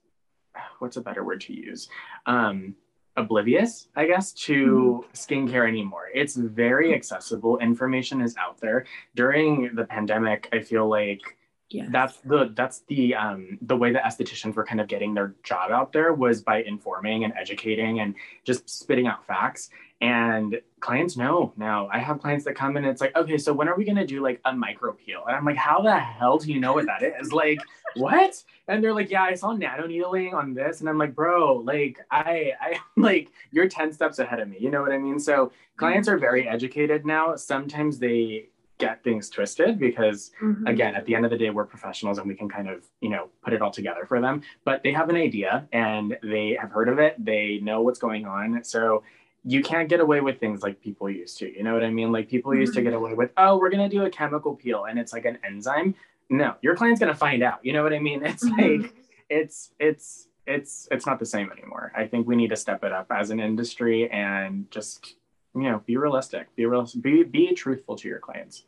what's 0.78 0.96
a 0.96 1.02
better 1.02 1.26
word 1.26 1.42
to 1.42 1.54
use? 1.54 1.90
Um, 2.28 2.76
oblivious, 3.20 3.88
I 3.96 4.08
guess, 4.08 4.32
to 4.48 5.06
skincare 5.14 5.68
anymore. 5.68 6.08
It's 6.14 6.36
very 6.36 6.94
accessible. 6.94 7.58
Information 7.60 8.22
is 8.22 8.36
out 8.38 8.60
there. 8.60 8.86
During 9.16 9.76
the 9.76 9.86
pandemic, 9.86 10.50
I 10.52 10.60
feel 10.60 10.90
like 10.90 11.22
yeah 11.70 11.86
that's 11.92 12.18
the 12.22 12.52
that's 12.56 12.80
the 12.88 13.14
um 13.14 13.60
the 13.62 13.78
way 13.78 13.92
that 13.94 14.04
estheticians 14.04 14.56
were 14.56 14.66
kind 14.66 14.82
of 14.82 14.88
getting 14.88 15.14
their 15.14 15.36
job 15.44 15.70
out 15.70 15.94
there 15.94 16.14
was 16.14 16.42
by 16.42 16.64
informing 16.64 17.26
and 17.26 17.34
educating 17.38 18.00
and 18.00 18.16
just 18.44 18.68
spitting 18.68 19.06
out 19.06 19.24
facts 19.28 19.70
and 20.02 20.62
clients 20.80 21.18
know 21.18 21.52
now. 21.58 21.90
I 21.92 22.00
have 22.00 22.20
clients 22.22 22.46
that 22.46 22.56
come 22.56 22.78
in 22.78 22.84
and 22.84 22.92
it's 22.92 23.02
like 23.02 23.16
okay 23.16 23.38
so 23.38 23.52
when 23.54 23.68
are 23.68 23.76
we 23.76 23.84
going 23.84 23.98
to 23.98 24.06
do 24.06 24.22
like 24.22 24.40
a 24.46 24.54
micro 24.54 24.94
peel? 24.94 25.24
And 25.28 25.36
i'm 25.36 25.46
like 25.46 25.58
how 25.58 25.82
the 25.82 25.98
hell 25.98 26.38
do 26.38 26.52
you 26.52 26.60
know 26.60 26.74
what 26.74 26.86
that 26.86 27.04
is? 27.04 27.34
Like 27.34 27.62
what? 27.96 28.42
And 28.68 28.84
they're 28.84 28.94
like 28.94 29.10
yeah 29.10 29.24
i 29.24 29.34
saw 29.34 29.52
nano 29.52 29.88
needling 29.88 30.34
on 30.34 30.54
this. 30.54 30.80
And 30.80 30.88
i'm 30.90 30.98
like 30.98 31.14
bro 31.16 31.56
like 31.56 32.00
i 32.12 32.54
i 32.62 32.78
like 32.98 33.32
you're 33.52 33.68
10 33.68 33.92
steps 33.92 34.20
ahead 34.20 34.40
of 34.40 34.48
me. 34.48 34.58
You 34.60 34.70
know 34.72 34.82
what 34.82 34.92
i 34.92 34.98
mean? 34.98 35.20
So 35.20 35.52
clients 35.78 36.08
are 36.08 36.18
very 36.18 36.48
educated 36.48 37.06
now. 37.06 37.36
Sometimes 37.36 38.00
they 38.00 38.50
get 38.78 39.04
things 39.04 39.30
twisted 39.30 39.78
because 39.78 40.32
Mhm. 40.42 40.66
again 40.70 40.96
at 40.96 41.06
the 41.06 41.14
end 41.14 41.26
of 41.26 41.32
the 41.32 41.38
day 41.38 41.50
we're 41.50 41.66
professionals 41.66 42.18
and 42.18 42.26
we 42.26 42.34
can 42.34 42.48
kind 42.48 42.70
of 42.70 42.86
you 43.02 43.10
know 43.10 43.28
put 43.44 43.52
it 43.52 43.62
all 43.62 43.72
together 43.72 44.06
for 44.06 44.22
them. 44.22 44.42
But 44.64 44.84
they 44.84 44.94
have 44.94 45.10
an 45.10 45.18
idea 45.18 45.68
and 45.74 46.18
they 46.24 46.58
have 46.62 46.72
heard 46.72 46.88
of 46.88 46.98
it. 46.98 47.14
They 47.20 47.60
know 47.62 47.82
what's 47.82 48.00
going 48.00 48.26
on. 48.26 48.64
So 48.64 49.04
you 49.44 49.62
can't 49.64 49.88
get 49.90 50.00
away 50.00 50.20
with 50.22 50.40
things 50.40 50.62
like 50.62 50.80
people 50.82 51.10
used 51.10 51.38
to 51.40 51.56
you 51.56 51.64
know 51.64 51.74
what 51.74 51.84
i 51.84 51.90
mean 51.90 52.12
like 52.12 52.28
people 52.30 52.54
used 52.54 52.74
to 52.74 52.82
get 52.82 52.94
away 52.94 53.14
with 53.14 53.32
oh 53.38 53.58
we're 53.58 53.70
going 53.70 53.90
to 53.90 53.96
do 53.98 54.04
a 54.06 54.10
chemical 54.10 54.54
peel 54.56 54.86
and 54.86 55.00
it's 55.00 55.14
like 55.14 55.26
an 55.26 55.38
enzyme 55.46 55.96
no 56.30 56.56
your 56.62 56.76
client's 56.76 57.00
going 57.00 57.12
to 57.12 57.18
find 57.18 57.42
out 57.42 57.60
you 57.64 57.72
know 57.74 57.82
what 57.84 57.94
i 57.94 58.00
mean 58.00 58.24
it's 58.26 58.44
Mhm. 58.44 58.82
like 58.84 58.94
it's 59.30 59.72
it's 59.80 60.28
it's 60.46 60.88
it's 60.92 61.06
not 61.06 61.20
the 61.20 61.26
same 61.26 61.52
anymore 61.52 61.92
i 61.96 62.06
think 62.06 62.28
we 62.28 62.36
need 62.36 62.50
to 62.50 62.56
step 62.56 62.84
it 62.84 62.92
up 62.92 63.08
as 63.12 63.30
an 63.30 63.40
industry 63.40 64.10
and 64.12 64.70
just 64.72 65.16
you 65.56 65.64
know 65.64 65.82
be 65.86 65.96
realistic 65.96 66.54
be 66.56 66.66
real 66.66 66.88
be 67.00 67.24
be 67.24 67.54
truthful 67.54 67.96
to 67.96 68.08
your 68.08 68.20
clients 68.20 68.64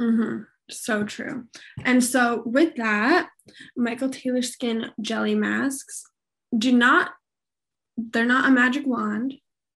Mm-hmm. 0.00 0.42
So 0.70 1.04
true. 1.04 1.44
And 1.84 2.02
so, 2.02 2.42
with 2.46 2.74
that, 2.76 3.28
Michael 3.76 4.08
Taylor 4.08 4.42
Skin 4.42 4.90
jelly 5.00 5.34
masks 5.34 6.04
do 6.56 6.72
not, 6.72 7.10
they're 7.96 8.24
not 8.24 8.48
a 8.48 8.50
magic 8.50 8.84
wand. 8.86 9.34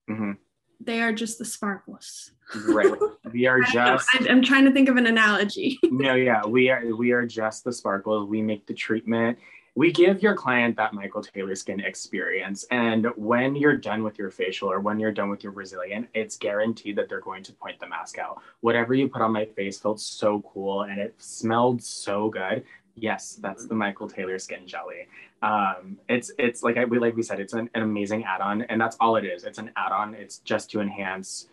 Hmm 0.08 0.32
They 0.80 1.00
are 1.00 1.12
just 1.12 1.38
the 1.38 1.44
sparkles. 1.44 2.32
right. 2.66 2.92
We 3.32 3.46
are 3.46 3.60
I 3.62 3.72
don't 3.72 3.74
know. 3.74 3.96
just 3.96 4.08
I- 4.14 4.28
I'm 4.28 4.42
trying 4.42 4.64
to 4.66 4.72
think 4.72 4.88
of 4.88 4.96
an 4.96 5.06
analogy. 5.06 5.78
no 5.84 6.14
yeah. 6.14 6.44
We 6.46 6.70
are 6.70 6.94
we 6.94 7.12
are 7.12 7.26
just 7.26 7.64
the 7.64 7.72
sparkles. 7.72 8.28
We 8.28 8.42
make 8.42 8.66
the 8.66 8.74
treatment. 8.74 9.38
We 9.74 9.92
give 9.92 10.22
your 10.22 10.34
client 10.34 10.74
that 10.76 10.94
michael 10.94 11.22
taylor 11.22 11.54
skin 11.54 11.80
experience. 11.80 12.64
And 12.70 13.06
when 13.16 13.54
you're 13.56 13.76
done 13.76 14.02
with 14.02 14.18
your 14.18 14.30
facial 14.30 14.70
or 14.72 14.80
when 14.80 14.98
you're 14.98 15.12
done 15.12 15.28
with 15.28 15.42
your 15.42 15.52
brazilian 15.52 16.08
it's 16.14 16.36
guaranteed 16.38 16.96
that 16.96 17.08
they're 17.10 17.20
going 17.20 17.42
to 17.44 17.52
point 17.52 17.78
the 17.80 17.86
mask 17.88 18.18
out. 18.18 18.40
Whatever 18.60 18.94
you 18.94 19.08
put 19.08 19.22
on 19.22 19.32
my 19.32 19.44
face 19.44 19.78
felt 19.78 20.00
so 20.00 20.42
cool 20.52 20.82
and 20.82 20.98
it 21.00 21.14
smelled 21.18 21.82
so 21.82 22.30
good. 22.30 22.64
Yes 22.94 23.38
that's 23.42 23.66
the 23.66 23.74
michael 23.74 24.08
taylor 24.08 24.38
skin 24.38 24.66
jelly 24.66 25.08
um 25.42 25.98
it's 26.08 26.30
it's 26.38 26.62
like 26.62 26.76
I, 26.76 26.84
we 26.84 26.98
like 26.98 27.14
we 27.14 27.22
said 27.22 27.40
it's 27.40 27.52
an, 27.52 27.68
an 27.74 27.82
amazing 27.82 28.24
add-on 28.24 28.62
and 28.62 28.80
that's 28.80 28.96
all 29.00 29.16
it 29.16 29.24
is 29.24 29.44
it's 29.44 29.58
an 29.58 29.70
add-on 29.76 30.14
it's 30.14 30.38
just 30.38 30.70
to 30.70 30.80
enhance 30.80 31.48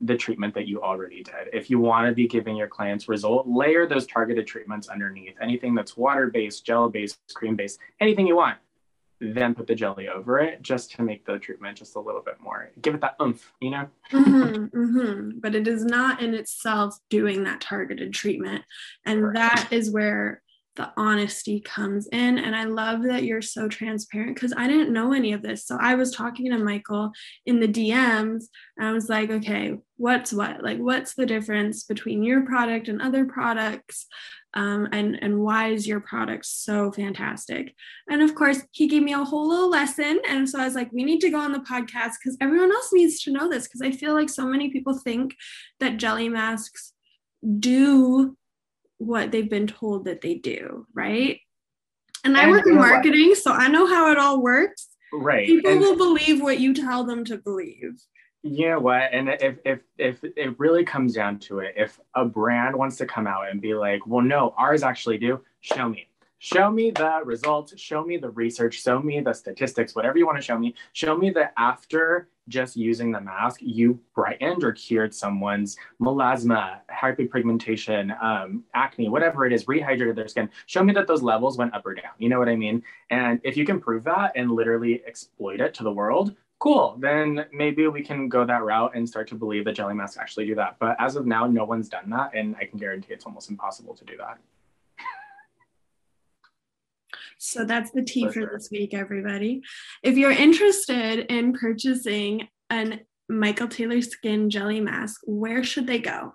the 0.00 0.16
treatment 0.16 0.54
that 0.54 0.66
you 0.68 0.82
already 0.82 1.22
did. 1.22 1.48
If 1.52 1.70
you 1.70 1.78
want 1.78 2.08
to 2.08 2.14
be 2.14 2.26
giving 2.26 2.56
your 2.56 2.66
clients 2.66 3.08
result, 3.08 3.46
layer 3.46 3.86
those 3.86 4.06
targeted 4.06 4.46
treatments 4.46 4.88
underneath. 4.88 5.34
Anything 5.40 5.74
that's 5.74 5.96
water 5.96 6.28
based, 6.28 6.64
gel 6.66 6.88
based, 6.88 7.18
cream 7.32 7.56
based, 7.56 7.78
anything 8.00 8.26
you 8.26 8.36
want. 8.36 8.58
Then 9.20 9.54
put 9.54 9.66
the 9.66 9.74
jelly 9.74 10.08
over 10.08 10.40
it 10.40 10.60
just 10.60 10.90
to 10.92 11.02
make 11.02 11.24
the 11.24 11.38
treatment 11.38 11.78
just 11.78 11.96
a 11.96 12.00
little 12.00 12.20
bit 12.20 12.40
more. 12.40 12.70
Give 12.82 12.94
it 12.94 13.00
that 13.00 13.16
oomph, 13.22 13.52
you 13.60 13.70
know? 13.70 13.88
Mhm, 14.10 14.70
mhm. 14.70 15.40
But 15.40 15.54
it 15.54 15.66
is 15.68 15.84
not 15.84 16.20
in 16.20 16.34
itself 16.34 16.98
doing 17.08 17.44
that 17.44 17.60
targeted 17.60 18.12
treatment. 18.12 18.64
And 19.06 19.20
Correct. 19.20 19.36
that 19.36 19.72
is 19.72 19.90
where 19.90 20.42
the 20.76 20.90
honesty 20.96 21.60
comes 21.60 22.08
in. 22.08 22.38
And 22.38 22.54
I 22.54 22.64
love 22.64 23.02
that 23.04 23.24
you're 23.24 23.42
so 23.42 23.68
transparent 23.68 24.34
because 24.34 24.52
I 24.56 24.66
didn't 24.66 24.92
know 24.92 25.12
any 25.12 25.32
of 25.32 25.42
this. 25.42 25.66
So 25.66 25.78
I 25.80 25.94
was 25.94 26.10
talking 26.10 26.50
to 26.50 26.58
Michael 26.58 27.12
in 27.46 27.60
the 27.60 27.68
DMs 27.68 28.44
and 28.76 28.88
I 28.88 28.92
was 28.92 29.08
like, 29.08 29.30
okay, 29.30 29.76
what's 29.96 30.32
what? 30.32 30.62
Like, 30.62 30.78
what's 30.78 31.14
the 31.14 31.26
difference 31.26 31.84
between 31.84 32.24
your 32.24 32.44
product 32.44 32.88
and 32.88 33.00
other 33.00 33.24
products? 33.24 34.06
Um, 34.54 34.88
and, 34.92 35.18
and 35.20 35.40
why 35.40 35.68
is 35.68 35.86
your 35.86 36.00
product 36.00 36.46
so 36.46 36.92
fantastic? 36.92 37.74
And 38.08 38.22
of 38.22 38.34
course, 38.34 38.62
he 38.70 38.86
gave 38.86 39.02
me 39.02 39.12
a 39.12 39.24
whole 39.24 39.48
little 39.48 39.70
lesson. 39.70 40.20
And 40.28 40.48
so 40.48 40.60
I 40.60 40.64
was 40.64 40.74
like, 40.74 40.92
we 40.92 41.04
need 41.04 41.20
to 41.20 41.30
go 41.30 41.38
on 41.38 41.52
the 41.52 41.58
podcast 41.58 42.14
because 42.22 42.36
everyone 42.40 42.72
else 42.72 42.90
needs 42.92 43.20
to 43.22 43.32
know 43.32 43.48
this 43.48 43.66
because 43.66 43.82
I 43.82 43.90
feel 43.90 44.14
like 44.14 44.28
so 44.28 44.46
many 44.46 44.70
people 44.70 44.96
think 44.96 45.34
that 45.80 45.96
jelly 45.96 46.28
masks 46.28 46.92
do 47.58 48.36
what 48.98 49.30
they've 49.30 49.50
been 49.50 49.66
told 49.66 50.04
that 50.04 50.20
they 50.20 50.34
do, 50.34 50.86
right? 50.94 51.40
And, 52.24 52.36
and 52.36 52.46
I 52.46 52.50
work 52.50 52.66
in 52.66 52.76
marketing, 52.76 53.30
what? 53.30 53.38
so 53.38 53.52
I 53.52 53.68
know 53.68 53.86
how 53.86 54.10
it 54.10 54.18
all 54.18 54.42
works. 54.42 54.88
Right. 55.12 55.46
People 55.46 55.70
and 55.70 55.80
will 55.80 55.96
believe 55.96 56.42
what 56.42 56.58
you 56.58 56.74
tell 56.74 57.04
them 57.04 57.24
to 57.26 57.38
believe. 57.38 58.00
You 58.42 58.70
know 58.70 58.80
what? 58.80 59.02
And 59.12 59.28
if 59.28 59.58
if 59.64 59.80
if 59.96 60.22
it 60.22 60.58
really 60.58 60.84
comes 60.84 61.14
down 61.14 61.38
to 61.40 61.60
it, 61.60 61.74
if 61.76 61.98
a 62.14 62.24
brand 62.24 62.76
wants 62.76 62.96
to 62.98 63.06
come 63.06 63.26
out 63.26 63.48
and 63.48 63.60
be 63.60 63.74
like, 63.74 64.06
well, 64.06 64.22
no, 64.22 64.54
ours 64.58 64.82
actually 64.82 65.18
do, 65.18 65.40
show 65.60 65.88
me. 65.88 66.08
Show 66.38 66.70
me 66.70 66.90
the 66.90 67.22
results, 67.24 67.78
show 67.80 68.04
me 68.04 68.18
the 68.18 68.28
research, 68.28 68.82
show 68.82 69.00
me 69.00 69.20
the 69.20 69.32
statistics, 69.32 69.94
whatever 69.94 70.18
you 70.18 70.26
want 70.26 70.36
to 70.36 70.42
show 70.42 70.58
me. 70.58 70.74
Show 70.92 71.16
me 71.16 71.30
the 71.30 71.58
after 71.58 72.28
just 72.48 72.76
using 72.76 73.10
the 73.10 73.20
mask, 73.20 73.60
you 73.62 73.98
brightened 74.14 74.64
or 74.64 74.72
cured 74.72 75.14
someone's 75.14 75.76
melasma, 76.00 76.80
hyperpigmentation, 76.90 78.22
um, 78.22 78.64
acne, 78.74 79.08
whatever 79.08 79.46
it 79.46 79.52
is, 79.52 79.64
rehydrated 79.64 80.14
their 80.14 80.28
skin. 80.28 80.48
Show 80.66 80.84
me 80.84 80.92
that 80.94 81.06
those 81.06 81.22
levels 81.22 81.56
went 81.56 81.74
up 81.74 81.86
or 81.86 81.94
down. 81.94 82.12
You 82.18 82.28
know 82.28 82.38
what 82.38 82.48
I 82.48 82.56
mean? 82.56 82.82
And 83.10 83.40
if 83.44 83.56
you 83.56 83.64
can 83.64 83.80
prove 83.80 84.04
that 84.04 84.32
and 84.36 84.50
literally 84.50 85.02
exploit 85.06 85.60
it 85.60 85.74
to 85.74 85.82
the 85.82 85.92
world, 85.92 86.36
cool. 86.58 86.96
Then 86.98 87.46
maybe 87.52 87.86
we 87.88 88.02
can 88.02 88.28
go 88.28 88.44
that 88.44 88.62
route 88.62 88.92
and 88.94 89.08
start 89.08 89.28
to 89.28 89.34
believe 89.34 89.64
that 89.66 89.74
jelly 89.74 89.94
masks 89.94 90.16
actually 90.16 90.46
do 90.46 90.54
that. 90.54 90.76
But 90.78 90.96
as 90.98 91.16
of 91.16 91.26
now, 91.26 91.46
no 91.46 91.64
one's 91.64 91.88
done 91.88 92.08
that. 92.10 92.34
And 92.34 92.56
I 92.56 92.64
can 92.64 92.78
guarantee 92.78 93.12
it's 93.12 93.26
almost 93.26 93.50
impossible 93.50 93.94
to 93.94 94.04
do 94.04 94.16
that. 94.18 94.38
So 97.38 97.64
that's 97.64 97.90
the 97.90 98.02
tea 98.02 98.26
for, 98.26 98.32
for 98.32 98.50
this 98.52 98.68
week, 98.70 98.94
everybody. 98.94 99.62
If 100.02 100.16
you're 100.16 100.30
interested 100.30 101.26
in 101.32 101.52
purchasing 101.52 102.48
an 102.70 103.00
Michael 103.28 103.68
Taylor 103.68 104.02
Skin 104.02 104.50
Jelly 104.50 104.80
Mask, 104.80 105.20
where 105.24 105.64
should 105.64 105.86
they 105.86 105.98
go? 105.98 106.34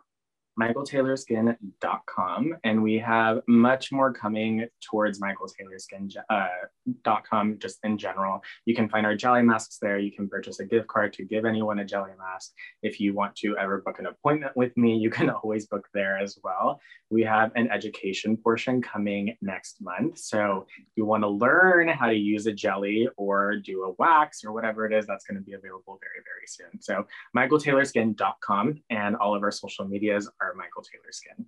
michaeltaylorskin.com 0.59 2.57
and 2.63 2.83
we 2.83 2.99
have 2.99 3.41
much 3.47 3.91
more 3.91 4.11
coming 4.11 4.65
towards 4.81 5.21
michaeltaylorskin.com 5.21 7.51
uh, 7.51 7.55
just 7.57 7.79
in 7.83 7.97
general. 7.97 8.41
You 8.65 8.75
can 8.75 8.89
find 8.89 9.05
our 9.05 9.15
jelly 9.15 9.41
masks 9.41 9.77
there. 9.81 9.99
You 9.99 10.11
can 10.11 10.27
purchase 10.27 10.59
a 10.59 10.65
gift 10.65 10.87
card 10.87 11.13
to 11.13 11.23
give 11.23 11.45
anyone 11.45 11.79
a 11.79 11.85
jelly 11.85 12.11
mask. 12.17 12.51
If 12.83 12.99
you 12.99 13.13
want 13.13 13.35
to 13.37 13.57
ever 13.57 13.81
book 13.81 13.99
an 13.99 14.07
appointment 14.07 14.51
with 14.55 14.75
me 14.75 14.97
you 14.97 15.09
can 15.09 15.29
always 15.43 15.67
book 15.67 15.87
there 15.93 16.17
as 16.17 16.37
well. 16.43 16.81
We 17.09 17.23
have 17.23 17.51
an 17.55 17.71
education 17.71 18.35
portion 18.37 18.81
coming 18.81 19.37
next 19.41 19.81
month. 19.81 20.19
So 20.19 20.67
if 20.77 20.85
you 20.95 21.05
want 21.05 21.23
to 21.23 21.29
learn 21.29 21.87
how 21.87 22.07
to 22.07 22.15
use 22.15 22.45
a 22.47 22.53
jelly 22.53 23.07
or 23.17 23.55
do 23.57 23.83
a 23.83 23.93
wax 23.97 24.43
or 24.43 24.51
whatever 24.51 24.85
it 24.85 24.93
is 24.93 25.07
that's 25.07 25.25
going 25.25 25.37
to 25.37 25.43
be 25.43 25.53
available 25.53 25.99
very 26.01 26.21
very 26.25 26.47
soon. 26.47 26.81
So 26.81 27.05
michaeltaylorskin.com 27.35 28.81
and 28.89 29.15
all 29.15 29.35
of 29.35 29.43
our 29.43 29.51
social 29.51 29.87
medias 29.87 30.29
are 30.41 30.48
Michael 30.55 30.83
Taylor 30.83 31.11
Skin. 31.11 31.45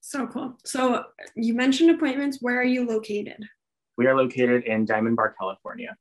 So 0.00 0.26
cool. 0.26 0.56
So 0.64 1.04
you 1.34 1.54
mentioned 1.54 1.90
appointments. 1.90 2.38
Where 2.40 2.60
are 2.60 2.64
you 2.64 2.86
located? 2.86 3.44
We 3.96 4.06
are 4.06 4.16
located 4.16 4.64
in 4.64 4.84
Diamond 4.84 5.16
Bar, 5.16 5.34
California. 5.38 5.96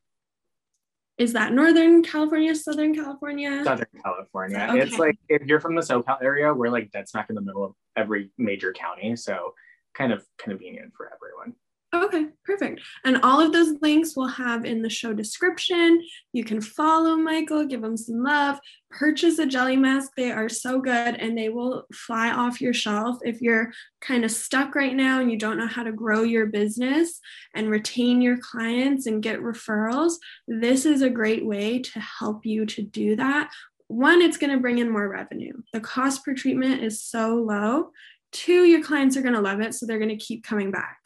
Is 1.18 1.34
that 1.34 1.54
Northern 1.54 2.04
California, 2.04 2.54
Southern 2.54 2.94
California? 2.94 3.64
Southern 3.64 3.88
California. 4.04 4.68
Okay. 4.70 4.82
It's 4.82 5.00
like 5.00 5.18
if 5.30 5.44
you're 5.44 5.62
from 5.62 5.76
the 5.76 5.82
SoCal 5.82 6.22
area, 6.22 6.54
we're 6.54 6.70
like 6.70 6.92
dead 6.92 7.08
smack 7.08 7.30
in 7.30 7.36
the 7.36 7.42
middle 7.42 7.64
of 7.64 7.74
every 7.96 8.32
major 8.38 8.74
county. 8.74 9.16
So 9.16 9.54
kind 9.94 10.12
of 10.12 10.26
convenient 10.38 10.94
for 10.96 11.10
everyone. 11.14 11.56
Okay, 12.04 12.26
perfect. 12.44 12.82
And 13.06 13.22
all 13.24 13.40
of 13.40 13.54
those 13.54 13.80
links 13.82 14.16
we'll 14.16 14.28
have 14.28 14.66
in 14.66 14.82
the 14.82 14.90
show 14.90 15.14
description. 15.14 16.04
You 16.34 16.44
can 16.44 16.60
follow 16.60 17.16
Michael, 17.16 17.66
give 17.66 17.84
him 17.84 17.96
some 17.96 18.22
love, 18.22 18.60
purchase 18.92 19.40
a 19.40 19.46
jelly 19.46 19.78
mask. 19.78 20.12
They 20.18 20.32
are 20.32 20.50
so 20.50 20.80
good 20.80 21.16
and 21.16 21.38
they 21.38 21.48
will 21.50 21.86
fly 21.94 22.32
off 22.32 22.60
your 22.60 22.74
shelf. 22.74 23.20
If 23.24 23.42
you're 23.42 23.72
kind 24.02 24.26
of 24.26 24.32
stuck 24.32 24.76
right 24.76 24.94
now 24.94 25.22
and 25.22 25.32
you 25.32 25.38
don't 25.38 25.58
know 25.58 25.68
how 25.68 25.84
to 25.84 25.94
grow 25.94 26.24
your 26.24 26.48
business 26.48 27.20
and 27.54 27.70
retain 27.70 28.22
your 28.22 28.38
clients 28.38 29.06
and 29.06 29.24
get 29.24 29.40
referrals, 29.40 30.16
this 30.48 30.86
is 30.86 31.02
a 31.02 31.10
great 31.10 31.46
way 31.46 31.80
to 31.80 32.00
help 32.00 32.46
you 32.46 32.66
to 32.66 32.82
do 32.82 33.16
that. 33.16 33.50
One, 33.88 34.22
it's 34.22 34.38
going 34.38 34.52
to 34.52 34.60
bring 34.60 34.80
in 34.80 34.92
more 34.92 35.08
revenue. 35.08 35.54
The 35.72 35.80
cost 35.80 36.26
per 36.26 36.34
treatment 36.34 36.84
is 36.84 37.02
so 37.02 37.36
low. 37.36 37.92
Two, 38.32 38.66
your 38.66 38.84
clients 38.84 39.16
are 39.16 39.22
going 39.22 39.36
to 39.36 39.42
love 39.42 39.62
it, 39.62 39.74
so 39.74 39.86
they're 39.86 40.00
going 40.00 40.10
to 40.10 40.18
keep 40.18 40.44
coming 40.44 40.72
back. 40.72 40.98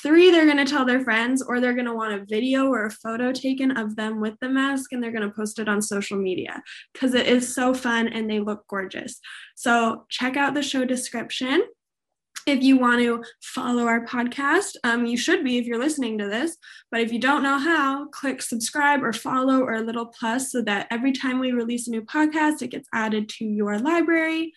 Three, 0.00 0.30
they're 0.30 0.46
going 0.46 0.64
to 0.64 0.64
tell 0.64 0.86
their 0.86 1.04
friends, 1.04 1.42
or 1.42 1.60
they're 1.60 1.74
going 1.74 1.86
to 1.86 1.94
want 1.94 2.14
a 2.14 2.24
video 2.24 2.66
or 2.68 2.86
a 2.86 2.90
photo 2.90 3.30
taken 3.30 3.76
of 3.76 3.94
them 3.94 4.20
with 4.20 4.34
the 4.40 4.48
mask 4.48 4.92
and 4.92 5.02
they're 5.02 5.12
going 5.12 5.28
to 5.28 5.34
post 5.34 5.58
it 5.58 5.68
on 5.68 5.82
social 5.82 6.16
media 6.16 6.62
because 6.92 7.14
it 7.14 7.26
is 7.26 7.54
so 7.54 7.74
fun 7.74 8.08
and 8.08 8.30
they 8.30 8.40
look 8.40 8.66
gorgeous. 8.68 9.20
So, 9.54 10.06
check 10.08 10.36
out 10.36 10.54
the 10.54 10.62
show 10.62 10.84
description. 10.84 11.64
If 12.44 12.62
you 12.62 12.76
want 12.76 13.00
to 13.02 13.22
follow 13.40 13.86
our 13.86 14.04
podcast, 14.04 14.74
um, 14.82 15.06
you 15.06 15.16
should 15.16 15.44
be 15.44 15.58
if 15.58 15.66
you're 15.66 15.78
listening 15.78 16.18
to 16.18 16.28
this. 16.28 16.56
But 16.90 17.00
if 17.00 17.12
you 17.12 17.20
don't 17.20 17.44
know 17.44 17.58
how, 17.58 18.08
click 18.08 18.42
subscribe 18.42 19.04
or 19.04 19.12
follow 19.12 19.60
or 19.60 19.74
a 19.74 19.82
little 19.82 20.06
plus 20.06 20.50
so 20.50 20.60
that 20.62 20.88
every 20.90 21.12
time 21.12 21.38
we 21.38 21.52
release 21.52 21.86
a 21.86 21.92
new 21.92 22.02
podcast, 22.02 22.62
it 22.62 22.72
gets 22.72 22.88
added 22.92 23.28
to 23.28 23.44
your 23.44 23.78
library. 23.78 24.54